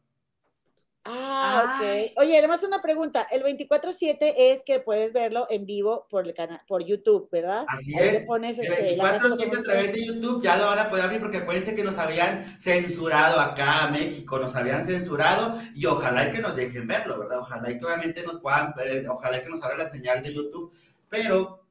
[1.03, 2.11] Ah, ok.
[2.17, 3.25] Oye, además una pregunta.
[3.31, 7.65] El 24-7 es que puedes verlo en vivo por el canal, por YouTube, ¿verdad?
[7.67, 8.23] Así es.
[8.25, 11.37] Pones, el 24-7 este, a través de YouTube ya lo van a poder abrir porque
[11.37, 16.39] acuérdense que nos habían censurado acá a México, nos habían censurado y ojalá y que
[16.39, 17.39] nos dejen verlo, ¿verdad?
[17.39, 18.73] Ojalá y que obviamente nos puedan,
[19.09, 20.71] ojalá y que nos abra la señal de YouTube,
[21.09, 21.65] pero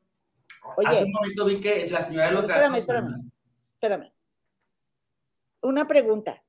[0.77, 3.31] Oye, hace un momento vi que la señora de los espérame, Espérame,
[3.74, 4.12] espérame.
[5.62, 6.43] Una pregunta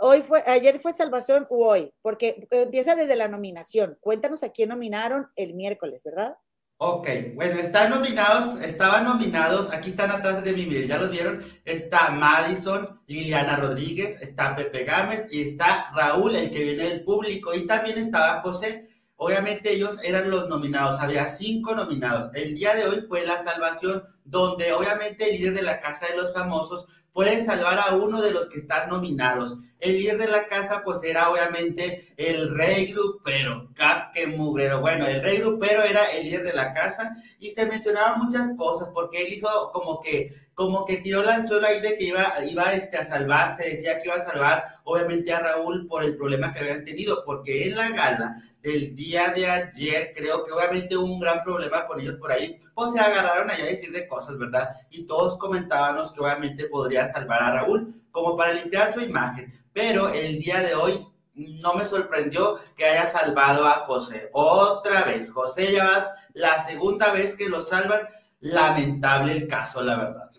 [0.00, 3.96] hoy fue, ayer fue salvación u hoy, porque empieza desde la nominación.
[4.00, 6.36] Cuéntanos a quién nominaron el miércoles, ¿verdad?
[6.80, 11.42] Ok, bueno, están nominados, estaban nominados, aquí están atrás de mí, miren, ya los vieron,
[11.64, 17.52] está Madison, Liliana Rodríguez, está Pepe Gámez y está Raúl, el que viene del público,
[17.52, 18.86] y también estaba José.
[19.16, 22.30] Obviamente ellos eran los nominados, había cinco nominados.
[22.34, 26.16] El día de hoy fue la salvación, donde obviamente el líder de la Casa de
[26.16, 29.58] los Famosos puede salvar a uno de los que están nominados.
[29.80, 33.68] El líder de la casa, pues era obviamente el rey grupero,
[34.12, 34.80] que mugrero.
[34.80, 38.88] Bueno, el rey grupero era el líder de la casa y se mencionaron muchas cosas
[38.92, 42.72] porque él hizo como que, como que tiró la anzuela ahí de que iba, iba
[42.72, 46.52] este, a salvar, se decía que iba a salvar obviamente a Raúl por el problema
[46.52, 51.06] que habían tenido, porque en la gala del día de ayer, creo que obviamente hubo
[51.06, 54.36] un gran problema con ellos por ahí, pues se agarraron allá a decir de cosas,
[54.38, 54.70] ¿verdad?
[54.90, 60.08] Y todos comentábamos que obviamente podría salvar a Raúl como para limpiar su imagen pero
[60.08, 64.28] el día de hoy no me sorprendió que haya salvado a José.
[64.32, 68.00] Otra vez, José ya la segunda vez que lo salvan.
[68.40, 70.30] Lamentable el caso, la verdad.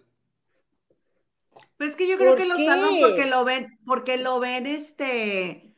[1.78, 5.74] Pues que yo creo que lo salvan porque lo ven, porque lo ven este,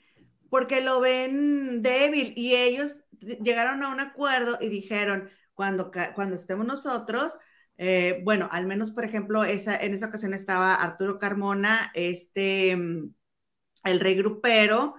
[0.49, 6.65] porque lo ven débil y ellos llegaron a un acuerdo y dijeron, cuando, cuando estemos
[6.65, 7.37] nosotros,
[7.83, 13.99] eh, bueno, al menos por ejemplo, esa, en esa ocasión estaba Arturo Carmona, este el
[13.99, 14.93] rey grupero.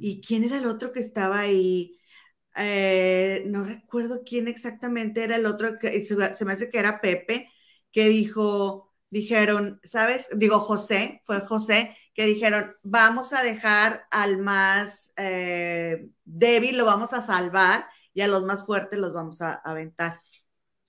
[0.00, 1.98] ¿Y quién era el otro que estaba ahí?
[2.56, 7.50] Eh, no recuerdo quién exactamente era el otro, que, se me hace que era Pepe,
[7.92, 10.28] que dijo, dijeron, ¿sabes?
[10.34, 17.12] Digo, José, fue José, que dijeron, vamos a dejar al más eh, débil, lo vamos
[17.12, 20.22] a salvar y a los más fuertes los vamos a aventar.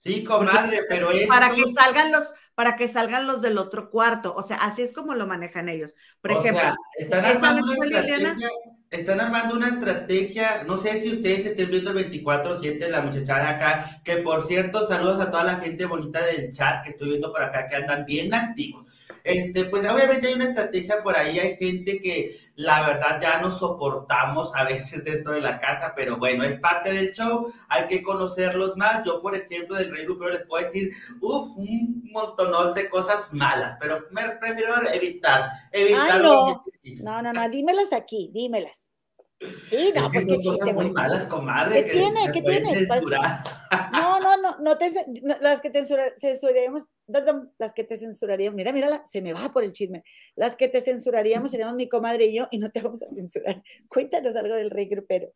[0.06, 1.28] Sí, comadre, pero es.
[1.28, 4.36] Para que salgan los, para que salgan los del otro cuarto.
[4.36, 5.96] O sea, así es como lo manejan ellos.
[6.22, 8.50] Por ejemplo, están, armando una estrategia,
[8.92, 14.02] están armando una estrategia, no sé si ustedes estén viendo el 24-7, la muchachada acá,
[14.04, 17.42] que por cierto, saludos a toda la gente bonita del chat que estoy viendo por
[17.42, 18.86] acá, que andan bien activos.
[19.24, 23.52] Este, pues obviamente hay una estrategia por ahí, hay gente que la verdad ya no
[23.52, 28.02] soportamos a veces dentro de la casa, pero bueno, es parte del show, hay que
[28.02, 29.04] conocerlos más.
[29.04, 33.78] Yo, por ejemplo, del Rey Grupero les puedo decir, uff, un montonón de cosas malas,
[33.80, 36.22] pero me prefiero evitar, evitar.
[36.22, 36.64] no.
[37.02, 38.85] no, no, no, dímelas aquí, dímelas.
[39.70, 41.86] Sí, no, pues qué chiste, muy malas, comadre.
[41.86, 42.32] ¿Qué tiene?
[42.32, 42.88] ¿Qué tiene?
[43.92, 44.92] No, no, no, no te,
[45.42, 45.84] las que te
[46.18, 50.04] censuraríamos, perdón, las que te censuraríamos, mira, mira, se me va por el chisme.
[50.36, 53.64] Las que te censuraríamos seríamos mi comadre y yo y no te vamos a censurar.
[53.88, 55.32] Cuéntanos algo del rey grupero.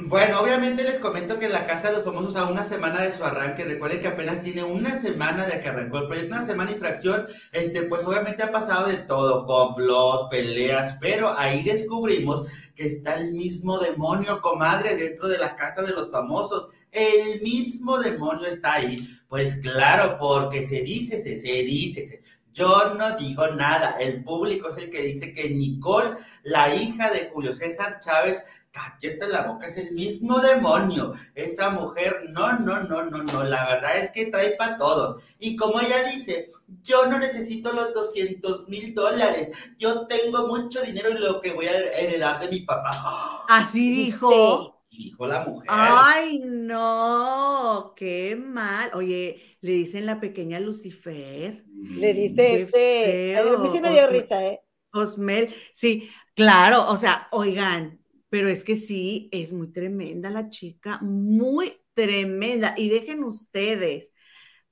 [0.00, 3.24] Bueno, obviamente les comento que la Casa de los Famosos a una semana de su
[3.24, 6.76] arranque, recuerden que apenas tiene una semana de que arrancó el proyecto, una semana y
[6.76, 12.46] fracción, este, pues obviamente ha pasado de todo, complot, peleas, pero ahí descubrimos
[12.76, 17.98] que está el mismo demonio, comadre, dentro de la Casa de los Famosos, el mismo
[17.98, 19.04] demonio está ahí.
[19.28, 22.22] Pues claro, porque se dice, se, se dice,
[22.58, 27.30] yo no digo nada, el público es el que dice que Nicole, la hija de
[27.32, 28.42] Julio César Chávez,
[28.78, 31.12] cállate la boca, es el mismo demonio.
[31.34, 35.22] Esa mujer, no, no, no, no, no, la verdad es que trae para todos.
[35.38, 36.48] Y como ella dice,
[36.82, 41.66] yo no necesito los 200 mil dólares, yo tengo mucho dinero y lo que voy
[41.66, 43.44] a heredar de mi papá.
[43.48, 44.74] Así dijo.
[44.90, 45.68] Dijo la mujer.
[45.70, 48.90] Ay, no, qué mal.
[48.94, 51.64] Oye, le dicen la pequeña Lucifer.
[51.68, 53.36] Le dice este.
[53.38, 54.60] A mí sí me dio risa, ¿eh?
[54.92, 60.98] Osmel, sí, claro, o sea, oigan, pero es que sí, es muy tremenda la chica,
[61.02, 62.74] muy tremenda.
[62.76, 64.12] Y dejen ustedes,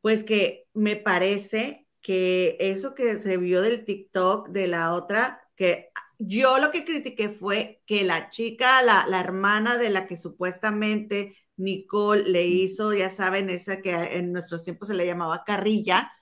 [0.01, 5.91] pues que me parece que eso que se vio del TikTok de la otra, que
[6.19, 11.37] yo lo que critiqué fue que la chica, la, la hermana de la que supuestamente
[11.57, 16.13] Nicole le hizo, ya saben, esa que en nuestros tiempos se le llamaba carrilla,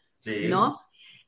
[0.40, 0.80] ¿no?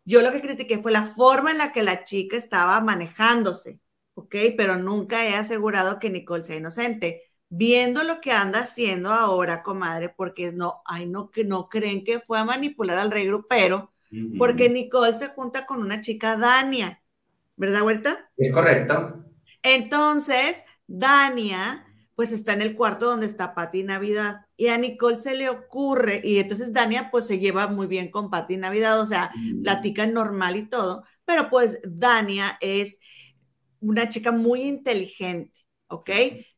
[0.05, 3.81] Yo lo que critiqué fue la forma en la que la chica estaba manejándose
[4.17, 4.35] ¿ok?
[4.57, 7.23] Pero nunca he asegurado que Nicole sea inocente.
[7.49, 12.19] Viendo lo que anda haciendo ahora, comadre, porque no, ay, no, que no creen que
[12.19, 13.93] fue a manipular al rey grupero,
[14.37, 17.03] porque Nicole se junta con una chica Dania,
[17.55, 18.31] ¿verdad, Huerta?
[18.37, 19.25] Es correcto.
[19.63, 21.85] Entonces, Dania
[22.17, 24.47] pues está en el cuarto donde está Patti Navidad.
[24.57, 28.31] Y a Nicole se le ocurre, y entonces Dania pues se lleva muy bien con
[28.31, 29.31] Patti Navidad, o sea,
[29.63, 32.99] platican normal y todo, pero pues Dania es
[33.81, 36.11] una chica muy inteligente, ¿ok?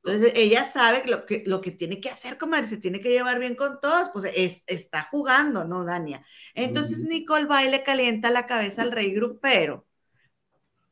[0.03, 3.39] Entonces ella sabe lo que, lo que tiene que hacer, comadre, se tiene que llevar
[3.39, 4.24] bien con todos, pues
[4.66, 6.24] está jugando, ¿no, Dania?
[6.55, 9.86] Entonces Nicole va y le calienta la cabeza al rey grupero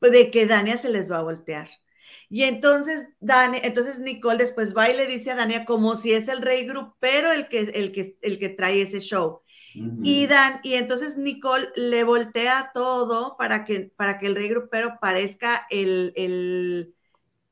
[0.01, 1.69] de que Dania se les va a voltear.
[2.29, 6.29] Y entonces, Dani, entonces Nicole después va y le dice a Dania como si es
[6.29, 9.43] el rey grupero el que, el que, el que trae ese show.
[10.03, 14.99] Y Dan, y entonces Nicole le voltea todo para que, para que el rey grupero
[15.01, 16.95] parezca el, el,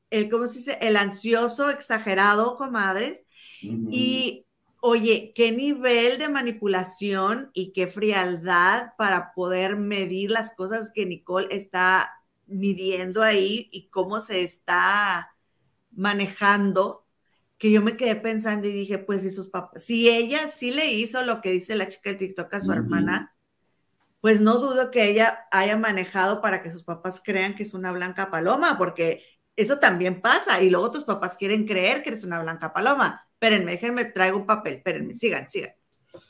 [0.09, 0.77] el ¿cómo se dice?
[0.81, 3.23] El ansioso, exagerado, comadres.
[3.89, 4.45] Y
[4.79, 11.47] oye, qué nivel de manipulación y qué frialdad para poder medir las cosas que Nicole
[11.55, 12.13] está
[12.47, 15.35] midiendo ahí y cómo se está
[15.91, 17.04] manejando,
[17.57, 20.91] que yo me quedé pensando y dije, pues si sus papás, si ella sí le
[20.91, 23.35] hizo lo que dice la chica de TikTok a su hermana,
[24.19, 27.91] pues no dudo que ella haya manejado para que sus papás crean que es una
[27.91, 29.23] blanca paloma, porque
[29.55, 33.27] eso también pasa y luego tus papás quieren creer que eres una blanca paloma.
[33.33, 35.71] Espérenme, déjenme, traigo un papel, espérenme, sigan, sigan.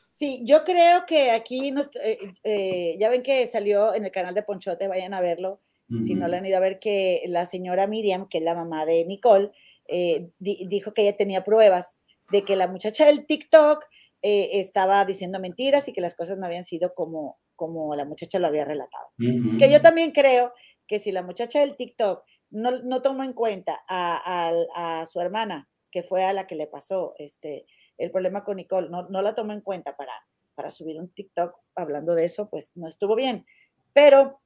[0.10, 4.44] Sí, yo creo que aquí, eh, eh, ya ven que salió en el canal de
[4.44, 5.60] Ponchote, vayan a verlo,
[6.00, 8.86] si no le han ido a ver que la señora Miriam, que es la mamá
[8.86, 9.52] de Nicole,
[9.88, 11.96] eh, dijo que ella tenía pruebas
[12.32, 13.84] de que la muchacha del TikTok
[14.22, 18.40] eh, estaba diciendo mentiras y que las cosas no habían sido como, como la muchacha
[18.40, 19.08] lo había relatado.
[19.18, 20.54] Que yo también creo
[20.88, 25.70] que si la muchacha del TikTok no, no tomó en cuenta a, a, su hermana,
[25.92, 27.66] que fue a la que le pasó este,
[27.98, 30.14] el problema con Nicole, no, no la tomó en cuenta para,
[30.56, 33.46] para subir un TikTok hablando de eso, pues no estuvo bien.
[33.94, 34.42] Pero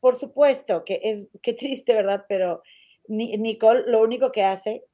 [0.00, 2.26] por supuesto que es, qué triste, ¿verdad?
[2.28, 2.62] Pero
[3.08, 4.84] Nicole lo único que hace,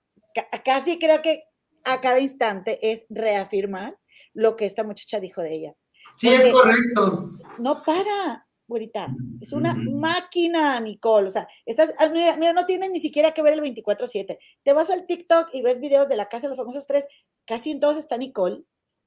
[0.64, 1.44] casi creo que
[1.84, 3.98] a cada instante es reafirmar
[4.34, 5.74] lo que esta muchacha dijo de ella.
[6.16, 7.30] Sí, es correcto.
[7.58, 9.08] No para, güerita.
[9.40, 11.26] Es una máquina, Nicole.
[11.26, 14.38] O sea, estás, ah, mira, mira, no tiene ni siquiera que ver el 24-7.
[14.62, 17.06] Te vas al TikTok y ves videos de la casa de los famosos tres.
[17.46, 18.64] Casi en todos está Nicole.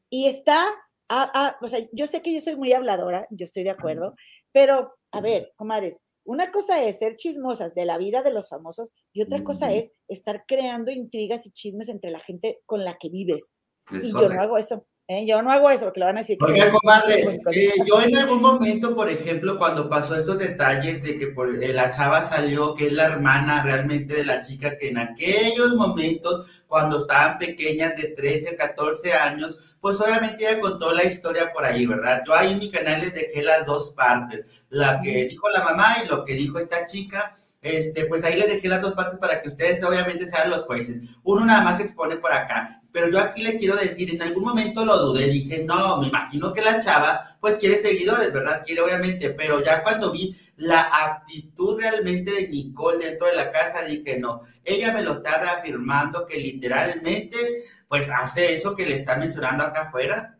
[0.10, 0.68] Y está,
[1.10, 4.15] ah, ah, o sea, yo sé que yo soy muy habladora, yo estoy de acuerdo,
[4.52, 8.92] pero, a ver, comadres, una cosa es ser chismosas de la vida de los famosos
[9.14, 13.10] y otra cosa es estar creando intrigas y chismes entre la gente con la que
[13.10, 13.54] vives.
[13.92, 14.88] y yo no hago eso.
[15.07, 15.26] ¿Eh?
[15.26, 16.38] Yo no hago eso porque lo van a decir.
[16.41, 21.27] Oiga, comadre, eh, yo en algún momento, por ejemplo, cuando pasó estos detalles de que
[21.27, 24.98] por, eh, la chava salió, que es la hermana realmente de la chica que en
[24.98, 31.52] aquellos momentos, cuando estaban pequeñas de 13, 14 años, pues obviamente ella contó la historia
[31.53, 32.23] por ahí, ¿verdad?
[32.26, 35.98] Yo ahí en mi canal les dejé las dos partes, la que dijo la mamá
[36.03, 37.36] y lo que dijo esta chica.
[37.61, 41.02] Este, pues ahí les dejé las dos partes para que ustedes obviamente sean los jueces.
[41.23, 44.46] Uno nada más se expone por acá, pero yo aquí le quiero decir, en algún
[44.46, 48.64] momento lo dudé, dije, no, me imagino que la chava pues quiere seguidores, ¿verdad?
[48.66, 53.84] Quiere obviamente, pero ya cuando vi la actitud realmente de Nicole dentro de la casa,
[53.84, 59.18] dije, no, ella me lo está reafirmando que literalmente pues hace eso que le está
[59.18, 60.38] mencionando acá afuera.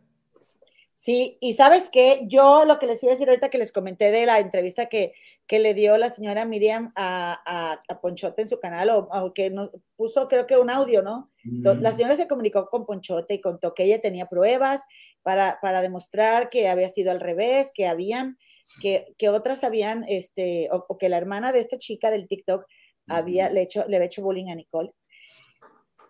[0.92, 4.10] Sí, y sabes qué, yo lo que les iba a decir ahorita que les comenté
[4.10, 5.12] de la entrevista que,
[5.46, 9.68] que le dio la señora Miriam a, a, Ponchote en su canal, o, que nos
[9.94, 11.30] puso creo que un audio, ¿no?
[11.46, 14.84] La señora se comunicó con Ponchote y contó que ella tenía pruebas
[15.22, 18.38] para, para demostrar que había sido al revés, que habían,
[18.80, 22.66] que, que otras habían, este, o, que la hermana de esta chica del TikTok
[23.06, 24.92] había, le, hecho, le había hecho bullying a Nicole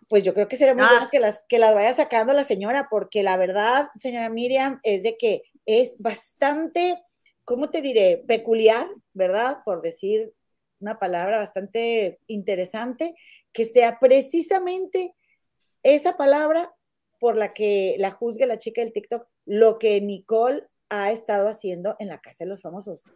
[0.08, 0.88] pues yo creo que sería muy ah.
[0.90, 5.02] bueno que las, que las vaya sacando la señora, porque la verdad, señora Miriam, es
[5.02, 7.02] de que es bastante,
[7.44, 8.22] ¿cómo te diré?
[8.26, 9.58] Peculiar, ¿verdad?
[9.64, 10.32] Por decir
[10.78, 13.14] una palabra bastante interesante,
[13.52, 15.14] que sea precisamente
[15.94, 16.74] esa palabra
[17.20, 21.94] por la que la juzgue la chica del TikTok, lo que Nicole ha estado haciendo
[21.98, 23.08] en la casa de los famosos.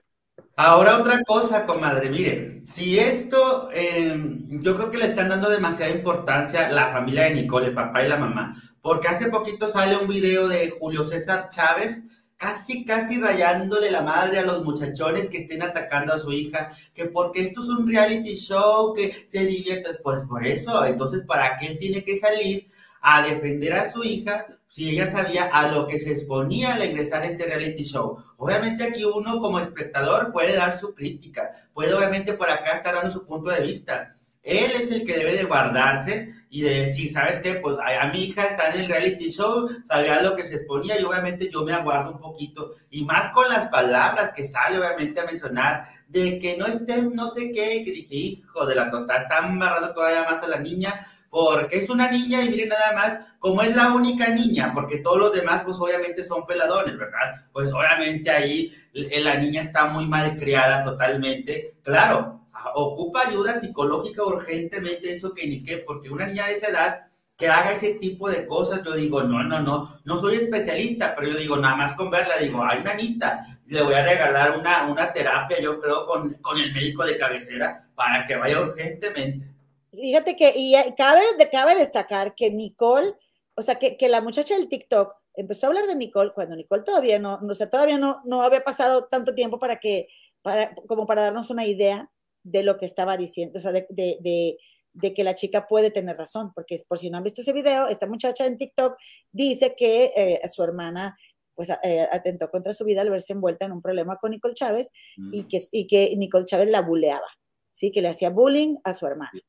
[0.56, 5.92] Ahora otra cosa, comadre, miren, si esto, em, yo creo que le están dando demasiada
[5.92, 10.08] importancia la familia de Nicole, el papá y la mamá, porque hace poquito sale un
[10.08, 12.04] video de Julio César Chávez,
[12.40, 17.04] casi, casi rayándole la madre a los muchachones que estén atacando a su hija, que
[17.04, 21.66] porque esto es un reality show, que se divierte, pues por eso, entonces, ¿para qué
[21.66, 22.66] él tiene que salir
[23.02, 27.22] a defender a su hija si ella sabía a lo que se exponía al ingresar
[27.22, 28.16] a este reality show.
[28.36, 33.10] Obviamente aquí uno como espectador puede dar su crítica, puede obviamente por acá estar dando
[33.12, 34.14] su punto de vista.
[34.42, 37.54] Él es el que debe de guardarse y de decir, ¿sabes qué?
[37.54, 41.04] Pues a, mi hija está en el reality show, sabía lo que se exponía y
[41.04, 42.74] obviamente yo me aguardo un poquito.
[42.90, 47.30] Y más con las palabras que sale obviamente a mencionar de que no estén no
[47.30, 51.06] sé qué, que dije, hijo de la total, están amarrando todavía más a la niña
[51.30, 55.18] porque es una niña y miren nada más, como es la única niña, porque todos
[55.18, 57.36] los demás pues obviamente son peladones, ¿verdad?
[57.52, 61.76] Pues obviamente ahí la niña está muy mal criada totalmente.
[61.84, 62.39] Claro,
[62.74, 67.00] ocupa ayuda psicológica urgentemente, eso que ni qué, porque una niña de esa edad
[67.36, 71.30] que haga ese tipo de cosas, yo digo, no, no, no, no soy especialista, pero
[71.30, 75.10] yo digo, nada más con verla, digo, ay, nanita, le voy a regalar una, una
[75.10, 79.46] terapia, yo creo, con, con el médico de cabecera para que vaya urgentemente.
[79.90, 83.14] Fíjate que, y cabe, cabe destacar que Nicole,
[83.54, 86.82] o sea, que, que, la muchacha del TikTok empezó a hablar de Nicole cuando Nicole
[86.82, 90.08] todavía no, no o sea, todavía no, no había pasado tanto tiempo para que,
[90.42, 92.10] para, como para darnos una idea
[92.42, 94.56] de lo que estaba diciendo, o sea, de, de,
[94.92, 97.88] de, que la chica puede tener razón, porque por si no han visto ese video,
[97.88, 98.96] esta muchacha en TikTok
[99.32, 101.16] dice que eh, su hermana
[101.54, 104.90] pues eh, atentó contra su vida al verse envuelta en un problema con Nicole Chávez
[105.30, 107.26] y, que, y que Nicole Chávez la buleaba,
[107.70, 107.92] ¿sí?
[107.92, 109.42] Que le hacía bullying a su hermana.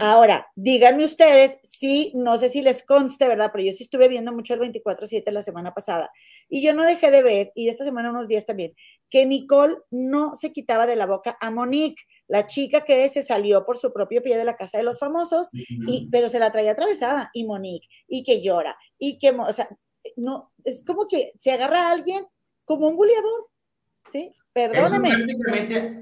[0.00, 3.50] Ahora, díganme ustedes si, no sé si les conste, ¿verdad?
[3.52, 6.10] Pero yo sí estuve viendo mucho el 24-7 la semana pasada
[6.48, 8.74] y yo no dejé de ver, y esta semana unos días también,
[9.10, 13.64] que Nicole no se quitaba de la boca a Monique, la chica que se salió
[13.64, 16.72] por su propio pie de la casa de los famosos, y, pero se la traía
[16.72, 19.68] atravesada, y Monique, y que llora, y que, o sea,
[20.16, 22.26] no, es como que se agarra a alguien
[22.64, 23.48] como un buleador,
[24.04, 24.32] ¿sí?
[24.66, 25.10] Perdóname.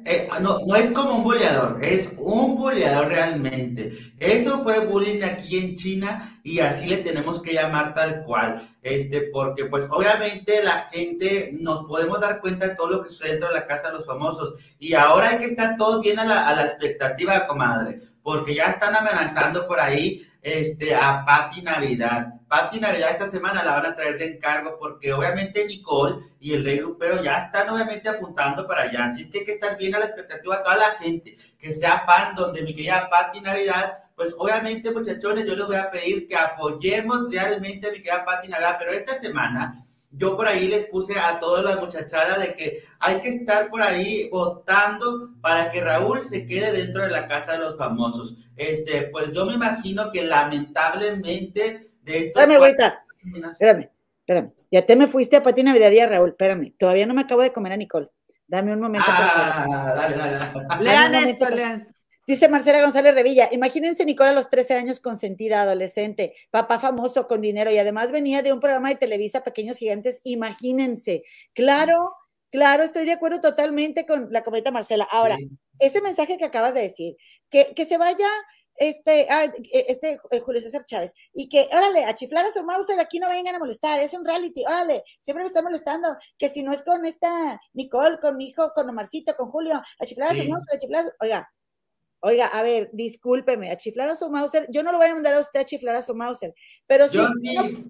[0.04, 3.92] Eh, no, no es como un boleador, es un boleador realmente.
[4.18, 8.62] Eso fue bullying aquí en China y así le tenemos que llamar tal cual.
[8.80, 13.32] Este, porque pues obviamente la gente nos podemos dar cuenta de todo lo que sucede
[13.32, 14.54] dentro de la casa de los famosos.
[14.78, 18.66] Y ahora hay que estar todos bien a la, a la expectativa, comadre, porque ya
[18.66, 22.35] están amenazando por ahí este, a Patti Navidad.
[22.48, 26.64] Patti Navidad esta semana la van a traer de encargo porque obviamente Nicole y el
[26.64, 29.06] Rey Grupero ya están obviamente apuntando para allá.
[29.06, 32.04] Así es que hay que estar bien a la expectativa toda la gente que sea
[32.06, 33.98] fan donde mi querida Patti Navidad.
[34.14, 38.48] Pues obviamente, muchachones, yo les voy a pedir que apoyemos realmente a mi querida Patti
[38.48, 39.82] Navidad, pero esta semana
[40.16, 43.82] yo por ahí les puse a todas las muchachadas de que hay que estar por
[43.82, 48.34] ahí votando para que Raúl se quede dentro de la casa de los famosos.
[48.56, 52.40] Este, pues yo me imagino que lamentablemente de esto.
[52.40, 53.04] Espérame, ahorita.
[53.52, 54.52] Espérame, espérame.
[54.70, 56.30] Ya te me fuiste a Pati Navidad y a Raúl.
[56.30, 58.08] Espérame, todavía no me acabo de comer a Nicole.
[58.48, 59.06] Dame un momento.
[59.08, 60.38] Ah, dale, dale,
[60.68, 60.84] dale.
[60.84, 61.86] Lean esto, lean.
[62.26, 67.40] Dice Marcela González Revilla, imagínense Nicola a los 13 años consentida, adolescente, papá famoso con
[67.40, 71.22] dinero y además venía de un programa de Televisa Pequeños Gigantes, imagínense.
[71.54, 72.16] Claro,
[72.50, 75.06] claro, estoy de acuerdo totalmente con la cometa Marcela.
[75.08, 75.38] Ahora,
[75.78, 77.16] ese mensaje que acabas de decir,
[77.48, 78.28] que, que se vaya
[78.78, 82.90] este, ah, este eh, Julio César Chávez, y que, órale, a chiflar a su mouse,
[82.98, 86.62] aquí no vengan a molestar, es un reality, órale, siempre me está molestando, que si
[86.62, 90.34] no es con esta Nicole, con mi hijo, con Omarcito, con Julio, a chiflar a
[90.34, 91.48] su mouse, a chiflar, oiga,
[92.20, 95.34] Oiga, a ver, discúlpeme, a chiflar a su Mauser, yo no lo voy a mandar
[95.34, 96.54] a usted a chiflar a su Mauser,
[96.86, 97.84] pero si, usted no,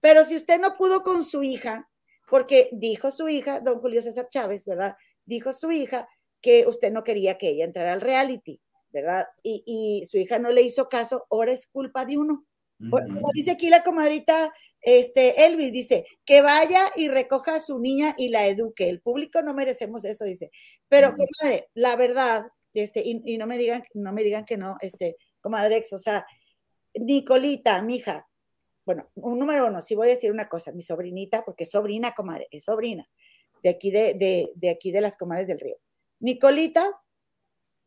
[0.00, 1.88] pero si usted no pudo con su hija,
[2.28, 4.96] porque dijo su hija, don Julio César Chávez, ¿verdad?
[5.24, 6.08] Dijo su hija
[6.40, 8.60] que usted no quería que ella entrara al reality,
[8.96, 9.26] ¿verdad?
[9.42, 12.44] Y, su hija no le hizo caso, ahora es culpa de uno.
[12.78, 14.52] Como dice aquí la comadrita
[14.86, 18.88] este, Elvis, dice, que vaya y recoja a su niña y la eduque.
[18.88, 20.50] El público no merecemos eso, dice.
[20.88, 25.16] Pero, comadre, la verdad, este, y, no me digan, no me digan que no, este,
[25.40, 26.24] comadrex, o sea,
[26.94, 28.28] Nicolita, mi hija,
[28.84, 32.14] bueno, un número uno, sí voy a decir una cosa, mi sobrinita, porque es sobrina,
[32.14, 33.08] comadre, es sobrina,
[33.64, 35.78] de aquí de, de, aquí de las comadres del río.
[36.20, 36.88] Nicolita,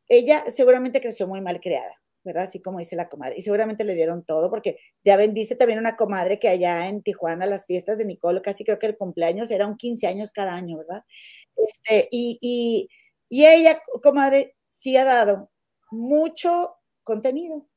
[0.10, 2.44] ella seguramente creció muy mal creada, ¿verdad?
[2.44, 3.36] Así como dice la comadre.
[3.38, 7.04] Y seguramente le dieron todo, porque ya ven, dice también una comadre que allá en
[7.04, 10.56] Tijuana las fiestas de Nicolo, casi creo que el cumpleaños era un 15 años cada
[10.56, 11.04] año, ¿verdad?
[11.56, 12.90] Este, y, y,
[13.30, 15.52] y ella, comadre, sí ha dado
[15.92, 17.68] mucho contenido,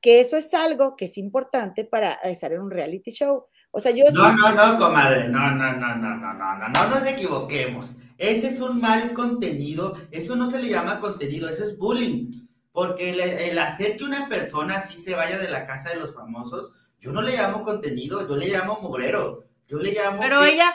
[0.00, 3.46] que eso es algo que es importante para estar en un reality show.
[3.70, 4.04] O sea, yo...
[4.12, 7.94] No, no, no, comadre, no, no, no, no, no, no, no, no nos equivoquemos.
[8.20, 12.30] Ese es un mal contenido, eso no se le llama contenido, eso es bullying.
[12.70, 16.70] Porque el, hacer que una persona así se vaya de la casa de los famosos,
[17.00, 19.44] yo no le llamo contenido, yo le llamo mugrero.
[19.66, 20.20] Yo le llamo.
[20.20, 20.70] Pero ella,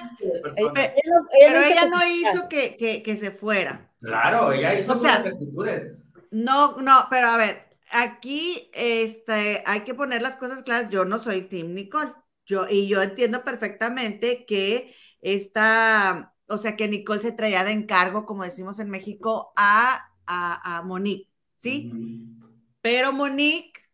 [0.55, 3.91] pero, ella no hizo que, que, que se fuera.
[4.01, 5.93] Claro, ella hizo o sea, actitudes.
[6.31, 10.89] No, no, pero a ver, aquí este, hay que poner las cosas claras.
[10.89, 12.13] Yo no soy Tim Nicole.
[12.45, 18.25] Yo, y yo entiendo perfectamente que esta, o sea, que Nicole se traía de encargo,
[18.25, 21.91] como decimos en México, a, a, Monique, ¿sí?
[22.81, 23.85] Pero Monique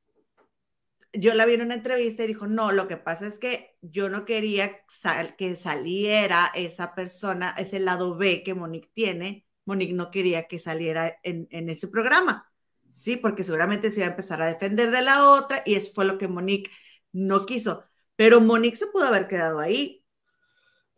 [1.13, 4.09] yo la vi en una entrevista y dijo, no, lo que pasa es que yo
[4.09, 4.81] no quería
[5.37, 9.45] que saliera esa persona, ese lado B que Monique tiene.
[9.65, 12.51] Monique no quería que saliera en, en ese programa,
[12.97, 13.17] ¿sí?
[13.17, 16.17] Porque seguramente se iba a empezar a defender de la otra y eso fue lo
[16.17, 16.71] que Monique
[17.11, 17.83] no quiso.
[18.15, 20.00] Pero Monique se pudo haber quedado ahí.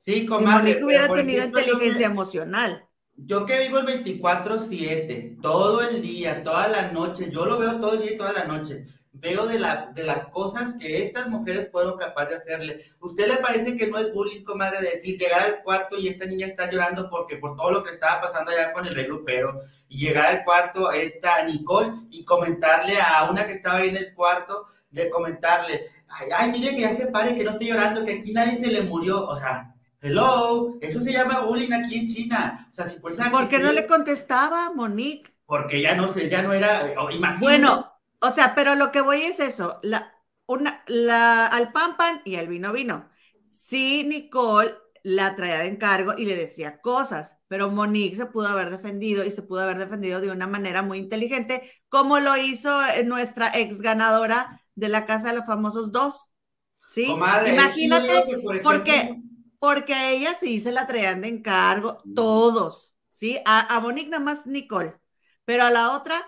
[0.05, 2.85] Sí, como si Monique hubiera tenido inteligencia emocional.
[3.15, 7.93] Yo que vivo el 24/7, todo el día, toda la noche, yo lo veo todo
[7.93, 8.85] el día y toda la noche.
[9.13, 12.85] Veo de, la, de las cosas que estas mujeres fueron capaces de hacerle.
[12.99, 16.47] ¿Usted le parece que no es bullying, comadre, decir llegar al cuarto y esta niña
[16.47, 19.99] está llorando porque por todo lo que estaba pasando allá con el rey Lupero y
[19.99, 24.65] llegar al cuarto esta Nicole y comentarle a una que estaba ahí en el cuarto,
[24.89, 28.34] de comentarle, ay, ay, mire que ya se pare, que no esté llorando, que aquí
[28.34, 29.72] nadie se le murió, o sea,
[30.03, 32.67] Hello, eso se llama bullying aquí en China.
[32.73, 35.34] O sea, si por, ¿Por qué no le contestaba, Monique?
[35.45, 36.93] Porque ya no sé, ya no era,
[37.39, 37.89] Bueno,
[38.19, 40.13] o sea, pero lo que voy es eso, la,
[40.45, 43.09] una, la, al pan pan y al vino vino.
[43.49, 44.73] Sí, Nicole
[45.03, 49.31] la traía de encargo y le decía cosas, pero Monique se pudo haber defendido y
[49.31, 52.69] se pudo haber defendido de una manera muy inteligente, como lo hizo
[53.05, 56.30] nuestra ex ganadora de la Casa de los Famosos dos.
[56.89, 57.05] ¿Sí?
[57.05, 58.25] Imagínate,
[58.61, 59.23] porque
[59.64, 63.40] porque a ella sí se la traían de encargo, todos, ¿sí?
[63.45, 64.94] A, a Monique nada más Nicole,
[65.45, 66.22] pero a la otra,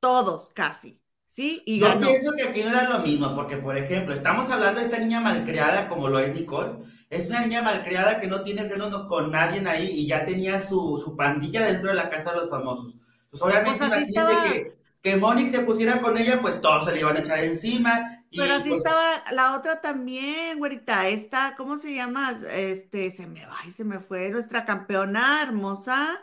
[0.00, 1.62] todos casi, ¿sí?
[1.66, 4.86] Y Yo pienso que aquí no era lo mismo, porque por ejemplo, estamos hablando de
[4.86, 6.78] esta niña malcriada como lo es Nicole,
[7.10, 10.98] es una niña malcriada que no tiene freno con nadie ahí y ya tenía su,
[11.04, 12.94] su, pandilla dentro de la casa de los famosos.
[13.28, 17.16] Pues obviamente pues que, que Monique se pusiera con ella, pues todos se le iban
[17.16, 22.38] a echar encima pero así pues estaba la otra también, güerita, esta, ¿cómo se llama?
[22.52, 26.20] Este, se me va y se me fue nuestra campeona hermosa.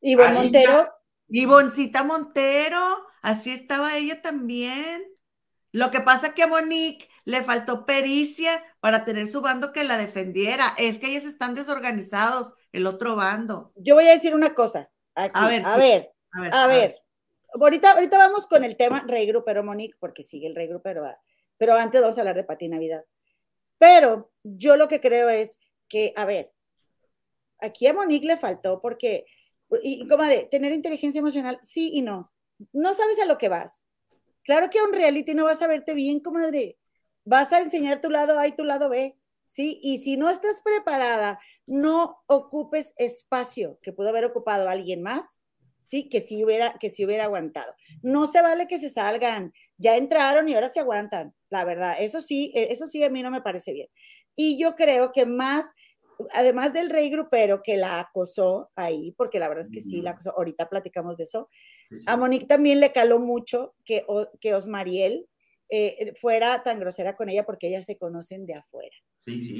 [0.00, 0.92] Ivonne Montero.
[1.28, 2.80] Ivoncita Montero,
[3.22, 5.04] así estaba ella también.
[5.72, 8.50] Lo que pasa que a Monique le faltó pericia
[8.80, 10.74] para tener su bando que la defendiera.
[10.78, 13.72] Es que ellos están desorganizados, el otro bando.
[13.76, 14.90] Yo voy a decir una cosa.
[15.14, 16.12] a, ver, a, ver,
[16.52, 16.96] a ver,
[17.60, 21.04] Ahorita, ahorita vamos con el tema Rey Grupero Monique, porque sigue el Rey Grupero.
[21.58, 23.04] Pero antes vamos a hablar de Pati Navidad.
[23.78, 25.58] Pero yo lo que creo es
[25.88, 26.52] que, a ver,
[27.60, 29.26] aquí a Monique le faltó porque,
[29.82, 32.32] y, comadre, tener inteligencia emocional, sí y no.
[32.72, 33.86] No sabes a lo que vas.
[34.44, 36.78] Claro que a un reality no vas a verte bien, comadre.
[37.24, 39.16] Vas a enseñar tu lado A y tu lado B,
[39.48, 39.78] ¿sí?
[39.82, 45.42] Y si no estás preparada, no ocupes espacio que pudo haber ocupado alguien más
[45.86, 46.08] ¿sí?
[46.08, 47.72] Que si hubiera, que si hubiera aguantado.
[48.02, 52.20] No se vale que se salgan, ya entraron y ahora se aguantan, la verdad, eso
[52.20, 53.88] sí, e, eso sí a mí no me parece bien.
[54.34, 55.72] Y yo creo que más,
[56.34, 60.10] además del rey grupero que la acosó ahí, porque la verdad es que sí, la
[60.10, 61.48] acosó, ahorita platicamos de eso,
[62.06, 64.04] a Monique también le caló mucho que,
[64.40, 65.28] que Osmariel
[65.68, 68.96] eh, fuera tan grosera con ella porque ellas se conocen de afuera.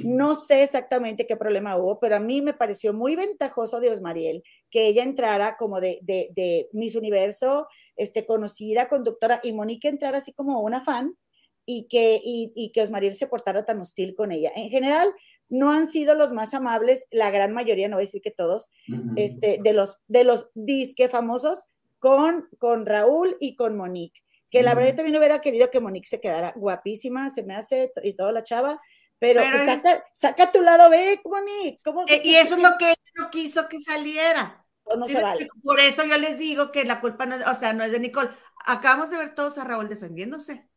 [0.05, 4.41] No sé exactamente qué problema hubo, pero a mí me pareció muy ventajoso de Osmariel
[4.71, 7.67] que ella entrara como de, de, de Miss Universo,
[7.97, 11.17] este, conocida, conductora, y Monique entrara así como una fan
[11.65, 14.53] y que, y, y que Osmariel se portara tan hostil con ella.
[14.55, 15.13] En general,
[15.49, 18.69] no han sido los más amables, la gran mayoría, no voy a decir que todos,
[19.17, 21.65] este, de los, de los disque famosos
[21.99, 24.21] con, con Raúl y con Monique.
[24.49, 27.91] Que la verdad yo también hubiera querido que Monique se quedara guapísima, se me hace,
[28.03, 28.79] y toda la chava,
[29.19, 29.81] pero, pues,
[30.13, 31.79] saca, tu lado B, Monique.
[31.83, 34.63] ¿Cómo, eh, y eso es lo que no quiso que saliera.
[34.83, 35.47] Pues, no se vale.
[35.63, 37.99] Por eso yo les digo que la culpa no es, o sea, no es de
[37.99, 38.29] Nicole.
[38.65, 40.69] Acabamos de ver todos a Raúl defendiéndose.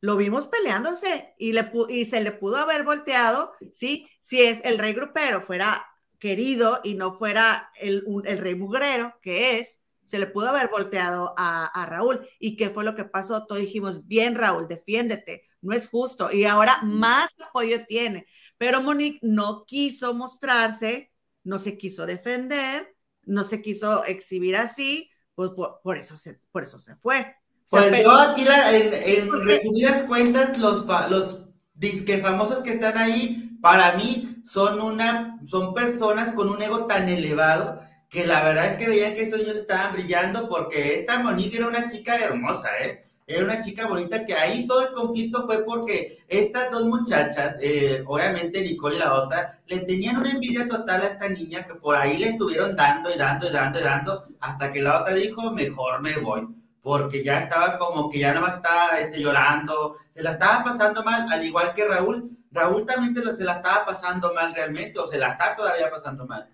[0.00, 4.08] Lo vimos peleándose y, le, y se le pudo haber volteado, ¿sí?
[4.20, 5.86] Si es el rey grupero fuera
[6.18, 11.34] querido y no fuera el, el rey mugrero, que es, se le pudo haber volteado
[11.36, 12.26] a, a, Raúl.
[12.38, 13.46] ¿Y qué fue lo que pasó?
[13.46, 16.32] Todos dijimos, bien Raúl, defiéndete, no es justo.
[16.32, 18.26] Y ahora más apoyo tiene.
[18.58, 21.12] Pero Monique no quiso mostrarse,
[21.44, 26.78] no se quiso defender, no se quiso exhibir así, pues por, eso, se, por eso
[26.78, 27.34] se fue.
[27.68, 31.40] Pues yo aquí en, resumidas cuentas, los, los
[31.74, 37.08] disque famosos que están ahí, para mí son una, son personas con un ego tan
[37.08, 37.81] elevado
[38.12, 41.66] que la verdad es que veían que estos niños estaban brillando porque esta Monique era
[41.66, 43.06] una chica hermosa, ¿eh?
[43.26, 48.04] Era una chica bonita que ahí todo el conflicto fue porque estas dos muchachas, eh,
[48.06, 51.96] obviamente Nicole y la otra, le tenían una envidia total a esta niña que por
[51.96, 55.50] ahí le estuvieron dando y dando y dando y dando hasta que la otra dijo,
[55.52, 56.46] mejor me voy,
[56.82, 61.02] porque ya estaba como que ya no más estaba este, llorando, se la estaba pasando
[61.02, 62.30] mal, al igual que Raúl.
[62.50, 66.46] Raúl también se la estaba pasando mal realmente, o se la está todavía pasando mal.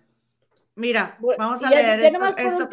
[0.78, 2.68] Mira, vamos a leer esto, esto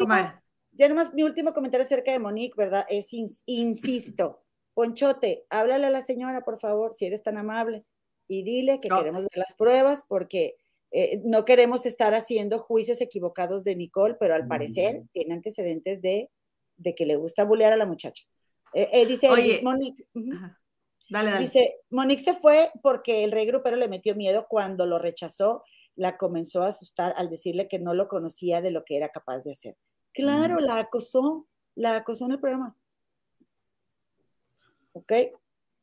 [0.72, 2.86] Ya nomás mi último comentario acerca de Monique, ¿verdad?
[2.88, 3.12] Es,
[3.46, 7.84] insisto, Ponchote, háblale a la señora, por favor, si eres tan amable,
[8.28, 10.56] y dile que queremos ver las pruebas porque
[10.92, 16.30] eh, no queremos estar haciendo juicios equivocados de Nicole, pero al parecer tiene antecedentes de,
[16.76, 18.24] de, que le gusta bulear a la muchacha.
[18.72, 19.28] Eh, eh, dice
[19.62, 20.06] Monique.
[21.08, 21.40] Dale, dale.
[21.40, 25.64] Dice, Monique se fue porque el rey grupero le metió miedo cuando lo rechazó,
[25.96, 29.40] la comenzó a asustar al decirle que no lo conocía de lo que era capaz
[29.40, 29.76] de hacer.
[30.12, 32.76] Claro, la acosó, la acosó en el programa.
[34.92, 35.12] ¿Ok?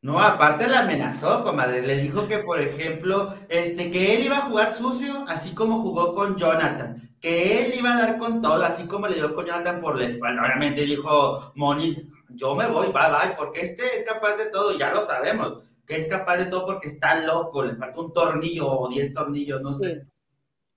[0.01, 1.81] No, aparte la amenazó, comadre.
[1.81, 6.13] Le dijo que, por ejemplo, este, que él iba a jugar sucio, así como jugó
[6.13, 7.15] con Jonathan.
[7.21, 10.05] Que él iba a dar con todo, así como le dio con Jonathan por la
[10.05, 10.43] espalda.
[10.43, 14.91] Obviamente dijo, Moni, yo me voy, bye bye, porque este es capaz de todo, ya
[14.91, 15.63] lo sabemos.
[15.85, 19.61] Que es capaz de todo porque está loco, le falta un tornillo o diez tornillos,
[19.63, 20.07] no sé.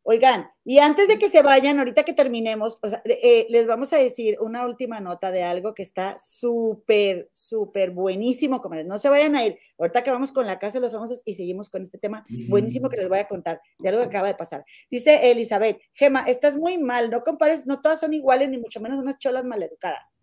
[0.09, 4.37] Oigan, y antes de que se vayan, ahorita que terminemos, eh, les vamos a decir
[4.41, 9.59] una última nota de algo que está súper, súper buenísimo, No se vayan a ir.
[9.77, 12.89] Ahorita que vamos con la casa de los famosos y seguimos con este tema buenísimo
[12.89, 14.65] que les voy a contar de algo que acaba de pasar.
[14.89, 19.01] Dice Elizabeth, Gema, estás muy mal, no compares, no todas son iguales, ni mucho menos
[19.01, 20.15] unas cholas maleducadas.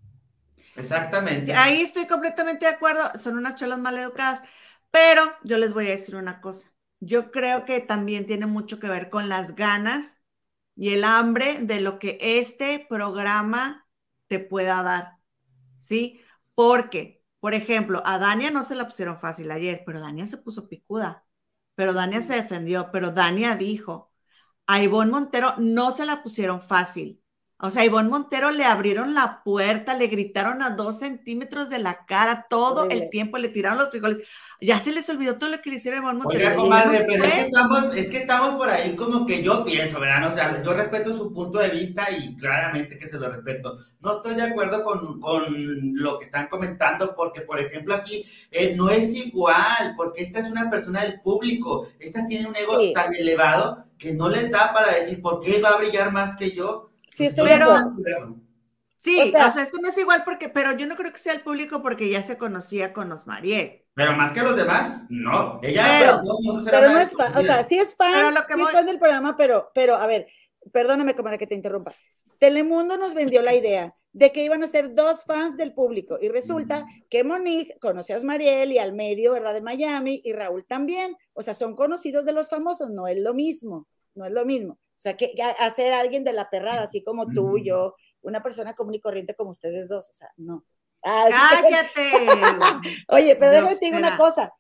[0.77, 1.53] Exactamente.
[1.53, 4.43] Ahí estoy completamente de acuerdo, son unas cholas maleducadas,
[4.93, 6.73] pero yo les voy a decir una cosa
[7.05, 10.17] yo creo que también tiene mucho que ver con las ganas
[10.75, 13.87] y el hambre de lo que este programa
[14.27, 15.17] te pueda dar,
[15.79, 16.21] ¿sí?
[16.55, 20.69] Porque, por ejemplo, a Dania no se la pusieron fácil ayer, pero Dania se puso
[20.69, 21.25] picuda,
[21.75, 24.11] pero Dania se defendió, pero Dania dijo,
[24.67, 27.23] a Ivonne Montero no se la pusieron fácil,
[27.65, 32.05] o sea, Ivonne Montero le abrieron la puerta, le gritaron a dos centímetros de la
[32.05, 34.27] cara todo el tiempo, le tiraron los frijoles.
[34.63, 36.25] Ya se les olvidó todo lo que le hicieron a.
[36.25, 39.99] Oiga, comadre, pero es que, estamos, es que estamos por ahí como que yo pienso,
[39.99, 40.31] ¿verdad?
[40.31, 43.77] O sea, yo respeto su punto de vista y claramente que se lo respeto.
[43.99, 45.43] No estoy de acuerdo con, con
[45.95, 50.49] lo que están comentando porque, por ejemplo, aquí eh, no es igual, porque esta es
[50.49, 51.89] una persona del público.
[51.99, 55.69] Esta tiene un ego tan elevado que no le da para decir por qué va
[55.69, 58.37] a brillar más que yo Sí, estoy pero,
[58.97, 61.41] Sí, o sea, esto no es igual porque, pero yo no creo que sea el
[61.41, 63.82] público porque ya se conocía con Osmarie.
[63.95, 65.59] Pero más que los demás, no.
[65.61, 66.21] Ella pero,
[66.65, 69.35] pero, no, es fan, o sea, sí es fan, lo que es fan del programa,
[69.35, 70.27] pero, pero, a ver,
[70.71, 71.93] perdóname, como que te interrumpa.
[72.39, 76.29] Telemundo nos vendió la idea de que iban a ser dos fans del público y
[76.29, 79.53] resulta que Monique conoce a Osmariel y al medio, ¿verdad?
[79.53, 81.15] De Miami y Raúl también.
[81.33, 84.73] O sea, son conocidos de los famosos, no es lo mismo, no es lo mismo.
[84.73, 88.75] O sea, que hacer alguien de la perrada, así como tú, y yo, una persona
[88.75, 90.63] común y corriente como ustedes dos, o sea, no.
[91.03, 92.11] Ah, ¡Cállate!
[93.09, 94.53] Oye, pero déjame decir una cosa.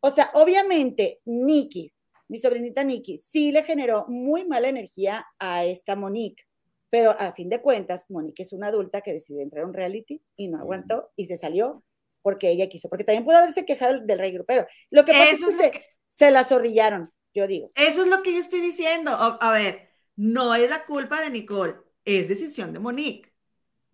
[0.00, 1.92] O sea, obviamente, Nikki,
[2.28, 6.44] mi sobrinita Nikki, sí le generó muy mala energía a esta Monique,
[6.90, 10.22] pero a fin de cuentas, Monique es una adulta que decidió entrar a un reality
[10.36, 11.82] y no aguantó y se salió
[12.22, 14.66] porque ella quiso, porque también pudo haberse quejado del rey grupero.
[14.90, 17.70] Lo que pasa es que, se, se la zorrillaron yo digo.
[17.74, 19.10] Eso es lo que yo estoy diciendo.
[19.12, 21.74] A, ver, no es la culpa de Nicole,
[22.04, 23.32] es decisión de Monique.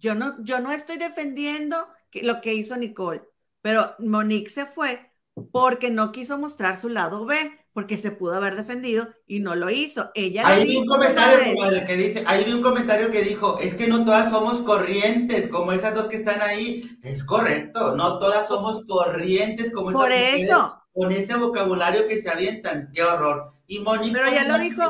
[0.05, 1.77] Yo no, yo no estoy defendiendo
[2.13, 3.23] lo que hizo Nicole,
[3.63, 5.11] pero Monique se fue
[5.51, 7.35] porque no quiso mostrar su lado B,
[7.73, 10.11] porque se pudo haber defendido y no lo hizo.
[10.15, 12.23] Ella ahí vi un comentario que dice,
[12.55, 16.43] un comentario que dijo, es que no todas somos corrientes, como esas dos que están
[16.43, 16.99] ahí.
[17.03, 22.29] Es correcto, no todas somos corrientes como esas Por eso con ese vocabulario que se
[22.29, 22.91] avientan.
[22.93, 23.55] Qué horror.
[23.67, 24.21] Y Mónica.
[24.23, 24.83] Pero ya lo dijo.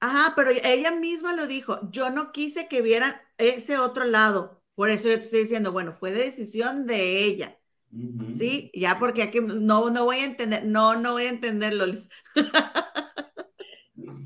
[0.00, 1.78] Ajá, pero ella misma lo dijo.
[1.90, 4.62] Yo no quise que vieran ese otro lado.
[4.74, 7.58] Por eso yo te estoy diciendo, bueno, fue decisión de ella.
[8.36, 11.86] Sí, ya porque aquí no, no voy a entender, no, no voy a entenderlo.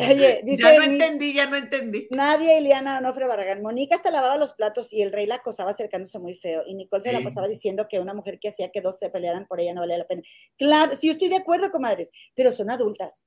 [0.00, 2.08] Oye, dice, ya no entendí, ya no entendí.
[2.10, 3.62] Nadia Iliana Onofre Barragán.
[3.62, 6.62] Mónica hasta lavaba los platos y el rey la acosaba acercándose muy feo.
[6.66, 9.46] Y Nicole se la pasaba diciendo que una mujer que hacía que dos se pelearan
[9.46, 10.22] por ella no valía la pena.
[10.58, 13.26] Claro, sí, yo estoy de acuerdo, comadres, pero son adultas.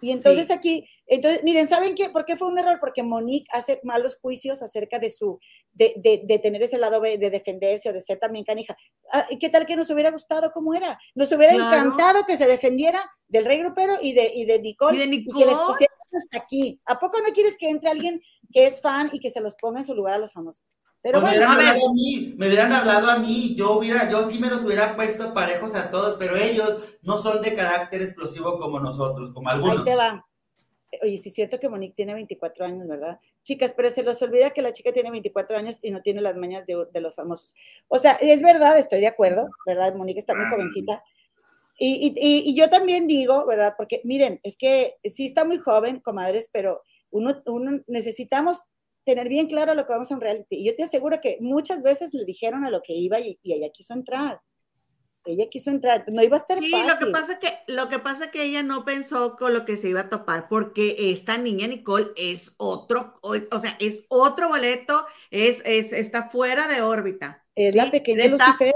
[0.00, 2.10] Y entonces aquí, entonces, miren, ¿saben qué?
[2.10, 2.78] ¿Por qué fue un error?
[2.80, 5.38] Porque Monique hace malos juicios acerca de su,
[5.72, 8.76] de, de, de tener ese lado de defenderse o de ser también canija.
[9.12, 10.98] Ah, ¿Y qué tal que nos hubiera gustado cómo era?
[11.14, 14.96] Nos hubiera encantado que se defendiera del rey grupero y de, y de Nicole.
[14.96, 15.44] Y de Nicole.
[15.44, 16.80] que les pusiera hasta aquí.
[16.84, 18.20] ¿A poco no quieres que entre alguien
[18.52, 20.70] que es fan y que se los ponga en su lugar a los famosos?
[21.04, 24.08] Pero pues bueno, me hubieran, hablado a mí, me hubieran hablado a mí, yo hubiera,
[24.08, 28.00] yo sí me los hubiera puesto parejos a todos, pero ellos no son de carácter
[28.00, 29.80] explosivo como nosotros, como algunos.
[29.80, 30.26] Ahí te va.
[31.02, 33.20] Oye, sí es cierto que Monique tiene 24 años, ¿verdad?
[33.42, 36.36] Chicas, pero se los olvida que la chica tiene 24 años y no tiene las
[36.36, 37.54] mañas de, de los famosos.
[37.88, 39.94] O sea, es verdad, estoy de acuerdo, ¿verdad?
[39.94, 41.04] Monique está muy jovencita.
[41.78, 43.74] Y, y, y, yo también digo, ¿verdad?
[43.76, 48.68] Porque miren, es que sí está muy joven, comadres, pero uno, uno necesitamos
[49.04, 50.56] tener bien claro lo que vamos a un reality.
[50.56, 53.68] Y yo te aseguro que muchas veces le dijeron a lo que iba y, ella
[53.72, 54.40] quiso entrar.
[55.26, 58.30] Ella quiso entrar, no iba a estar sí, lo que pasa que lo que pasa
[58.30, 62.10] que ella no pensó con lo que se iba a topar, porque esta niña Nicole
[62.14, 67.42] es otro, o, sea, es otro boleto, es, es está fuera de órbita.
[67.54, 68.74] Es la pequeña Lucifer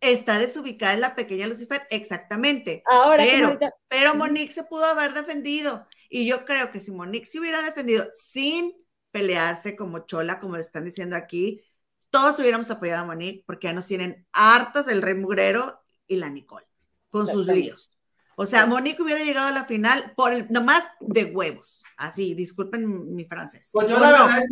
[0.00, 2.82] está desubicada en la pequeña Lucifer, exactamente.
[2.86, 3.58] Ahora, pero,
[3.88, 5.86] pero Monique se pudo haber defendido.
[6.08, 8.74] Y yo creo que si Monique se hubiera defendido sin
[9.16, 11.62] pelearse como chola, como le están diciendo aquí,
[12.10, 16.28] todos hubiéramos apoyado a Monique porque ya nos tienen hartos el rey mugrero y la
[16.28, 16.66] Nicole
[17.08, 17.90] con sus líos.
[18.36, 21.82] O sea, Monique hubiera llegado a la final por el, nomás de huevos.
[21.96, 23.70] Así, disculpen mi francés.
[23.72, 24.44] Pues yo, la verdad,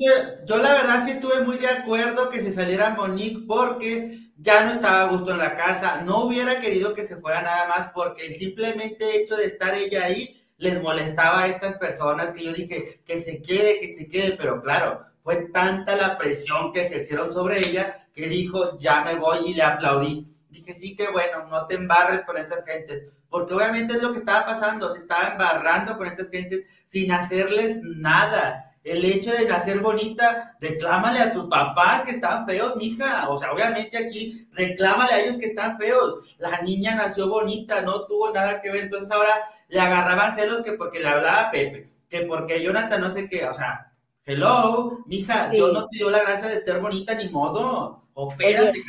[0.47, 4.73] yo la verdad sí estuve muy de acuerdo que se saliera Monique porque ya no
[4.73, 6.01] estaba a gusto en la casa.
[6.07, 10.05] No hubiera querido que se fuera nada más porque el simplemente hecho de estar ella
[10.05, 14.33] ahí les molestaba a estas personas que yo dije que se quede, que se quede.
[14.33, 19.51] Pero claro, fue tanta la presión que ejercieron sobre ella que dijo, ya me voy
[19.51, 20.27] y le aplaudí.
[20.51, 23.03] Dije, sí, que bueno, no te embarres con estas gentes
[23.35, 27.79] porque obviamente es lo que estaba pasando, se estaba embarrando con estas gentes sin hacerles
[27.83, 28.77] nada.
[28.85, 33.29] El hecho de nacer bonita, reclámale a tus papás que están feos, mija.
[33.29, 36.37] O sea, obviamente aquí reclámale a ellos que están feos.
[36.39, 38.85] La niña nació bonita, no tuvo nada que ver.
[38.85, 39.35] Entonces ahora
[39.69, 43.47] le agarraban celos que porque le hablaba a Pepe, que porque Jonathan no sé qué.
[43.47, 43.93] O sea,
[44.25, 48.09] hello, mija, yo no te dio la gracia de ser bonita ni modo.
[48.15, 48.81] Opérate,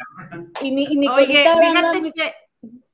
[0.61, 2.45] y, mi, y Oye, fíjate que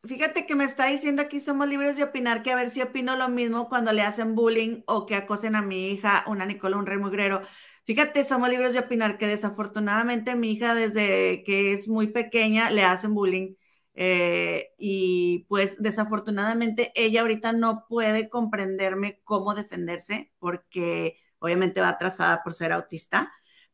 [0.04, 3.16] Fíjate que me está diciendo aquí somos libres de opinar que a ver si opino
[3.16, 6.88] lo mismo cuando le hacen bullying o que acosen a mi hija, una Nicola, un
[6.88, 7.42] rey mugrero.
[7.86, 12.84] Fíjate, somos libres de opinar que desafortunadamente mi hija desde que es muy pequeña le
[12.84, 13.54] hacen bullying
[13.94, 22.42] eh, y pues desafortunadamente ella ahorita no puede comprenderme cómo defenderse porque obviamente va atrasada
[22.44, 23.32] por ser autista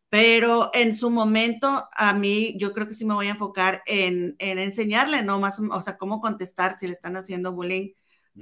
[0.10, 4.36] pero en su momento a mí yo creo que sí me voy a enfocar en,
[4.40, 5.40] enseñarle, ¿no?
[5.40, 7.92] Más, o sea, cómo contestar si le están haciendo bullying,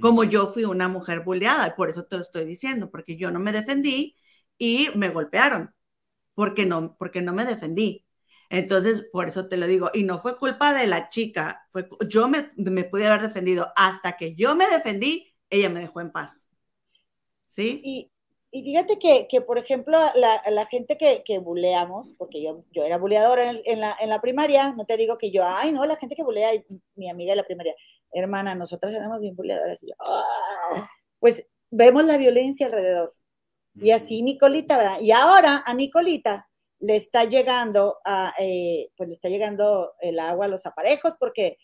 [0.00, 3.30] como yo fui una mujer bulleada, y por eso te lo estoy diciendo, porque yo
[3.30, 4.16] no me defendí
[4.58, 5.74] y me golpearon,
[6.34, 8.05] porque no, porque no me defendí.
[8.50, 12.28] Entonces, por eso te lo digo, y no fue culpa de la chica, fue, yo
[12.28, 16.48] me, me pude haber defendido, hasta que yo me defendí, ella me dejó en paz.
[17.48, 17.80] ¿Sí?
[17.82, 18.10] Y,
[18.50, 22.84] y fíjate que, que por ejemplo, la, la gente que, que buleamos, porque yo, yo
[22.84, 25.84] era buleadora en, en, la, en, la, primaria, no te digo que yo, ay, no,
[25.84, 26.50] la gente que bulea,
[26.94, 27.74] mi amiga de la primaria,
[28.12, 30.88] hermana, nosotras éramos bien buleadoras, y yo, ¡ah!
[31.18, 33.14] pues vemos la violencia alrededor.
[33.74, 35.00] Y así Nicolita, ¿verdad?
[35.00, 36.45] Y ahora a Nicolita
[36.78, 41.58] le está llegando, a, eh, pues le está llegando el agua a los aparejos, porque,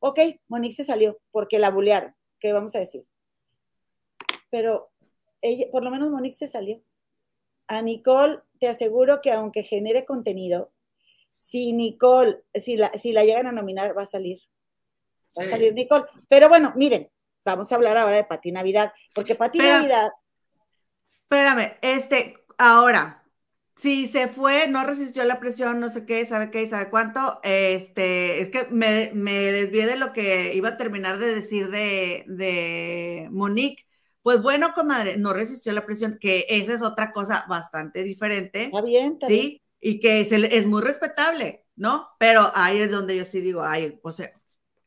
[0.00, 0.18] ok,
[0.48, 3.04] Monique se salió, porque la bulearon, ¿qué vamos a decir?
[4.50, 4.90] Pero
[5.70, 6.82] por lo menos Monique se salió.
[7.68, 10.72] A Nicole, te aseguro que aunque genere contenido,
[11.34, 14.40] si Nicole, si la, si la llegan a nominar, va a salir.
[15.38, 16.04] Va a salir Nicole.
[16.28, 17.10] Pero bueno, miren,
[17.44, 20.10] vamos a hablar ahora de Pati Navidad, porque Pati Navidad.
[21.22, 23.21] Espérame, este, ahora,
[23.76, 28.40] si se fue, no resistió la presión, no sé qué, sabe qué, sabe cuánto, este,
[28.40, 33.28] es que me, me desvié de lo que iba a terminar de decir de, de
[33.30, 33.84] Monique
[34.22, 38.64] pues bueno, comadre, no resistió la presión, que esa es otra cosa bastante diferente.
[38.64, 42.08] Está bien, Sí, y que es, es, muy respetable, ¿no?
[42.18, 44.32] Pero ahí es donde yo sí digo, ay, o sea,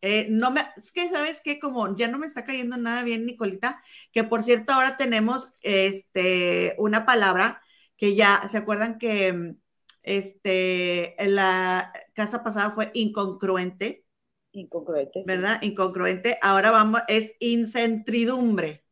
[0.01, 3.25] eh, no me, es que sabes que como ya no me está cayendo nada bien,
[3.25, 3.81] Nicolita,
[4.13, 7.61] que por cierto ahora tenemos este, una palabra
[7.97, 9.55] que ya, ¿se acuerdan que
[10.03, 14.05] este, en la casa pasada fue incongruente?
[14.51, 15.21] Incongruente.
[15.25, 15.61] ¿Verdad?
[15.61, 16.37] Incongruente.
[16.41, 18.85] Ahora vamos, es incentridumbre.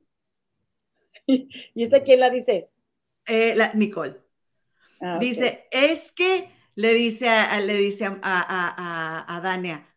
[1.28, 2.70] ¿Y esta quién la dice?
[3.26, 4.20] Eh, la, Nicole.
[5.00, 9.88] Ah, dice, es que le dice a, le dice a, a, a, Dania,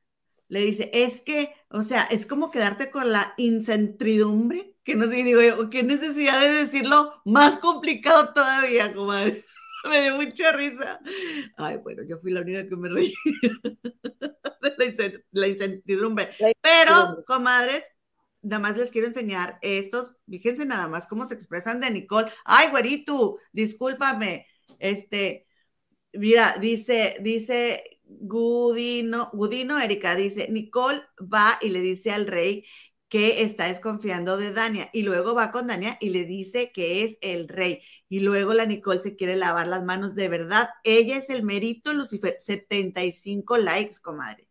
[0.49, 5.25] le dice, es que, o sea, es como quedarte con la incentridumbre, que no sé,
[5.25, 9.45] digo, qué necesidad de decirlo más complicado todavía, comadre.
[9.91, 11.01] Me dio mucha risa.
[11.57, 13.15] Ay, bueno, yo fui la única que me reí
[14.79, 16.31] de la, incertidumbre.
[16.61, 17.85] Pero, comadres,
[18.43, 22.33] nada más les quiero enseñar estos, fíjense nada más cómo se expresan de Nicole.
[22.45, 24.47] Ay, güerito, discúlpame.
[24.81, 25.47] Este,
[26.13, 32.65] mira, dice, dice Gudino, Gudino Erika, dice, Nicole va y le dice al rey
[33.17, 37.17] que está desconfiando de Dania y luego va con Dania y le dice que es
[37.23, 37.81] el rey
[38.11, 40.69] y luego la Nicole se quiere lavar las manos de verdad.
[40.85, 44.49] Ella es el mérito Lucifer, 75 likes, comadre.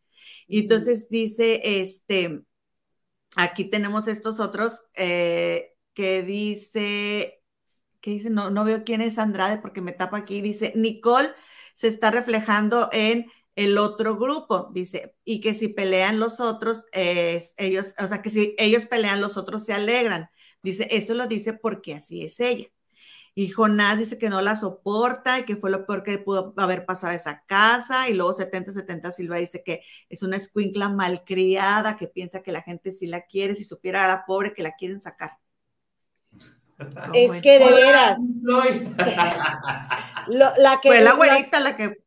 [0.47, 2.41] Y entonces dice, este,
[3.37, 7.43] Aquí tenemos estos otros eh, que dice
[8.01, 8.31] ¿qué dice?
[8.31, 10.41] No, no veo quién es Andrade porque me tapa aquí.
[10.41, 11.29] Dice, Nicole
[11.75, 17.95] se está reflejando en el otro grupo, dice, y que si pelean los otros, ellos,
[17.97, 20.29] o sea, que si ellos pelean, los otros se alegran.
[20.61, 22.67] Dice, eso lo dice porque así es ella.
[23.37, 26.85] Y Jonás dice que no la soporta y que fue lo peor que pudo haber
[26.85, 28.09] pasado esa casa.
[28.09, 32.93] Y luego 70-70 Silva dice que es una escuincla malcriada, que piensa que la gente
[32.93, 35.37] sí la quiere, si supiera a la pobre que la quieren sacar.
[37.13, 38.17] Es que de veras.
[40.27, 42.04] la que, fue la güerita la que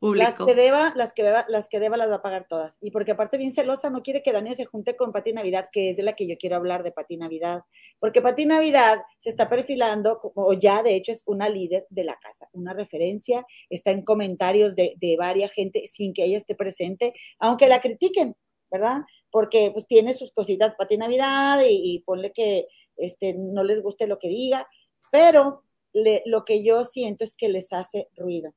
[0.00, 2.78] las que deba, las que deba, las que deba las va a pagar todas.
[2.80, 5.90] Y porque aparte bien celosa, no quiere que Dania se junte con Pati Navidad, que
[5.90, 7.62] es de la que yo quiero hablar de Pati Navidad.
[7.98, 12.18] Porque Pati Navidad se está perfilando, o ya de hecho es una líder de la
[12.20, 17.14] casa, una referencia, está en comentarios de, de varias gente sin que ella esté presente,
[17.38, 18.36] aunque la critiquen,
[18.70, 19.02] ¿verdad?
[19.30, 22.66] Porque pues tiene sus cositas Pati Navidad y, ponle que
[22.96, 24.68] este, no les guste lo que diga,
[25.10, 25.62] pero
[25.94, 28.52] lo que yo siento es que les hace ruido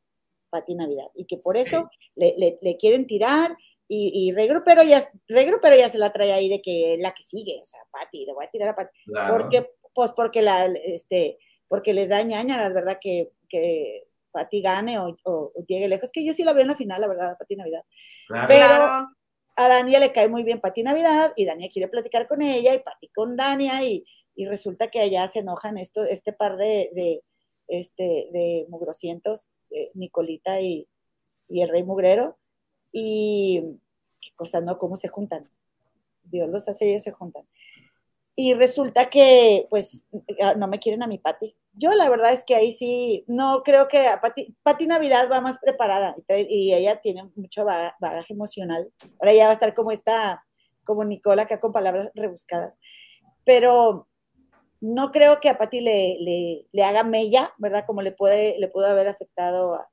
[0.50, 3.56] Pati Navidad y que por eso le, le, quieren tirar
[3.88, 7.12] y, y Regro, pero ya, Regro, pero ya se la trae ahí de que la
[7.12, 8.92] que sigue, o sea, Pati, le voy a tirar a Pati.
[9.30, 15.18] Porque, pues porque la, este, porque les da la verdad, que, que Pati gane o,
[15.24, 17.84] o, llegue lejos, que yo sí la veo en la final, la verdad, Pati Navidad.
[18.48, 19.10] Pero
[19.56, 22.80] a Dania le cae muy bien Pati Navidad y Dania quiere platicar con ella y
[22.80, 24.06] Pati con Dania y,
[24.36, 27.24] y resulta que allá se enojan esto, este par de, de
[27.70, 29.52] este, de mugrosientos,
[29.94, 30.88] Nicolita y,
[31.50, 32.38] el rey mugrero,
[32.92, 33.64] y
[34.22, 34.78] qué cosas, ¿no?
[34.78, 35.50] ¿Cómo se juntan?
[36.24, 37.44] Dios los hace y ellos se juntan.
[38.36, 40.08] Y resulta que, pues,
[40.42, 41.56] ah, no me quieren a mi Pati.
[41.74, 45.42] Yo la verdad es que ahí sí, no creo que a Pati, Pati Navidad va
[45.42, 48.90] más preparada y ella tiene mucho bagaje emocional.
[49.20, 50.46] Ahora ya va a estar como esta,
[50.84, 52.80] como Nicola, acá con palabras rebuscadas.
[53.44, 54.08] Pero
[54.82, 57.84] no creo que a Pati le, le, haga mella, ¿verdad?
[57.86, 59.90] Como le puede, le puede haber afectado a,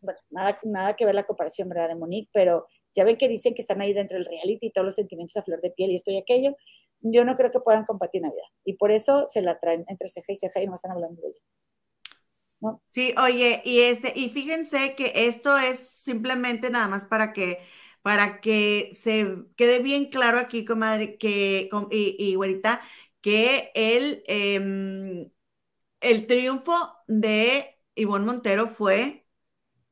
[0.00, 1.88] bueno, nada, nada que ver la comparación, ¿verdad?
[1.88, 4.86] De Monique, pero ya ven que dicen que están ahí dentro del reality y todos
[4.86, 6.56] los sentimientos a flor de piel y esto y aquello.
[7.02, 8.44] Yo no creo que puedan compartir Navidad.
[8.64, 11.28] Y por eso se la traen entre ceja y ceja y no están hablando de
[11.28, 11.40] ella.
[12.88, 17.58] Sí, oye, y este, y fíjense que esto es simplemente nada más para que,
[18.02, 22.82] para que se quede bien claro aquí, comadre, que, y, y güerita,
[23.20, 25.30] que el, em,
[26.00, 26.74] el triunfo
[27.06, 29.26] de Ivonne Montero fue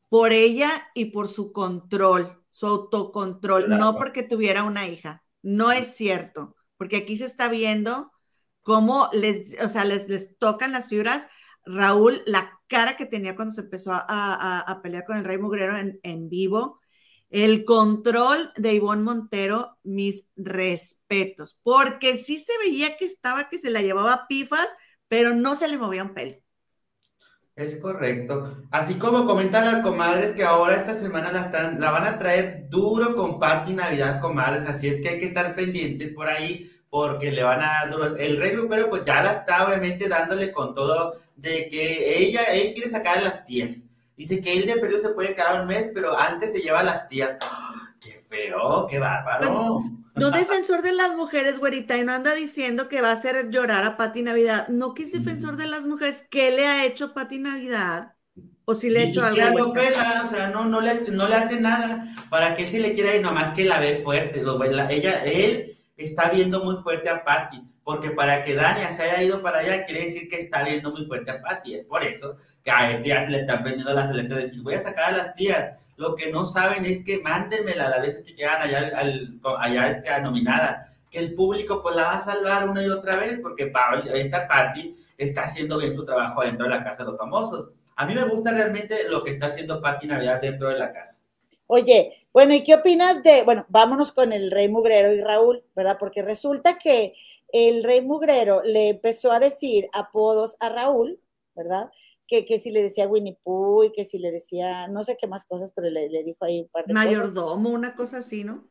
[0.08, 5.24] por ella y por su control, su autocontrol, no porque tuviera una hija.
[5.42, 8.10] No es cierto, porque aquí se está viendo
[8.62, 11.26] cómo les, o sea, les, les tocan las fibras.
[11.64, 16.00] Raúl, la cara que tenía cuando se empezó a, pelear con el Rey Mugrero en,
[16.02, 16.80] en vivo,
[17.30, 23.70] el control de Ivonne Montero, mis respetos, porque sí se veía que estaba que se
[23.70, 24.66] la llevaba pifas,
[25.08, 26.36] pero no se le movía un pelo.
[27.54, 28.62] Es correcto.
[28.70, 33.16] Así como comentan las comadres que ahora esta semana la, están, van a traer duro
[33.16, 37.42] con Pati Navidad, comadres, así es que hay que estar pendientes por ahí porque le
[37.42, 38.16] van a dar duro.
[38.16, 42.72] El rey pero pues ya la está obviamente dándole con todo de que ella, él
[42.74, 43.87] quiere sacar a las tías
[44.18, 46.82] Dice que él de periodo se puede quedar un mes, pero antes se lleva a
[46.82, 47.36] las tías.
[47.40, 47.94] ¡Ah!
[48.00, 48.88] ¡Qué feo!
[48.90, 49.84] ¡Qué bárbaro!
[50.16, 53.84] No, defensor de las mujeres, güerita, y no anda diciendo que va a hacer llorar
[53.84, 54.66] a Pati Navidad.
[54.66, 56.26] No que es defensor de las mujeres.
[56.30, 58.14] ¿Qué le ha hecho Pati Navidad?
[58.64, 59.68] ¿O si le ha hecho algo?
[59.68, 62.12] No pela, o sea, no, no, le, no le hace nada.
[62.28, 64.42] Para que él sí le quiera ir, nomás que la ve fuerte.
[64.42, 69.22] Lo, ella, él está viendo muy fuerte a Pati porque para que Dania se haya
[69.22, 71.74] ido para allá quiere decir que está viendo muy fuerte a Pati.
[71.74, 74.60] Es por eso que a este ya se le están prendiendo las alertas de decir,
[74.60, 75.74] voy a sacar a las tías.
[75.96, 79.86] Lo que no saben es que mándenmela a la vez que quedan allá, al, allá
[79.86, 80.92] este, nominada.
[81.10, 83.72] Que el público pues la va a salvar una y otra vez porque
[84.12, 87.70] esta Pati está haciendo bien su trabajo dentro de la Casa de los Famosos.
[87.96, 91.20] A mí me gusta realmente lo que está haciendo Pati Navidad dentro de la casa.
[91.66, 95.96] Oye, bueno, ¿y qué opinas de, bueno, vámonos con el Rey Mugrero y Raúl, ¿verdad?
[95.98, 97.14] Porque resulta que
[97.52, 101.20] el rey mugrero le empezó a decir apodos a Raúl,
[101.54, 101.90] ¿verdad?
[102.26, 105.26] Que, que si le decía Winnie Pooh y que si le decía no sé qué
[105.26, 108.68] más cosas, pero le, dijo ahí un par de Mayordomo, una cosa así, ¿no?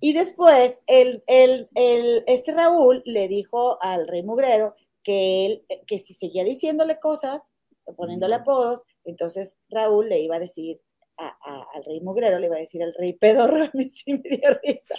[0.00, 5.98] Y después el, el, el, este Raúl le dijo al rey mugrero que él, que
[5.98, 7.54] si seguía diciéndole cosas,
[7.96, 10.80] poniéndole apodos, entonces Raúl le iba a decir
[11.16, 14.58] al rey mugrero, le iba a decir al rey pedorro, a mí sí me dio
[14.62, 14.94] risa,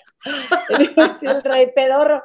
[0.78, 2.24] le iba a decir al rey pedorro,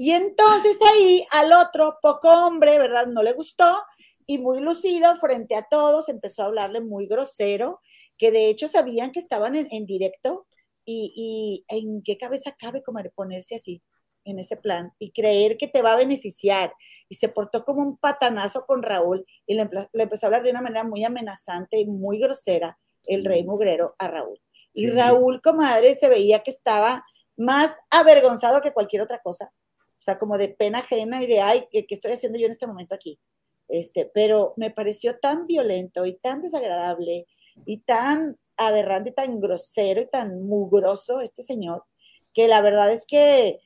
[0.00, 3.06] y entonces ahí al otro poco hombre, ¿verdad?
[3.06, 3.82] No le gustó
[4.24, 7.82] y muy lucido frente a todos empezó a hablarle muy grosero,
[8.16, 10.46] que de hecho sabían que estaban en, directo
[10.86, 13.82] y, en qué cabeza cabe como ponerse así.
[14.24, 16.72] en ese plan y creer que te va a beneficiar.
[17.10, 20.62] Y se portó como un patanazo con Raúl y le, empezó a hablar de una
[20.62, 24.40] manera muy amenazante y muy grosera el rey mugrero a Raúl.
[24.72, 27.04] Y Raúl, comadre, se veía que estaba
[27.36, 29.52] más avergonzado que cualquier otra cosa.
[30.00, 32.66] O sea, como de pena ajena y de, ay, ¿qué, estoy haciendo yo en este
[32.66, 33.20] momento aquí?
[33.68, 37.26] Este, pero me pareció tan violento y tan desagradable
[37.66, 41.84] y tan aberrante, tan grosero y tan mugroso este señor,
[42.32, 43.58] que la verdad es que,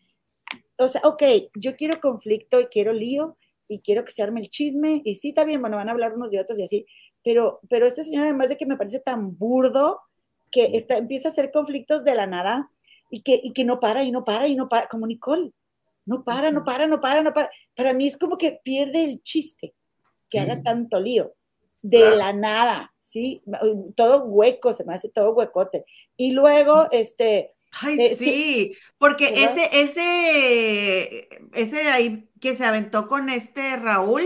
[0.77, 1.23] o sea, ok,
[1.55, 3.37] yo quiero conflicto y quiero lío
[3.69, 6.15] y quiero que se arme el chisme y sí, está bien, bueno, van a hablar
[6.15, 6.87] unos de otros y así,
[7.23, 10.01] pero, pero este señor además de que me parece tan burdo,
[10.51, 12.71] que está, empieza a hacer conflictos de la nada
[13.09, 15.53] y que, y que no para y no para y no para, como Nicole,
[16.07, 17.51] no para, no para, no para, no para.
[17.75, 19.75] Para mí es como que pierde el chiste
[20.29, 21.35] que haga tanto lío
[21.85, 23.43] de la nada, ¿sí?
[23.95, 25.85] Todo hueco, se me hace todo huecote.
[26.17, 27.53] Y luego, este...
[27.73, 34.23] Ay, eh, sí, porque ese, ese, ese ahí que se aventó con este Raúl,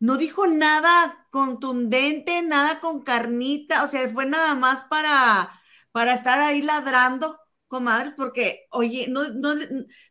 [0.00, 5.50] no dijo nada contundente, nada con carnita, o sea, fue nada más para,
[5.92, 7.38] para estar ahí ladrando,
[7.72, 9.54] comadres, porque, oye, no, no,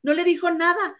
[0.01, 0.97] no le dijo nada.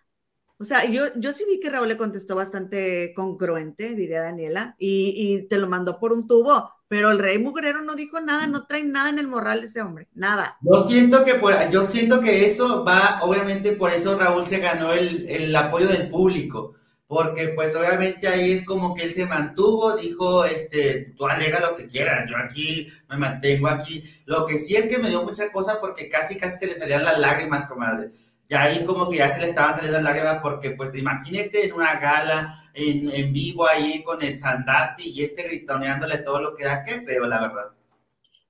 [0.60, 5.48] O sea, yo, yo sí vi que Raúl le contestó bastante congruente, diría Daniela, y,
[5.50, 8.84] te lo mandó por un tubo, pero el rey mugrero no dijo nada, no trae
[8.84, 10.60] nada en el moral de ese hombre, nada.
[10.62, 14.94] Yo siento que por, yo siento que eso va, obviamente por eso Raúl se ganó
[14.94, 16.76] el, el apoyo del público,
[17.12, 21.76] porque pues obviamente ahí es como que él se mantuvo, dijo, este, tú alega lo
[21.76, 24.02] que quieras, yo aquí me mantengo aquí.
[24.26, 27.04] Lo que sí es que me dio mucha cosa porque casi casi se le salían
[27.04, 28.12] las lágrimas, comadre
[28.48, 31.74] y ahí como que ya se le estaban saliendo las lágrimas porque pues imagínate en
[31.74, 36.84] una gala en, vivo ahí con el Sandati y este gritoneándole todo lo que da,
[36.84, 37.72] qué feo la verdad.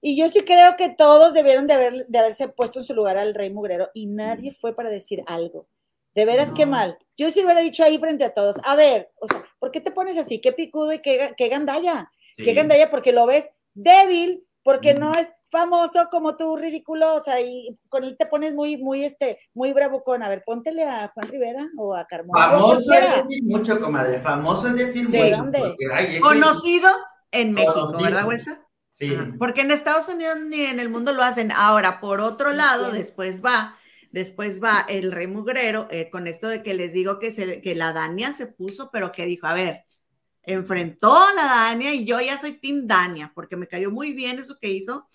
[0.01, 3.17] Y yo sí creo que todos debieron de, haber, de haberse puesto en su lugar
[3.17, 5.67] al rey mugrero y nadie fue para decir algo.
[6.13, 6.97] De veras, qué mal.
[7.17, 9.91] Yo sí hubiera dicho ahí frente a todos, a ver, o sea, ¿por qué te
[9.91, 10.41] pones así?
[10.41, 12.11] ¿Qué picudo y qué, qué gandalla?
[12.37, 12.89] ¿Qué gandalla?
[12.89, 18.03] Porque lo ves débil, porque no es famoso como tú, ridículo, o sea, y con
[18.03, 20.23] él te pones muy, muy, este, muy bravucón.
[20.23, 22.49] A ver, póntele a Juan Rivera o a Carmona.
[22.49, 25.37] Famoso es decir mucho, comadre, famoso es decir ¿De mucho.
[25.37, 25.75] Dónde?
[26.21, 26.89] Conocido
[27.31, 28.65] en México, ¿verdad, Vuelta?
[28.93, 29.15] Sí.
[29.37, 31.51] Porque en Estados Unidos ni en el mundo lo hacen.
[31.51, 33.77] Ahora, por otro lado, después va,
[34.11, 37.75] después va el rey mugrero, eh, con esto de que les digo que, se, que
[37.75, 39.85] la Dania se puso, pero que dijo, a ver,
[40.43, 44.39] enfrentó a la Dania y yo ya soy Team Dania, porque me cayó muy bien
[44.39, 45.09] eso que hizo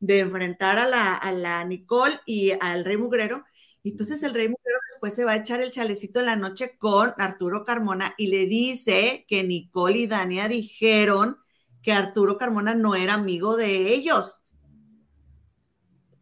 [0.00, 3.44] de enfrentar a la, a la Nicole y al Rey Mugrero.
[3.84, 7.14] Entonces el Rey Mugrero después se va a echar el chalecito en la noche con
[7.18, 11.38] Arturo Carmona y le dice que Nicole y Dania dijeron
[11.82, 14.39] que Arturo Carmona no era amigo de ellos.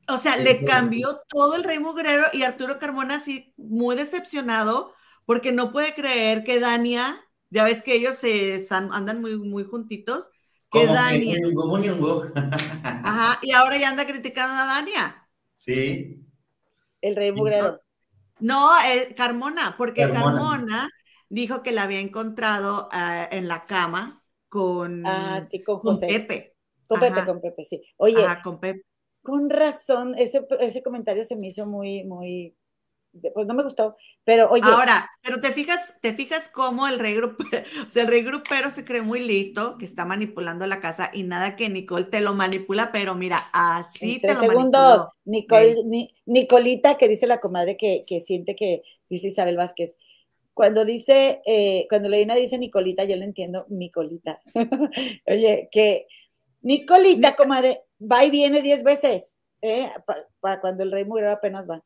[0.09, 4.95] O sea, le cambió todo el Rey Mugrero y Arturo Carmona así muy decepcionado
[5.27, 10.31] porque no puede creer que Dania, ya ves que ellos se andan muy, muy juntitos,
[10.71, 11.37] que Dania.
[13.05, 15.29] Ajá, y ahora ya anda criticando a Dania.
[15.59, 16.25] Sí.
[17.03, 17.81] El rey mugrero.
[18.41, 20.89] No, eh, Carmona, porque Carmona.
[21.29, 26.07] dijo que la había encontrado eh, en la cama con, ah, sí, con, José.
[26.07, 26.57] Pepe.
[26.87, 27.83] Con Pepe, con Pepe, sí.
[27.99, 28.88] Oye, con Pepe.
[29.29, 32.57] Con razón, ese, ese comentario se me hizo muy, muy,
[33.35, 33.95] pues no me gustó,
[34.25, 34.63] pero oye.
[34.65, 37.51] Ahora, pero te fijas, te fijas cómo el rey grupero,
[37.87, 41.25] o sea, el rey grupero se cree muy listo, que está manipulando la casa y
[41.25, 45.77] nada que Nicole te lo manipula, pero mira, así te lo segundos, Nicole,
[46.25, 49.95] Nicolita, que dice la comadre que, que, siente que, dice Isabel Vázquez,
[50.55, 54.41] cuando dice, eh, cuando Leina dice Nicolita, yo le entiendo, Nicolita.
[55.27, 56.07] oye, que
[56.63, 59.91] Nicolita, comadre, va y viene diez veces, ¿eh?
[60.41, 61.83] para cuando el rey murió apenas va.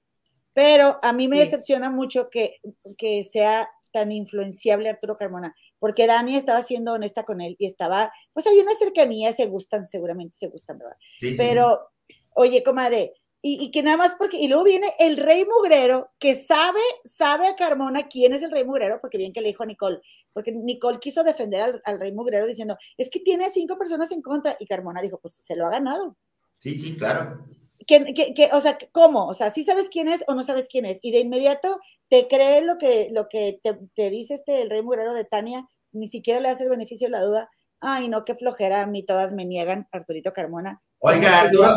[0.53, 2.61] Pero a mí me decepciona mucho que,
[2.99, 8.13] que sea tan influenciable Arturo Carmona, porque Dani estaba siendo honesta con él y estaba,
[8.33, 10.97] pues hay una cercanía, se gustan, seguramente se gustan, ¿verdad?
[11.37, 11.91] Pero,
[12.35, 13.13] oye, comadre,
[13.43, 17.49] y, y, que nada más porque, y luego viene el rey mugrero, que sabe, sabe
[17.49, 20.01] a Carmona quién es el rey mugrero, porque bien que le dijo a Nicole,
[20.33, 24.23] porque Nicole quiso defender al, al rey mugrero diciendo, es que tiene cinco personas en
[24.23, 26.17] contra, y Carmona dijo, pues se lo ha ganado.
[26.59, 27.45] Sí, sí, claro
[27.87, 29.27] que, o sea, ¿cómo?
[29.27, 30.99] O sea, sí sabes quién es o no sabes quién es.
[31.03, 35.15] Y de inmediato te cree lo que, lo que te, dice este el rey mugrero
[35.15, 37.51] de Tania, ni siquiera le hace el beneficio de la duda.
[37.81, 40.83] Ay, no, qué flojera, a mí todas me niegan, Arturito Carmona.
[41.05, 41.69] Oiga, Arturo,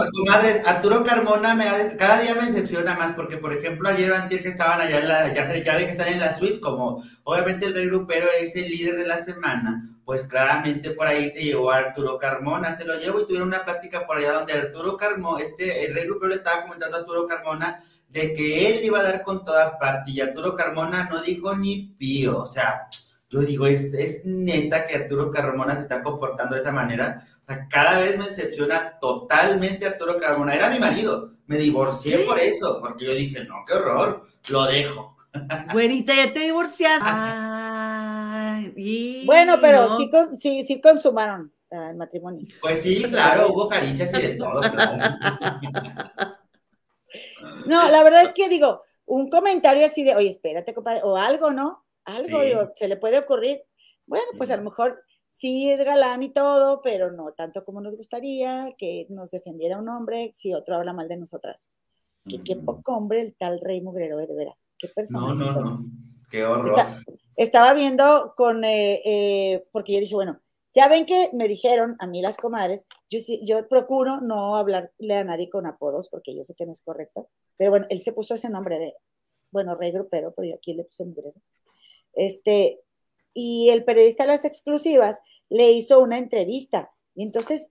[0.68, 1.66] Arturo Carmona me
[1.98, 5.08] cada día me decepciona más, porque por ejemplo ayer o antes que estaban allá, en
[5.08, 8.70] la, ya, ya que están en la suite, como obviamente el rey grupero es el
[8.70, 13.00] líder de la semana, pues claramente por ahí se llevó a Arturo Carmona, se lo
[13.00, 16.36] llevó y tuvieron una plática por allá donde Arturo Carmona, este, el rey grupero le
[16.36, 20.22] estaba comentando a Arturo Carmona de que él iba a dar con toda Pati y
[20.22, 22.88] Arturo Carmona no dijo ni pío, o sea,
[23.28, 27.28] yo digo, es, es neta que Arturo Carmona se está comportando de esa manera.
[27.48, 30.56] O sea, cada vez me decepciona totalmente Arturo Carmona.
[30.56, 35.16] Era mi marido, me divorcié por eso, porque yo dije, no, qué horror, lo dejo.
[35.72, 37.06] Güerita, ya te divorciaste.
[39.26, 40.10] bueno, pero sí,
[40.40, 42.48] sí, sí consumaron el matrimonio.
[42.62, 44.62] Pues sí, claro, hubo caricias y de todo.
[47.68, 51.52] no, la verdad es que digo, un comentario así de, oye, espérate, compadre, o algo,
[51.52, 51.86] ¿no?
[52.06, 53.62] Algo, digo, se le puede ocurrir.
[54.08, 57.96] Bueno, pues a lo mejor sí es galán y todo, pero no tanto como nos
[57.96, 61.68] gustaría que nos defendiera un hombre si otro habla mal de nosotras.
[62.28, 64.72] Que qué poco hombre el tal Rey Mugrero, de veras.
[64.80, 65.34] Qué persona.
[65.34, 65.86] No, no, no.
[66.32, 66.80] Qué horror.
[67.36, 70.40] estaba viendo con, eh, eh, porque yo dije, bueno,
[70.74, 75.24] ya ven que me dijeron a mí las comadres, yo, yo procuro no hablarle a
[75.24, 78.34] nadie con apodos porque yo sé que no es correcto, pero bueno, él se puso
[78.34, 78.94] ese nombre de,
[79.52, 81.40] bueno, rey grupero, pero yo aquí le puse mugrero.
[82.14, 82.82] Este,
[83.36, 86.91] y el periodista de las exclusivas le hizo una entrevista.
[87.14, 87.70] Y entonces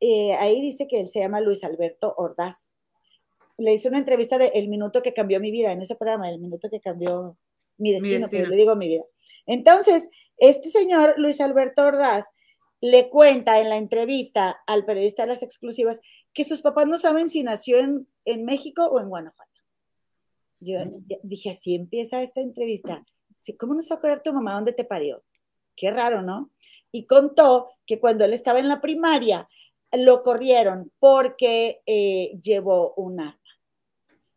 [0.00, 2.74] eh, ahí dice que él se llama Luis Alberto Ordaz.
[3.58, 6.38] Le hizo una entrevista de El minuto que cambió mi vida, en ese programa, El
[6.38, 7.36] minuto que cambió
[7.76, 9.04] mi destino, pero le digo mi vida.
[9.46, 10.08] Entonces,
[10.38, 12.30] este señor, Luis Alberto Ordaz,
[12.80, 16.00] le cuenta en la entrevista al periodista de las exclusivas
[16.32, 19.50] que sus papás no saben si nació en, México o en Guanajuato.
[20.60, 20.78] Yo
[21.22, 23.04] dije, así empieza esta entrevista.
[23.58, 25.22] ¿Cómo no se va a acordar tu mamá dónde te parió?
[25.76, 26.50] Qué raro, ¿no?
[26.90, 29.48] Y contó que cuando él estaba en la primaria,
[29.92, 33.38] lo corrieron porque eh, llevó un arma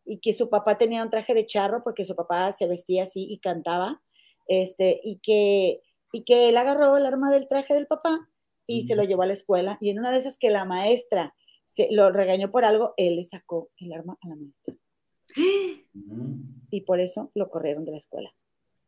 [0.06, 3.26] y que su papá tenía un traje de charro porque su papá se vestía así
[3.30, 4.02] y cantaba
[4.48, 8.30] este, y, que, y que él agarró el arma del traje del papá
[8.68, 9.77] y se lo llevó a la escuela.
[9.82, 13.23] Y en una de esas que la maestra se, lo regañó por algo, él le
[13.23, 14.76] sacó el arma a la maestra.
[16.69, 18.34] Y por eso lo corrieron de la escuela.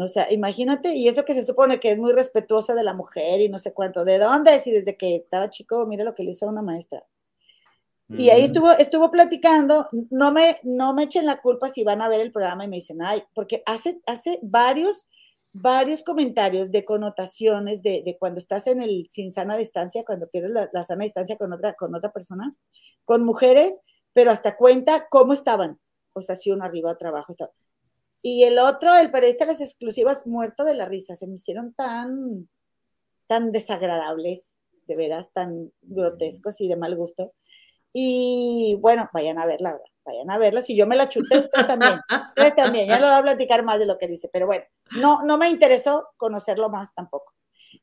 [0.00, 3.40] O sea, imagínate, y eso que se supone que es muy respetuosa de la mujer
[3.40, 4.60] y no sé cuánto, ¿de dónde?
[4.60, 7.04] Si desde que estaba chico, mira lo que le hizo a una maestra.
[8.10, 12.08] Y ahí estuvo, estuvo platicando, no me, no me echen la culpa si van a
[12.08, 15.10] ver el programa y me dicen, ay, porque hace, hace varios,
[15.52, 20.52] varios comentarios de connotaciones de, de cuando estás en el sin sana distancia, cuando pierdes
[20.72, 22.54] la, sana distancia con otra, con otra persona,
[23.04, 23.82] con mujeres,
[24.14, 25.78] pero hasta cuenta cómo estaban.
[26.14, 27.32] O sea, si uno arriba trabajo.
[27.32, 27.52] Estaba.
[28.22, 31.72] Y el otro, el periodista de las exclusivas, muerto de la risa, se me hicieron
[31.74, 32.48] tan,
[33.26, 37.32] tan desagradables, de veras, tan grotescos y de mal gusto
[37.92, 40.62] y bueno, vayan a verla, vayan a verla.
[40.62, 42.00] Si yo me la chuté, ustedes también.
[42.28, 44.64] Ustedes también, ya lo voy a platicar más de lo que dice, pero bueno,
[45.00, 47.34] no, no me interesó conocerlo más tampoco.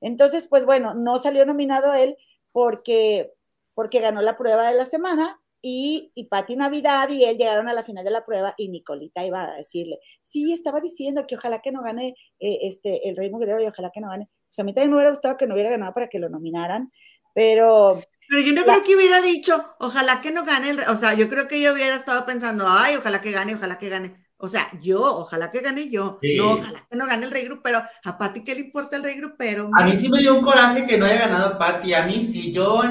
[0.02, 2.18] Entonces, pues bueno, no salió nominado él
[2.52, 3.34] porque,
[3.74, 7.74] porque ganó la prueba de la semana y, y Pati Navidad y él llegaron a
[7.74, 11.64] la final de la prueba y Nicolita iba a decirle, sí, estaba diciendo que ojalá
[11.64, 12.10] que no gane
[12.40, 14.30] eh, este, el Rey Mugrero y ojalá que no gane.
[14.48, 16.92] Pues a mí también me hubiera gustado que no hubiera ganado para que lo nominaran,
[17.34, 21.16] pero pero yo no creo que hubiera dicho, ojalá que no gane el, o sea,
[21.16, 24.25] yo creo que yo hubiera estado pensando, ay, ojalá que gane, ojalá que gane.
[24.38, 26.20] O sea, yo, ojalá que gane yo.
[26.38, 29.22] No, ojalá que no gane el rey pero A Pati, ¿qué le importa el rey
[29.38, 31.94] pero A mí sí me dio un coraje que no haya ganado Pati.
[31.94, 32.82] A mí sí, yo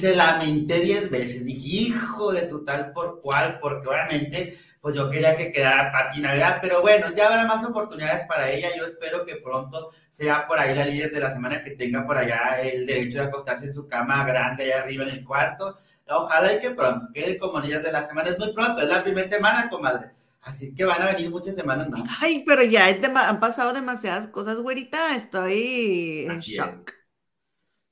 [0.00, 1.44] se lamenté diez veces.
[1.44, 6.20] Dije, hijo de tu tal por cual, porque obviamente pues yo quería que quedara Pati
[6.20, 8.68] Navidad, pero bueno, ya habrá más oportunidades para ella.
[8.76, 12.16] Yo espero que pronto sea por ahí la líder de la semana que tenga por
[12.16, 15.76] allá el derecho de acostarse en su cama grande allá arriba en el cuarto.
[16.08, 18.30] Ojalá y que pronto quede como líder de la semana.
[18.30, 20.17] Es muy pronto, es la primera semana, comadre.
[20.48, 22.00] Así que van a venir muchas semanas más.
[22.22, 25.14] Ay, pero ya han pasado demasiadas cosas, güerita.
[25.14, 26.90] Estoy en shock.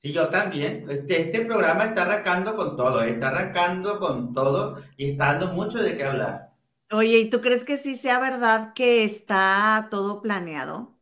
[0.01, 0.89] Sí, yo también.
[0.89, 3.11] Este, este programa está arrancando con todo, ¿eh?
[3.11, 6.49] está arrancando con todo y está dando mucho de qué hablar.
[6.89, 10.97] Oye, ¿y tú crees que sí sea verdad que está todo planeado?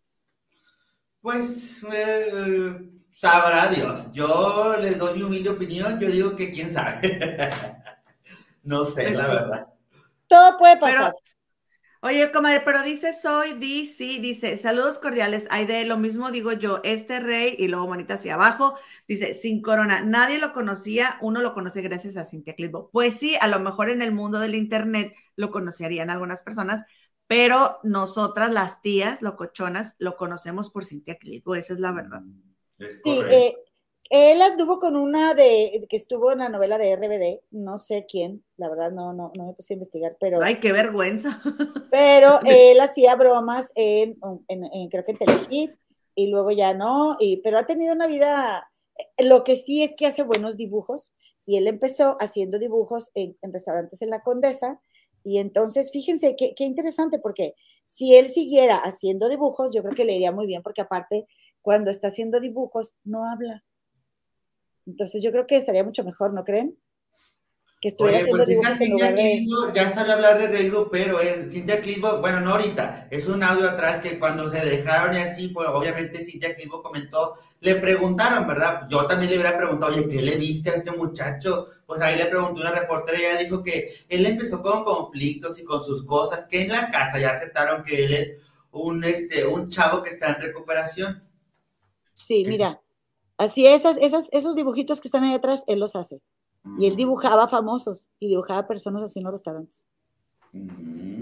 [1.21, 4.11] Pues eh, sabrá Dios.
[4.11, 6.01] Yo les doy mi humilde opinión.
[6.01, 7.17] Yo digo que quién sabe.
[8.63, 9.67] no sé, la verdad.
[10.27, 11.13] Todo puede pasar.
[12.05, 16.79] Oye, comadre, pero dice soy DC, dice, saludos cordiales, hay de lo mismo digo yo,
[16.83, 18.77] este rey, y luego manita hacia abajo,
[19.07, 22.91] dice, sin corona, nadie lo conocía, uno lo conoce gracias a Cintia Clitbo.
[22.91, 26.83] Pues sí, a lo mejor en el mundo del internet lo conocerían algunas personas,
[27.25, 32.21] pero nosotras, las tías locochonas, lo conocemos por Cintia Clitbo, esa es la verdad.
[32.21, 33.55] Mm, sí, eh,
[34.09, 38.43] él anduvo con una de que estuvo en la novela de RBD, no sé quién,
[38.57, 40.41] la verdad no, no, no me puse a investigar, pero.
[40.43, 41.41] Ay, qué vergüenza.
[41.89, 44.17] Pero él hacía bromas en,
[44.89, 45.71] creo que en Telehit,
[46.13, 48.69] y luego ya no, y, pero ha tenido una vida.
[49.17, 51.11] Lo que sí es que hace buenos dibujos
[51.45, 54.79] y él empezó haciendo dibujos en, restaurantes en la Condesa.
[55.23, 60.05] Y entonces, fíjense qué, qué interesante, porque si él siguiera haciendo dibujos, yo creo que
[60.05, 61.27] le iría muy bien, porque aparte,
[61.61, 63.63] cuando está haciendo dibujos, no habla.
[64.85, 66.77] Entonces, yo creo que estaría mucho mejor, ¿no creen?
[67.85, 69.45] que estuviera haciendo pues, dibujos en lugar de...
[69.75, 73.69] ya sabe hablar de Reigo, pero es Cintia Clitbo, bueno, no ahorita, es un audio
[73.69, 78.87] atrás que cuando se dejaron y así, pues obviamente Cintia Clitbo comentó, le preguntaron, ¿verdad?
[78.89, 81.67] Yo también le hubiera preguntado, oye, ¿qué le viste a este muchacho?
[81.85, 85.63] Pues ahí le preguntó una reportera y ella dijo que él empezó con conflictos y
[85.63, 89.69] con sus cosas, que en la casa ya aceptaron que él es un, este, un
[89.69, 91.23] chavo que está en recuperación.
[92.15, 92.81] Sí, mira,
[93.37, 96.21] así esas, esas, esos dibujitos que están ahí atrás, él los hace.
[96.79, 99.85] Y él dibujaba famosos y dibujaba personas así en los restaurantes.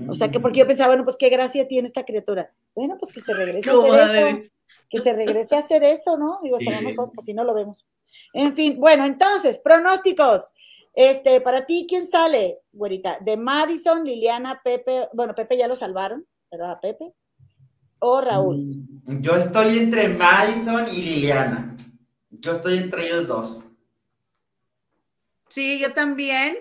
[0.08, 2.54] O sea que porque yo pensaba, bueno, pues qué gracia tiene esta criatura.
[2.76, 4.50] Bueno, pues que se regrese a hacer eso.
[4.90, 6.40] Que se regrese a hacer eso, ¿no?
[6.44, 7.86] Digo, estaría mejor, así no lo vemos.
[8.34, 10.54] En fin, bueno, entonces, pronósticos.
[10.94, 13.18] Este, para ti, ¿quién sale, güerita?
[13.20, 15.10] ¿De Madison, Liliana, Pepe?
[15.14, 17.14] Bueno, Pepe ya lo salvaron, ¿verdad, Pepe?
[17.98, 18.58] ¿O Raúl?
[19.06, 21.76] Mm, yo estoy entre Madison y Liliana.
[22.44, 23.60] Yo estoy entre ellos dos.
[25.48, 26.58] Sí, yo también.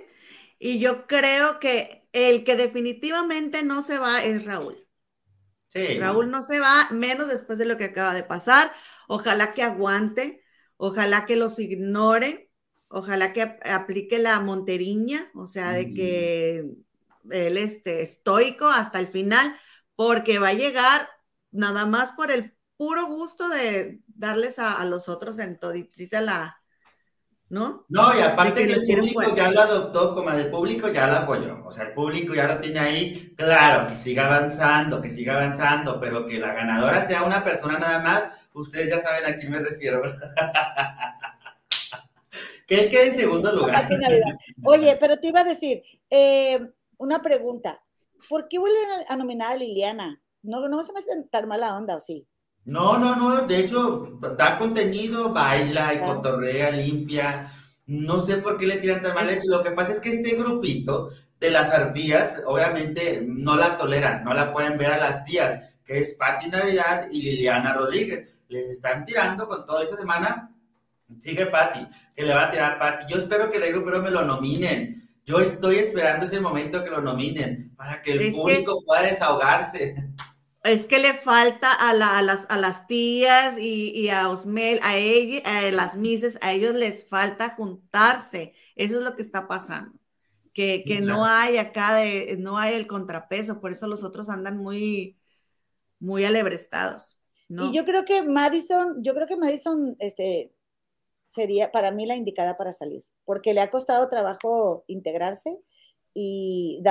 [0.61, 4.87] Y yo creo que el que definitivamente no se va es Raúl.
[5.71, 5.99] Sí.
[5.99, 8.73] Raúl no se va, menos después de lo que acaba de pasar.
[9.09, 10.45] Ojalá que aguante,
[10.77, 12.49] ojalá que los ignore,
[12.87, 16.65] ojalá que aplique la monteriña, o sea, de que
[17.31, 19.59] él esté estoico hasta el final,
[19.97, 21.09] porque va a llegar
[21.51, 26.57] nada más por el puro gusto de darles a, los otros en toditita la,
[27.49, 27.85] ¿no?
[27.89, 31.66] No, y aparte que, el público ya lo adoptó, como el público ya lo apoyó.
[31.66, 36.01] O sea, el público ya lo tiene ahí, claro, que siga avanzando, que siga avanzando,
[36.01, 38.23] pero que la ganadora sea una persona nada más,
[38.55, 40.03] ustedes ya saben a quién me refiero.
[42.69, 43.89] que él quede en segundo lugar.
[44.65, 46.61] Oye, pero te iba a decir, eh,
[46.97, 47.82] una pregunta.
[48.28, 50.23] ¿Por qué vuelven a, nominar a Liliana?
[50.43, 52.28] No, no se me hace tan mala onda, ¿o sí?
[52.65, 57.51] No, no, no, de hecho, da contenido, baila y cotorrea, limpia.
[57.87, 59.49] No sé por qué le tiran tan mal hecho.
[59.49, 61.11] Lo que pasa es que este grupito
[61.41, 65.99] de las arpías, obviamente, no la toleran, no la pueden ver a las tías, que
[65.99, 68.29] es Patti Navidad y Liliana Rodríguez.
[68.49, 70.55] Les están tirando con toda esta semana.
[71.21, 73.13] Sigue Patti, que le va a tirar a Patti.
[73.13, 75.11] Yo espero que el pero me lo nominen.
[75.25, 79.97] Yo estoy esperando ese momento que lo nominen para que el público pueda desahogarse.
[80.65, 85.71] Es que le falta a, las, a las, tías y, a Osmel, a, ella, a
[85.73, 88.55] las mises, a ellos les falta juntarse.
[88.77, 89.99] Eso es lo que está pasando.
[90.53, 95.19] Que, no hay acá, de, no hay el contrapeso, por eso los otros andan muy,
[95.99, 97.19] muy alebrestados.
[97.49, 100.55] Y yo creo que Madison, yo creo que Madison este,
[101.27, 105.59] sería para mí la indicada para salir, porque le ha costado trabajo integrarse
[106.15, 106.83] y,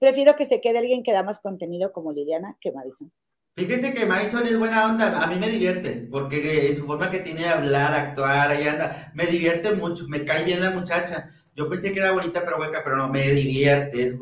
[0.00, 3.12] prefiero que se quede alguien que da más contenido como Liliana que Madison.
[3.54, 7.18] Fíjese que Madison es buena onda, a mí me divierte, porque en su forma que
[7.18, 11.30] tiene de hablar, actuar, ahí anda, me divierte mucho, me cae bien la muchacha.
[11.56, 14.16] Yo pensé que era bonita pero hueca, pero no, me divierte,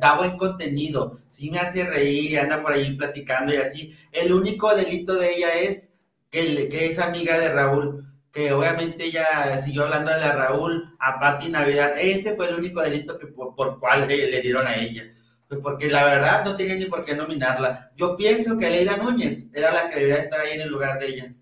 [0.00, 3.96] da buen contenido, sí me hace reír y anda por ahí platicando y así.
[4.12, 5.90] El único delito de ella es
[6.30, 11.94] que es amiga de Raúl que obviamente ella siguió hablando a Raúl, a Patti Navidad,
[11.98, 15.04] ese fue el único delito que por, por cual le, dieron a ella.
[15.48, 17.90] Pues porque la verdad no tenía ni por qué nominarla.
[17.96, 21.08] Yo pienso que Leida Núñez era la que debía estar ahí en el lugar de
[21.08, 21.34] ella.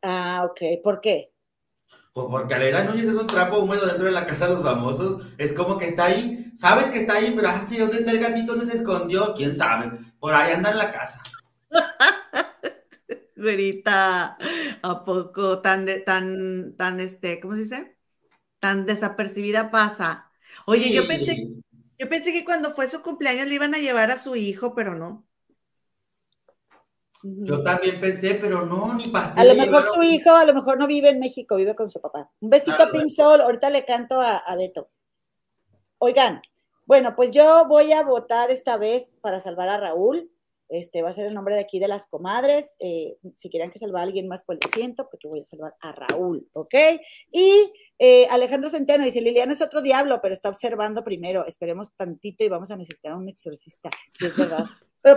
[0.00, 0.80] Ah, ok.
[0.82, 1.32] ¿Por qué?
[2.12, 5.26] Pues porque Leida Núñez es un trapo húmedo dentro de la casa de los famosos.
[5.38, 6.52] Es como que está ahí.
[6.56, 8.54] Sabes que está ahí, pero ah, ¿dónde está el gatito?
[8.54, 9.34] ¿Dónde se escondió?
[9.34, 9.98] ¿Quién sabe?
[10.20, 11.20] Por ahí anda en la casa.
[13.38, 14.36] Güerita,
[14.82, 17.96] ¿a poco tan, de, tan, tan, este, ¿cómo se dice?
[18.58, 20.30] Tan desapercibida pasa.
[20.66, 21.46] Oye, yo pensé,
[21.98, 24.96] yo pensé que cuando fue su cumpleaños le iban a llevar a su hijo, pero
[24.96, 25.24] no.
[27.22, 29.50] Yo también pensé, pero no, ni pastel.
[29.50, 32.00] A lo mejor su hijo, a lo mejor no vive en México, vive con su
[32.00, 32.30] papá.
[32.40, 34.90] Un besito a Pinsol, ahorita le canto a, a Beto.
[35.98, 36.42] Oigan,
[36.86, 40.28] bueno, pues yo voy a votar esta vez para salvar a Raúl.
[40.68, 42.74] Este va a ser el nombre de aquí de las comadres.
[42.78, 45.74] Eh, si quieren que salva a alguien más, pues lo siento, porque voy a salvar
[45.80, 46.74] a Raúl, ¿ok?
[47.32, 51.46] Y eh, Alejandro Centeno dice: Liliana es otro diablo, pero está observando primero.
[51.46, 54.64] Esperemos tantito y vamos a necesitar un exorcista, si es verdad.
[55.00, 55.16] Pero,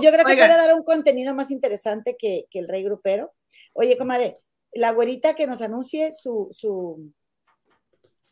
[0.00, 3.30] yo creo que puede dar un contenido más interesante que, el rey grupero.
[3.74, 4.38] Oye, comadre,
[4.72, 7.12] la güerita que nos anuncie su, su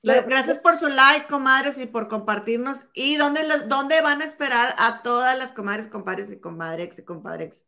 [0.06, 2.86] Gracias por su like, comadres, y por compartirnos.
[2.92, 7.65] ¿Y dónde, dónde van a esperar a todas las comadres, compadres y comadrex y compadrex?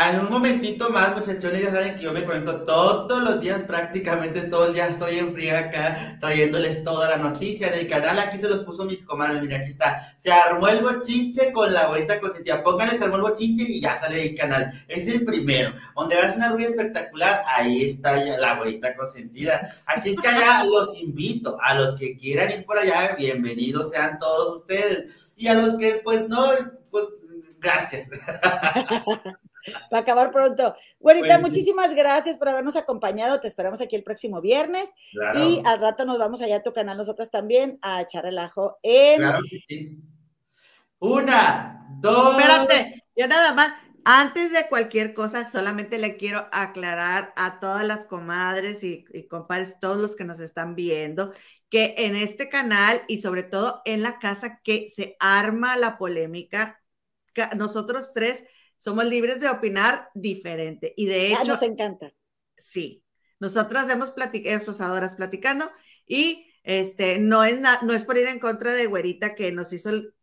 [0.00, 4.42] En un momentito más, muchachones, ya saben que yo me conecto todos los días, prácticamente
[4.42, 8.16] todo el día estoy en fría acá, trayéndoles toda la noticia en el canal.
[8.20, 10.14] Aquí se los puso mis comadres, mira, aquí está.
[10.18, 12.62] Se armó el bochinche con la abuelita consentida.
[12.62, 14.72] Pónganle, se armó el bochinche y ya sale el canal.
[14.86, 15.74] Es el primero.
[15.96, 19.82] Donde ves una rubia espectacular, ahí está ya la abuelita consentida.
[19.84, 24.16] Así es que allá los invito, a los que quieran ir por allá, bienvenidos sean
[24.20, 25.32] todos ustedes.
[25.36, 26.52] Y a los que, pues, no,
[26.88, 27.04] pues,
[27.58, 28.08] gracias.
[29.92, 30.74] Va a acabar pronto.
[31.00, 33.40] Güerita, muchísimas gracias por habernos acompañado.
[33.40, 34.90] Te esperamos aquí el próximo viernes.
[35.34, 39.20] Y al rato nos vamos allá a tu canal nosotros también a echar relajo en.
[39.20, 39.98] Claro que sí.
[41.00, 42.38] Una, dos.
[42.38, 43.72] Espérate, ya nada más.
[44.04, 49.76] Antes de cualquier cosa, solamente le quiero aclarar a todas las comadres y, y compadres,
[49.80, 51.34] todos los que nos están viendo,
[51.68, 56.80] que en este canal y sobre todo en la casa que se arma la polémica,
[57.56, 58.44] nosotros tres
[58.78, 60.94] somos libres de opinar diferente.
[60.96, 61.44] Y de hecho.
[61.44, 62.12] nos encanta.
[62.56, 63.04] Sí.
[63.40, 65.66] Nosotras hemos platicado, pasadoras platicando
[66.06, 69.90] y este, no es, no es por ir en contra de Güerita que nos hizo
[69.90, 70.14] el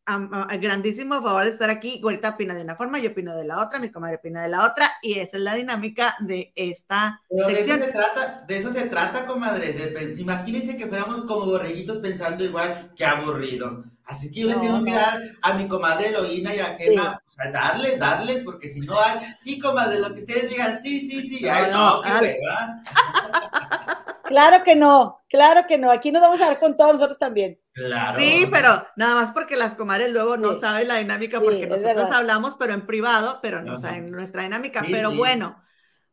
[0.60, 2.00] grandísimo favor de estar aquí.
[2.02, 4.66] Güerita opina de una forma, yo opino de la otra, mi comadre opina de la
[4.66, 7.80] otra, y esa es la dinámica de esta sección.
[7.80, 9.76] De eso se trata, de eso se trata comadre.
[10.18, 13.84] imagínense que fuéramos como borreguitos pensando igual, que aburrido.
[14.06, 17.32] Así que yo le tengo que dar a mi comadre Eloína y a Gemma, o
[17.32, 21.28] sea, darles, darles, porque si no hay, sí, comadre, lo que ustedes digan, sí, sí,
[21.28, 22.40] sí, ay, no, qué
[24.26, 25.92] Claro que no, claro que no.
[25.92, 27.60] Aquí nos vamos a dar con todos nosotros también.
[27.74, 28.20] Claro.
[28.20, 32.56] Sí, pero nada más porque las comadres luego no saben la dinámica, porque nosotros hablamos,
[32.58, 34.84] pero en privado, pero no saben nuestra dinámica.
[34.90, 35.64] pero bueno,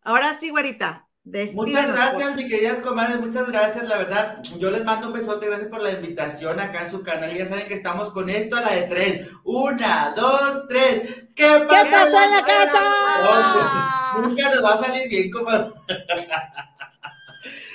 [0.02, 4.42] ahora sí, güerita, Muchas gracias, mi queridas comadres, muchas gracias, la verdad.
[4.58, 7.32] Yo les mando un besote, gracias por la invitación acá en su canal.
[7.32, 9.30] Ya saben que estamos con esto a la de tres.
[9.44, 11.26] Una, dos, tres.
[11.36, 14.20] ¿Qué pasó, en la casa?
[14.20, 15.72] nunca nos va a salir bien, comadre.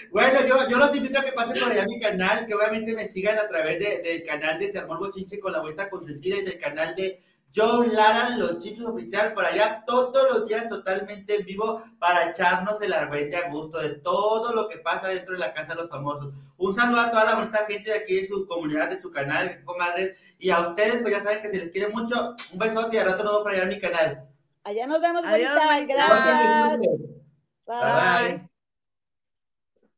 [0.09, 2.95] Bueno, yo, yo los invito a que pasen por allá a mi canal, que obviamente
[2.95, 6.57] me sigan a través del canal de Sermón Bochinche con la vuelta consentida y del
[6.57, 7.21] canal de
[7.55, 12.79] Joe Lara, los chicos oficial, por allá todos los días totalmente en vivo para echarnos
[12.81, 15.89] el arbete a gusto de todo lo que pasa dentro de la casa de los
[15.89, 16.33] famosos.
[16.57, 19.63] Un saludo a toda la bonita gente de aquí de su comunidad, de su canal,
[19.65, 22.35] comadres, y a ustedes, pues ya saben que se les quiere mucho.
[22.51, 24.29] Un besote y al rato nos vemos por allá en mi canal.
[24.63, 25.51] Allá nos vemos, Adiós,
[25.87, 26.79] Gracias.
[27.65, 28.27] Bye.
[28.27, 28.49] Bye.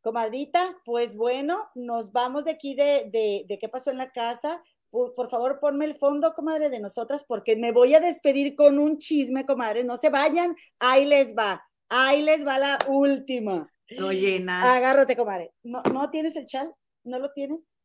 [0.01, 4.63] Comadita, pues bueno, nos vamos de aquí de, de, de qué pasó en la casa
[4.89, 8.97] por, favor, ponme el fondo, comadre, de nosotras, porque me voy a despedir con un
[8.97, 9.83] chisme, comadre.
[9.83, 13.71] No se vayan, ahí les va, ahí les va la última.
[13.97, 14.65] No llenas.
[14.65, 15.51] Agárrate, comadre.
[15.63, 16.73] ¿No, ¿No tienes el chal?
[17.03, 17.75] ¿No lo tienes?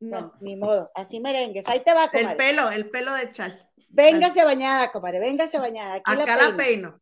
[0.00, 0.32] no.
[0.40, 1.66] ni modo, así merengues.
[1.66, 2.30] Ahí te va, comadre.
[2.30, 3.70] El pelo, el pelo de chal.
[3.88, 5.94] Véngase bañada, comadre, véngase bañada.
[5.94, 7.00] Aquí Acá la peino.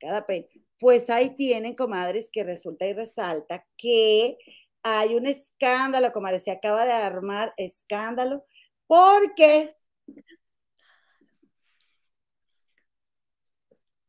[0.00, 0.48] Cada peino.
[0.80, 4.38] Pues ahí tienen, comadres, que resulta y resalta que
[4.82, 8.44] hay un escándalo, comadre, se acaba de armar escándalo
[8.92, 9.74] porque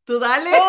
[0.04, 0.50] Tú dale.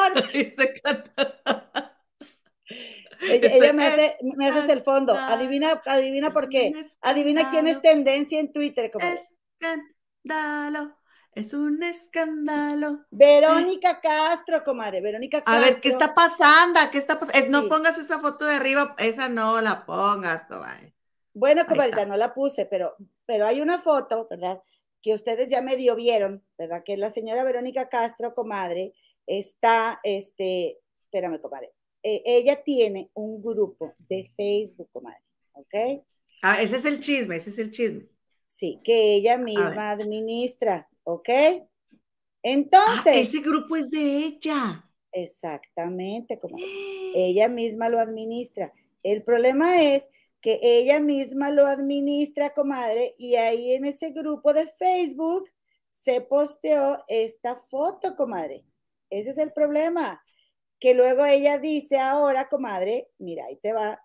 [3.20, 5.14] ella, me, hace, me haces el fondo.
[5.14, 6.72] Adivina, adivina por qué.
[7.02, 8.90] Adivina quién es tendencia en Twitter.
[9.60, 10.98] Escándalo.
[11.34, 13.06] Es un escándalo.
[13.12, 15.02] Verónica Castro, comadre.
[15.02, 15.62] Verónica Castro.
[15.62, 16.80] A ver, ¿qué está pasando?
[16.90, 17.64] ¿Qué está pasando?
[17.64, 18.96] No pongas esa foto de arriba.
[18.98, 20.96] Esa no la pongas, comadre.
[21.34, 22.96] Bueno, comadre, no la puse, pero
[23.26, 24.62] pero hay una foto, ¿verdad?
[25.02, 26.84] Que ustedes ya medio vieron, ¿verdad?
[26.84, 28.94] Que la señora Verónica Castro, comadre,
[29.28, 31.72] está, este, espérame, comadre,
[32.04, 35.22] eh, ella tiene un grupo de Facebook, comadre,
[35.54, 36.04] ¿ok?
[36.42, 38.08] Ah, ese es el chisme, ese es el chisme.
[38.48, 41.30] Sí, que ella misma administra, ¿ok?
[42.44, 43.08] Entonces.
[43.08, 44.88] Ah, ese grupo es de ella.
[45.12, 46.66] Exactamente, comadre.
[47.16, 48.72] ella misma lo administra.
[49.02, 50.10] El problema es
[50.46, 55.50] que ella misma lo administra, comadre, y ahí en ese grupo de Facebook
[55.90, 58.64] se posteó esta foto, comadre.
[59.10, 60.24] Ese es el problema.
[60.80, 64.00] Que luego ella dice ahora, comadre, mira, ahí te va,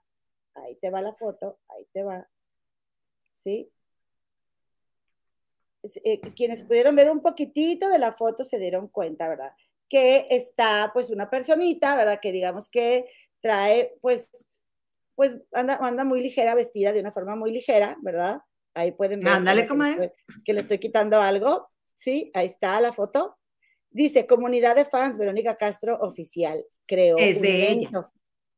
[0.55, 2.27] ahí te va la foto, ahí te va.
[3.35, 3.71] ¿Sí?
[6.03, 9.53] Eh, quienes pudieron ver un poquitito de la foto se dieron cuenta, ¿verdad?
[9.91, 12.19] Que está pues una personita, ¿verdad?
[12.19, 13.11] Que digamos que
[13.43, 14.31] trae pues
[15.21, 18.41] pues anda, anda muy ligera, vestida de una forma muy ligera, ¿verdad?
[18.73, 19.35] Ahí pueden ver.
[19.35, 20.13] Ándale, que,
[20.47, 21.69] que le estoy quitando algo.
[21.95, 23.37] Sí, ahí está la foto.
[23.91, 27.19] Dice, comunidad de fans, Verónica Castro oficial, creo.
[27.19, 28.11] Es de ella.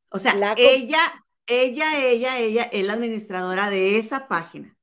[0.09, 0.99] O sea, ella,
[1.47, 4.73] ella, ella, ella es la administradora de esa página.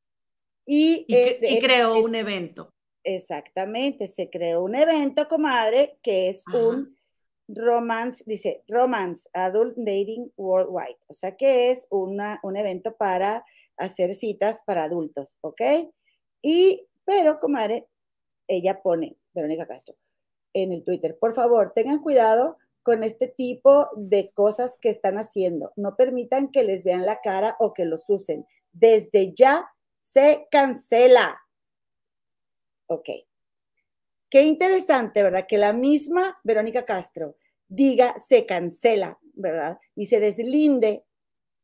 [0.67, 2.75] Y, y, creó un evento.
[3.05, 7.00] Exactamente, se creó un evento, comadre, que es un
[7.55, 12.21] Romance, dice Romance Adult Dating Worldwide, o sea que es un
[12.57, 13.45] evento para
[13.77, 15.61] hacer citas para adultos, ¿ok?
[16.43, 17.87] Y, pero, comadre,
[18.47, 19.97] ella pone, Verónica Castro,
[20.53, 25.73] en el Twitter, por favor, tengan cuidado con este tipo de cosas que están haciendo.
[25.77, 28.47] No permitan que les vean la cara o que los usen.
[28.73, 29.71] Desde ya
[30.01, 31.39] se cancela.
[32.87, 33.09] Ok.
[34.31, 35.47] Qué interesante, ¿verdad?
[35.47, 37.37] Que la misma Verónica Castro
[37.71, 39.79] diga se cancela, ¿verdad?
[39.95, 41.05] Y se deslinde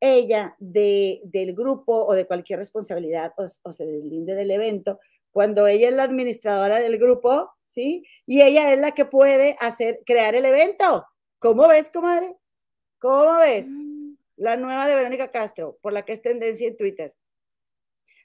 [0.01, 5.01] ella de, del grupo o de cualquier responsabilidad o, se deslinde del evento,
[5.33, 8.05] cuando ella es la administradora del grupo, ¿sí?
[8.25, 11.07] Y ella es la que puede hacer, crear el evento.
[11.39, 12.35] ¿Cómo ves, comadre?
[12.99, 13.67] ¿Cómo ves?
[13.69, 14.15] Mm.
[14.37, 17.15] La nueva de Verónica Castro, por la que es tendencia en Twitter.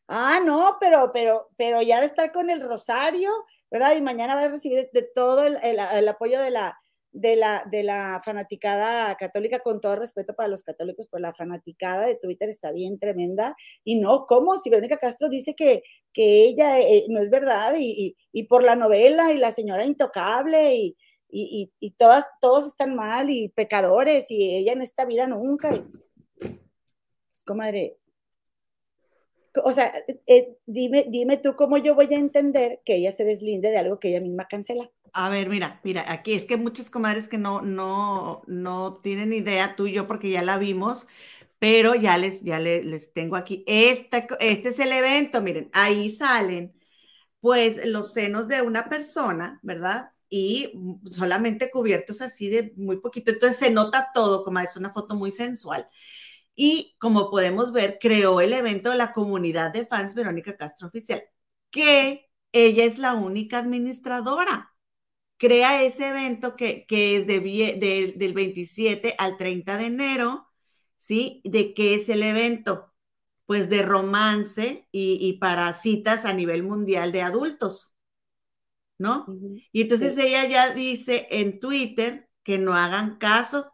[0.08, 3.32] Ah, no, pero, pero, pero ya de estar con el rosario,
[3.70, 3.96] ¿verdad?
[3.96, 6.82] Y mañana va a recibir de todo el apoyo de la,
[7.12, 12.06] de la, de la fanaticada católica, con todo respeto para los católicos, pero la fanaticada
[12.06, 13.56] de Twitter está bien tremenda.
[13.84, 14.58] Y no, ¿cómo?
[14.58, 15.84] Si Verónica Castro dice que,
[16.14, 18.16] que ella eh, no es verdad, y,
[18.50, 20.96] por la novela, y la señora intocable, y,
[21.30, 25.86] y, todas, todos están mal, y pecadores, y ella en esta vida nunca.
[26.40, 27.98] Pues, comadre,
[29.64, 29.92] o sea,
[30.28, 34.00] eh, dime, dime tú cómo yo voy a entender que ella se deslinde de algo
[34.00, 34.90] que ella misma cancela.
[35.14, 39.76] A ver, mira, mira, aquí es que muchas comadres que no, no, no tienen idea,
[39.76, 41.08] tú y yo, porque ya la vimos,
[41.60, 43.64] pero ya les, ya les, tengo aquí.
[43.68, 46.74] Este, este es el evento, miren, ahí salen,
[47.42, 50.12] pues, los senos de una persona, ¿verdad?
[50.30, 50.74] Y
[51.12, 53.32] solamente cubiertos así de muy poquito.
[53.32, 55.88] Entonces se nota todo, como es una foto muy sensual.
[56.56, 61.24] Y como podemos ver, creó el evento de la comunidad de fans Verónica Castro Oficial,
[61.72, 64.71] que ella es la única administradora
[65.42, 70.48] crea ese evento que, es de, del 27 al 30 de enero,
[70.98, 71.42] ¿sí?
[71.44, 72.94] ¿De qué es el evento?
[73.48, 77.96] Pues de romance y, para citas a nivel mundial de adultos,
[79.00, 79.26] ¿no?
[79.72, 83.74] Y entonces ella ya dice en Twitter que no hagan caso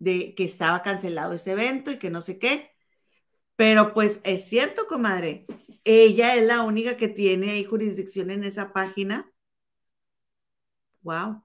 [0.00, 2.72] de que estaba cancelado ese evento y que no sé qué.
[3.54, 5.46] Pero pues es cierto, comadre,
[5.84, 9.31] ella es la única que tiene ahí jurisdicción en esa página
[11.02, 11.42] Wow.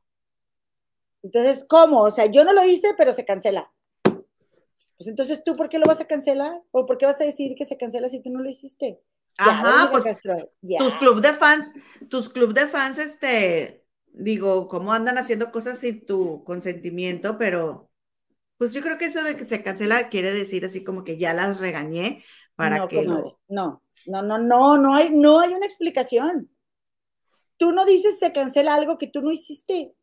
[1.23, 2.01] Entonces, ¿cómo?
[2.01, 3.71] O sea, yo no lo hice, pero se cancela.
[4.03, 6.61] Pues entonces, ¿tú por qué lo vas a cancelar?
[6.71, 9.01] ¿O por qué vas a decir que se cancela si tú no lo hiciste?
[9.37, 10.03] Ajá, pues
[10.79, 11.71] tus club de fans,
[12.09, 17.91] tus club de fans, este, digo, cómo andan haciendo cosas sin tu consentimiento, pero
[18.57, 21.33] pues yo creo que eso de que se cancela quiere decir así como que ya
[21.33, 22.23] las regañé
[22.55, 26.49] para que no, no, no, no, no, no hay, no hay una explicación
[27.57, 29.93] tú no dices se cancela algo que tú no hiciste.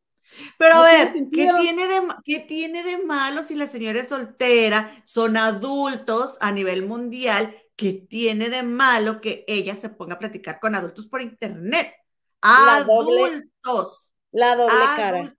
[0.58, 5.02] Pero a ver, ¿qué tiene, de, ¿qué tiene de malo si la señora es soltera,
[5.04, 7.54] son adultos a nivel mundial?
[7.76, 11.92] ¿Qué tiene de malo que ella se ponga a platicar con adultos por internet?
[12.40, 14.10] adultos.
[14.32, 15.36] la doble cara.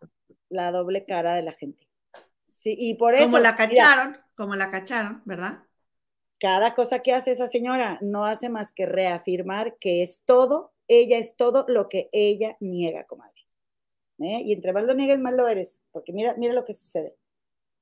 [0.50, 1.88] La doble cara de la gente.
[2.54, 3.26] Sí, y por eso.
[3.26, 5.64] Como la cacharon, como la cacharon, ¿verdad?
[6.40, 11.18] Cada cosa que hace esa señora no hace más que reafirmar que es todo ella
[11.18, 13.34] es todo lo que ella niega, comadre.
[14.20, 14.42] ¿Eh?
[14.46, 17.16] Y entre más lo niegues, más lo eres, porque mira, mira lo que sucede.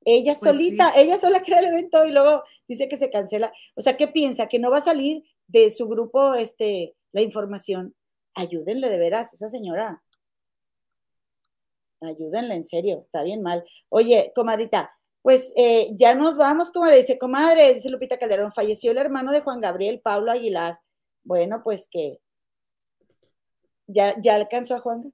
[0.04, 3.52] Ella pues solita, ella sola crea el evento y luego dice que se cancela.
[3.74, 4.48] O sea, ¿qué piensa?
[4.48, 7.94] Que no va a salir de su grupo este, la información.
[8.34, 10.02] Ayúdenle de veras, esa señora.
[12.02, 13.64] Ayúdenle, en serio, está bien mal.
[13.88, 14.92] Oye, comadita,
[15.22, 19.32] pues eh, ya nos vamos, como le dice, comadre, dice Lupita Calderón, falleció el hermano
[19.32, 20.80] de Juan Gabriel, Pablo Aguilar.
[21.22, 22.18] Bueno, pues que
[23.86, 25.12] ya, ya alcanzó a Juan,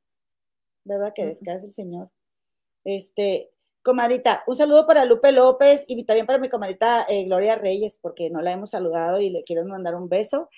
[0.85, 1.13] ¿verdad?
[1.15, 2.11] Que descanse el Señor.
[2.85, 3.51] Este,
[3.83, 8.31] comadita, un saludo para Lupe López y también para mi comadita eh, Gloria Reyes, porque
[8.31, 10.51] no la hemos saludado y le quiero mandar un beso.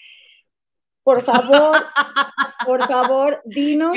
[1.03, 1.77] Por favor,
[2.67, 3.93] por favor, dinos.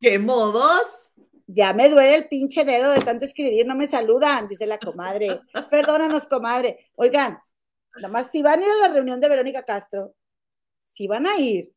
[0.00, 1.10] ¿Qué, modos?
[1.46, 5.40] Ya me duele el pinche dedo de tanto escribir, no me saludan, dice la comadre.
[5.70, 6.90] Perdónanos, comadre.
[6.96, 7.38] Oigan,
[7.96, 10.14] nada más si van a ir a la reunión de Verónica Castro,
[10.82, 11.72] si van a ir,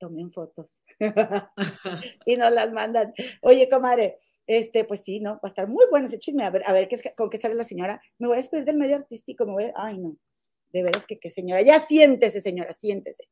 [0.00, 0.82] tomen fotos
[2.26, 3.12] y nos las mandan.
[3.42, 5.34] Oye, comadre, este, pues sí, ¿no?
[5.34, 6.42] Va a estar muy bueno ese chisme.
[6.42, 8.02] A ver, a ver ¿qué, con qué sale la señora.
[8.18, 10.16] Me voy a despedir del medio artístico, me voy ay, no.
[10.72, 11.62] De veras que qué señora.
[11.62, 13.28] Ya siéntese, señora, siéntese.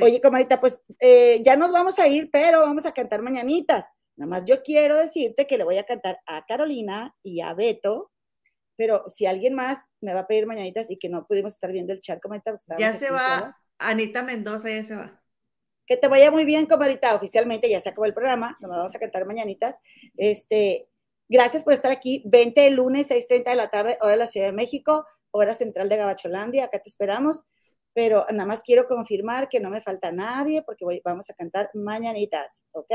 [0.00, 3.92] Oye, comadita, pues eh, ya nos vamos a ir, pero vamos a cantar mañanitas.
[4.16, 8.12] Nada más yo quiero decirte que le voy a cantar a Carolina y a Beto,
[8.76, 11.92] pero si alguien más me va a pedir mañanitas y que no pudimos estar viendo
[11.92, 12.56] el chat, comadita.
[12.78, 15.23] Ya se va, Anita Mendoza ya se va.
[15.86, 17.14] Que te vaya muy bien, comadita.
[17.14, 19.80] Oficialmente ya se acabó el programa, nos vamos a cantar mañanitas.
[20.16, 20.88] Este,
[21.28, 22.22] Gracias por estar aquí.
[22.26, 25.88] 20 de lunes, 6.30 de la tarde, hora de la Ciudad de México, hora central
[25.88, 26.64] de Gabacholandia.
[26.64, 27.44] Acá te esperamos.
[27.94, 32.64] Pero nada más quiero confirmar que no me falta nadie porque vamos a cantar mañanitas,
[32.72, 32.90] ¿ok?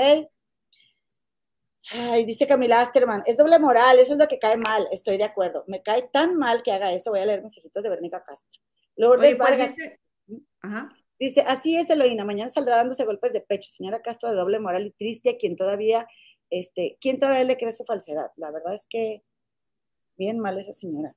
[1.91, 5.23] Ay, dice Camila Asterman, es doble moral, eso es lo que cae mal, estoy de
[5.23, 5.63] acuerdo.
[5.67, 8.61] Me cae tan mal que haga eso, voy a leer mensajitos de Verónica Castro.
[8.97, 9.75] Lourdes pues Vargas.
[9.75, 9.99] Dice,
[10.61, 10.93] Ajá.
[11.19, 14.87] Dice, así es Eloína, mañana saldrá dándose golpes de pecho, señora Castro de doble moral
[14.87, 16.07] y triste, quien todavía,
[16.49, 18.31] este, quien todavía le cree su falsedad.
[18.37, 19.23] La verdad es que
[20.17, 21.15] bien mal esa señora.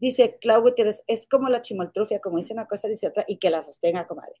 [0.00, 3.50] Dice Clau Gutiérrez, es como la chimoltrufia, como dice una cosa, dice otra, y que
[3.50, 4.34] la sostenga, comadre.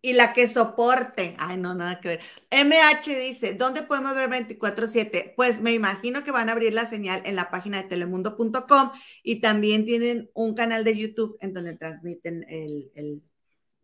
[0.00, 1.36] Y la que soporte.
[1.38, 2.20] Ay, no, nada que ver.
[2.50, 5.34] MH dice, ¿dónde podemos ver 24-7?
[5.36, 8.90] Pues me imagino que van a abrir la señal en la página de telemundo.com
[9.22, 13.22] y también tienen un canal de YouTube en donde transmiten el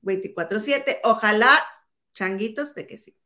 [0.07, 1.01] 24-7.
[1.05, 1.51] Ojalá,
[2.15, 3.17] changuitos, de que sí.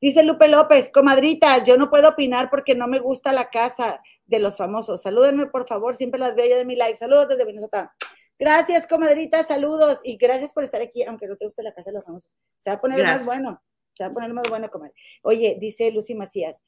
[0.00, 4.40] Dice Lupe López, comadritas, yo no puedo opinar porque no me gusta la casa de
[4.40, 5.02] los famosos.
[5.02, 6.96] Salúdenme, por favor, siempre las veo ya de mi like.
[6.96, 7.94] Saludos desde Minnesota.
[8.36, 11.98] Gracias, comadritas, saludos y gracias por estar aquí, aunque no te guste la casa de
[11.98, 12.36] los famosos.
[12.56, 13.62] Se va a poner más bueno,
[13.94, 14.94] se va a poner más bueno, comadre.
[15.22, 16.64] Oye, dice Lucy Macías,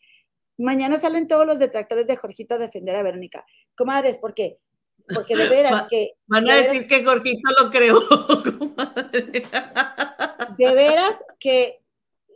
[0.56, 3.44] mañana salen todos los detractores de Jorgito a defender a Verónica.
[3.74, 4.60] Comadres, ¿por qué?
[5.12, 6.12] Porque de veras que...
[6.26, 8.00] Van a decir que Jorgito lo creó,
[8.58, 9.44] comadre.
[10.56, 11.80] De veras que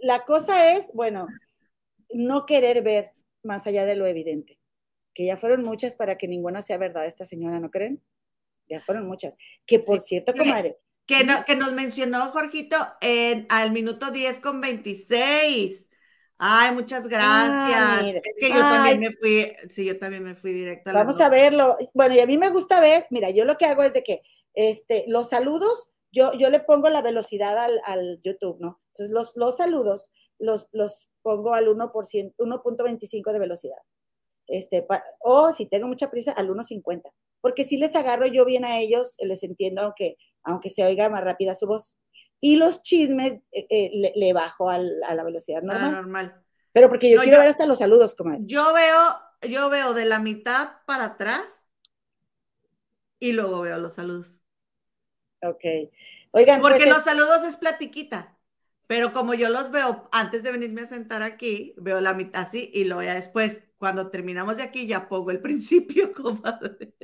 [0.00, 1.26] la cosa es, bueno,
[2.10, 4.58] no querer ver más allá de lo evidente,
[5.14, 8.02] que ya fueron muchas para que ninguna sea verdad esta señora, ¿no creen?
[8.68, 9.36] Ya fueron muchas.
[9.64, 10.78] Que por cierto, comadre.
[11.06, 15.87] Que, que nos mencionó Jorgito en, al minuto 10 con 26.
[16.38, 18.14] Ay, muchas gracias.
[18.14, 21.28] es que yo también me fui, sí, yo también me fui directo a Vamos a
[21.28, 21.76] verlo.
[21.94, 24.22] Bueno, y a mí me gusta ver, mira, yo lo que hago es de que
[24.54, 28.80] este, los saludos yo, yo le pongo la velocidad al, al YouTube, ¿no?
[28.92, 33.78] Entonces, los, los saludos los, los pongo al 1.25 de velocidad.
[34.46, 34.86] Este,
[35.20, 37.02] o si tengo mucha prisa, al 1.50.
[37.40, 41.22] Porque si les agarro yo bien a ellos, les entiendo, aunque, aunque se oiga más
[41.22, 41.98] rápida su voz.
[42.40, 45.92] Y los chismes eh, eh, le, bajo a la velocidad ah, normal.
[45.92, 46.44] normal.
[46.72, 50.20] Pero porque yo quiero ver hasta los saludos, como Yo veo, yo veo de la
[50.20, 51.64] mitad para atrás
[53.18, 54.40] y luego veo los saludos.
[55.42, 55.64] Ok.
[56.32, 58.38] Oigan, porque pues, los saludos es platiquita.
[58.86, 62.70] Pero como yo los veo antes de venirme a sentar aquí, veo la mitad así
[62.72, 66.94] y luego ya después, cuando terminamos de aquí, ya pongo el principio, comadre.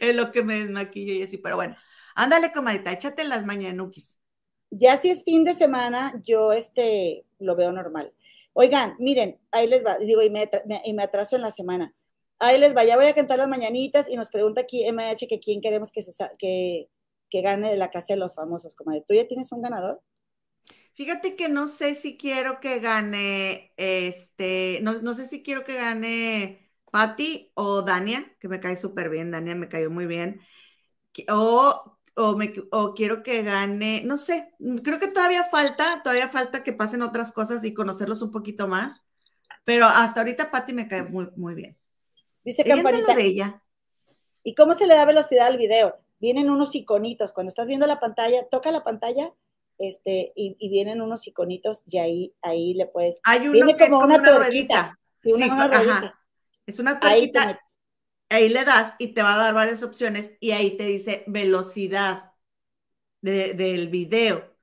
[0.00, 1.38] es lo que me desmaquillo y así.
[1.38, 1.76] Pero bueno,
[2.14, 4.17] ándale, comadita, échate las mañanukis.
[4.70, 8.12] Ya si es fin de semana, yo este lo veo normal.
[8.52, 10.50] Oigan, miren, ahí les va, digo, y me,
[10.84, 11.94] y me atraso en la semana.
[12.40, 15.40] Ahí les va, ya voy a cantar las mañanitas y nos pregunta aquí MH que
[15.40, 16.88] quién queremos que, se, que,
[17.30, 19.04] que gane de la casa de los famosos, comadre.
[19.06, 20.02] ¿Tú ya tienes un ganador?
[20.94, 26.72] Fíjate que no sé si quiero que gane, este, no, sé si quiero que gane
[26.90, 30.40] Patty o Dania, que me cae súper bien, Dania me cayó muy bien,
[31.28, 37.02] o, o, quiero que gane, no sé, creo que todavía falta, todavía falta que pasen
[37.02, 39.02] otras cosas y conocerlos un poquito más,
[39.64, 41.76] pero hasta ahorita Patty me cae muy, muy bien.
[42.44, 43.14] Dice Campanita.
[43.14, 43.62] De ella.
[44.42, 45.96] ¿Y cómo se le da velocidad al video?
[46.20, 47.32] vienen unos iconitos.
[47.32, 49.32] Cuando estás viendo la pantalla, toca la pantalla
[49.78, 53.20] este, y, vienen unos iconitos y ahí, ahí le puedes.
[53.24, 54.98] Hay uno que como, es como una.
[55.20, 56.14] Sí, una,
[56.66, 57.60] Es una tuerquita.
[58.28, 62.32] Ahí, le das y te va a dar varias opciones y ahí te dice velocidad
[63.20, 64.56] del video.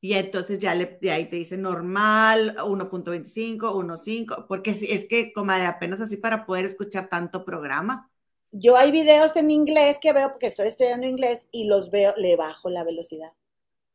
[0.00, 6.00] Y entonces ya le, ahí te dice normal, 1.25, 1.5, porque es que, como apenas
[6.00, 8.10] así para poder escuchar tanto programa
[8.52, 12.36] yo hay videos en inglés que veo porque estoy estudiando inglés y los veo, le
[12.36, 13.30] bajo la velocidad,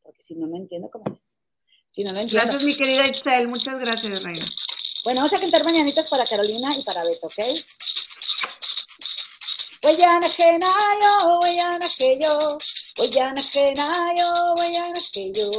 [0.04, 1.38] porque si no, no entiendo cómo es.
[1.90, 2.44] Si no, no entiendo.
[2.44, 3.48] Gracias, mi querida Excel.
[3.48, 4.46] Muchas gracias, Reina.
[5.04, 7.40] Bueno, vamos a cantar mañanitas para Carolina y para Beto, ¿ok?
[9.84, 12.58] Huellana que nayo, huellana que yo,
[13.00, 15.52] huellana que nayo, huellana que yo,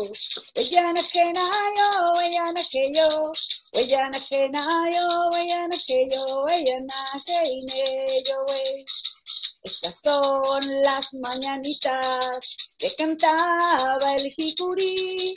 [0.57, 3.33] huellana que nayo, huellana que yo,
[3.75, 6.95] Weyana que nayo, weyana que yo, weyana
[7.27, 8.85] que ine yo, wey.
[9.65, 15.35] Estas son las mañanitas que cantaba el jicuri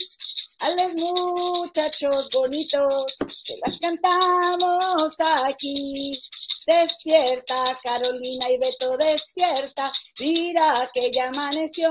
[0.60, 6.20] a los muchachos bonitos que las cantamos aquí.
[6.68, 9.90] Despierta, Carolina y Beto, despierta.
[10.20, 11.88] Mira que ya amaneció.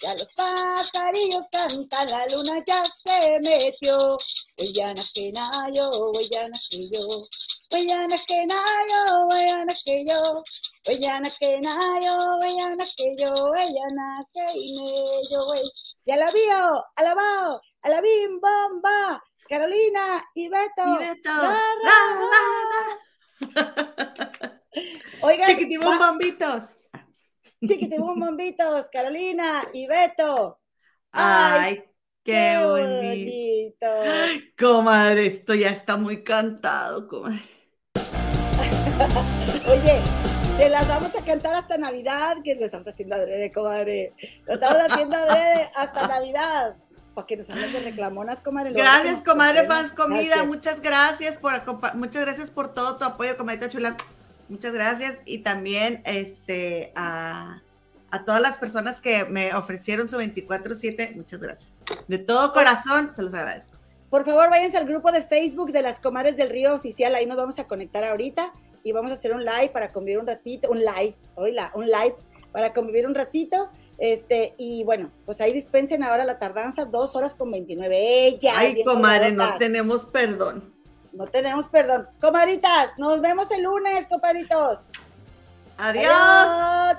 [0.00, 4.18] Ya los pajarillos cantan, la luna ya se metió.
[4.58, 7.28] Huellana que nayo, huellana que yo.
[7.70, 10.42] Huellana que nayo, huellana que yo.
[10.84, 13.32] Huellana que nayo, huellana que yo.
[13.32, 14.46] Huellana que
[15.30, 15.54] yo,
[16.06, 19.22] la vio, alabao, alabim, bomba.
[19.48, 20.82] Carolina y Beto.
[20.86, 21.30] Y Beto.
[25.22, 26.76] Oigan, chiquitibum bombitos.
[27.66, 30.60] Chiquitibum bombitos, Carolina y Beto.
[31.12, 31.84] Ay,
[32.22, 33.86] qué, bonito.
[33.86, 33.86] bonito.
[34.58, 37.42] Comadre, esto ya está muy cantado, comadre.
[39.68, 40.02] Oye,
[40.56, 44.12] te las vamos a cantar hasta Navidad, que le estamos haciendo adrede, comadre.
[44.46, 46.76] Lo estamos haciendo adrede hasta Navidad
[47.18, 48.72] para que nos hables de reclamonas, comadre.
[48.72, 50.44] Gracias, comadre Fans Comida.
[50.44, 51.52] Muchas gracias por
[51.96, 53.96] muchas gracias por todo tu apoyo, comadita chula.
[54.48, 55.20] Muchas gracias.
[55.24, 57.60] Y también este a,
[58.24, 61.16] todas las personas que me ofrecieron su 24-7.
[61.16, 61.74] Muchas gracias.
[62.06, 63.76] De todo corazón, se los agradezco.
[64.10, 67.16] Por favor, váyanse al grupo de Facebook de las Comadres del Río Oficial.
[67.16, 68.52] Ahí nos vamos a conectar ahorita
[68.84, 70.70] y vamos a hacer un live para convivir un ratito.
[70.70, 72.14] Un live, oíla, un live
[72.52, 77.34] para convivir un ratito este, y bueno, pues ahí dispensen ahora la tardanza, dos horas
[77.34, 78.26] con 29.
[78.26, 78.52] Ella.
[78.56, 80.72] Ay, comadre, no tenemos perdón.
[81.12, 82.08] No tenemos perdón.
[82.20, 84.86] Comadritas, nos vemos el lunes, compadritos.
[85.76, 86.98] Adiós.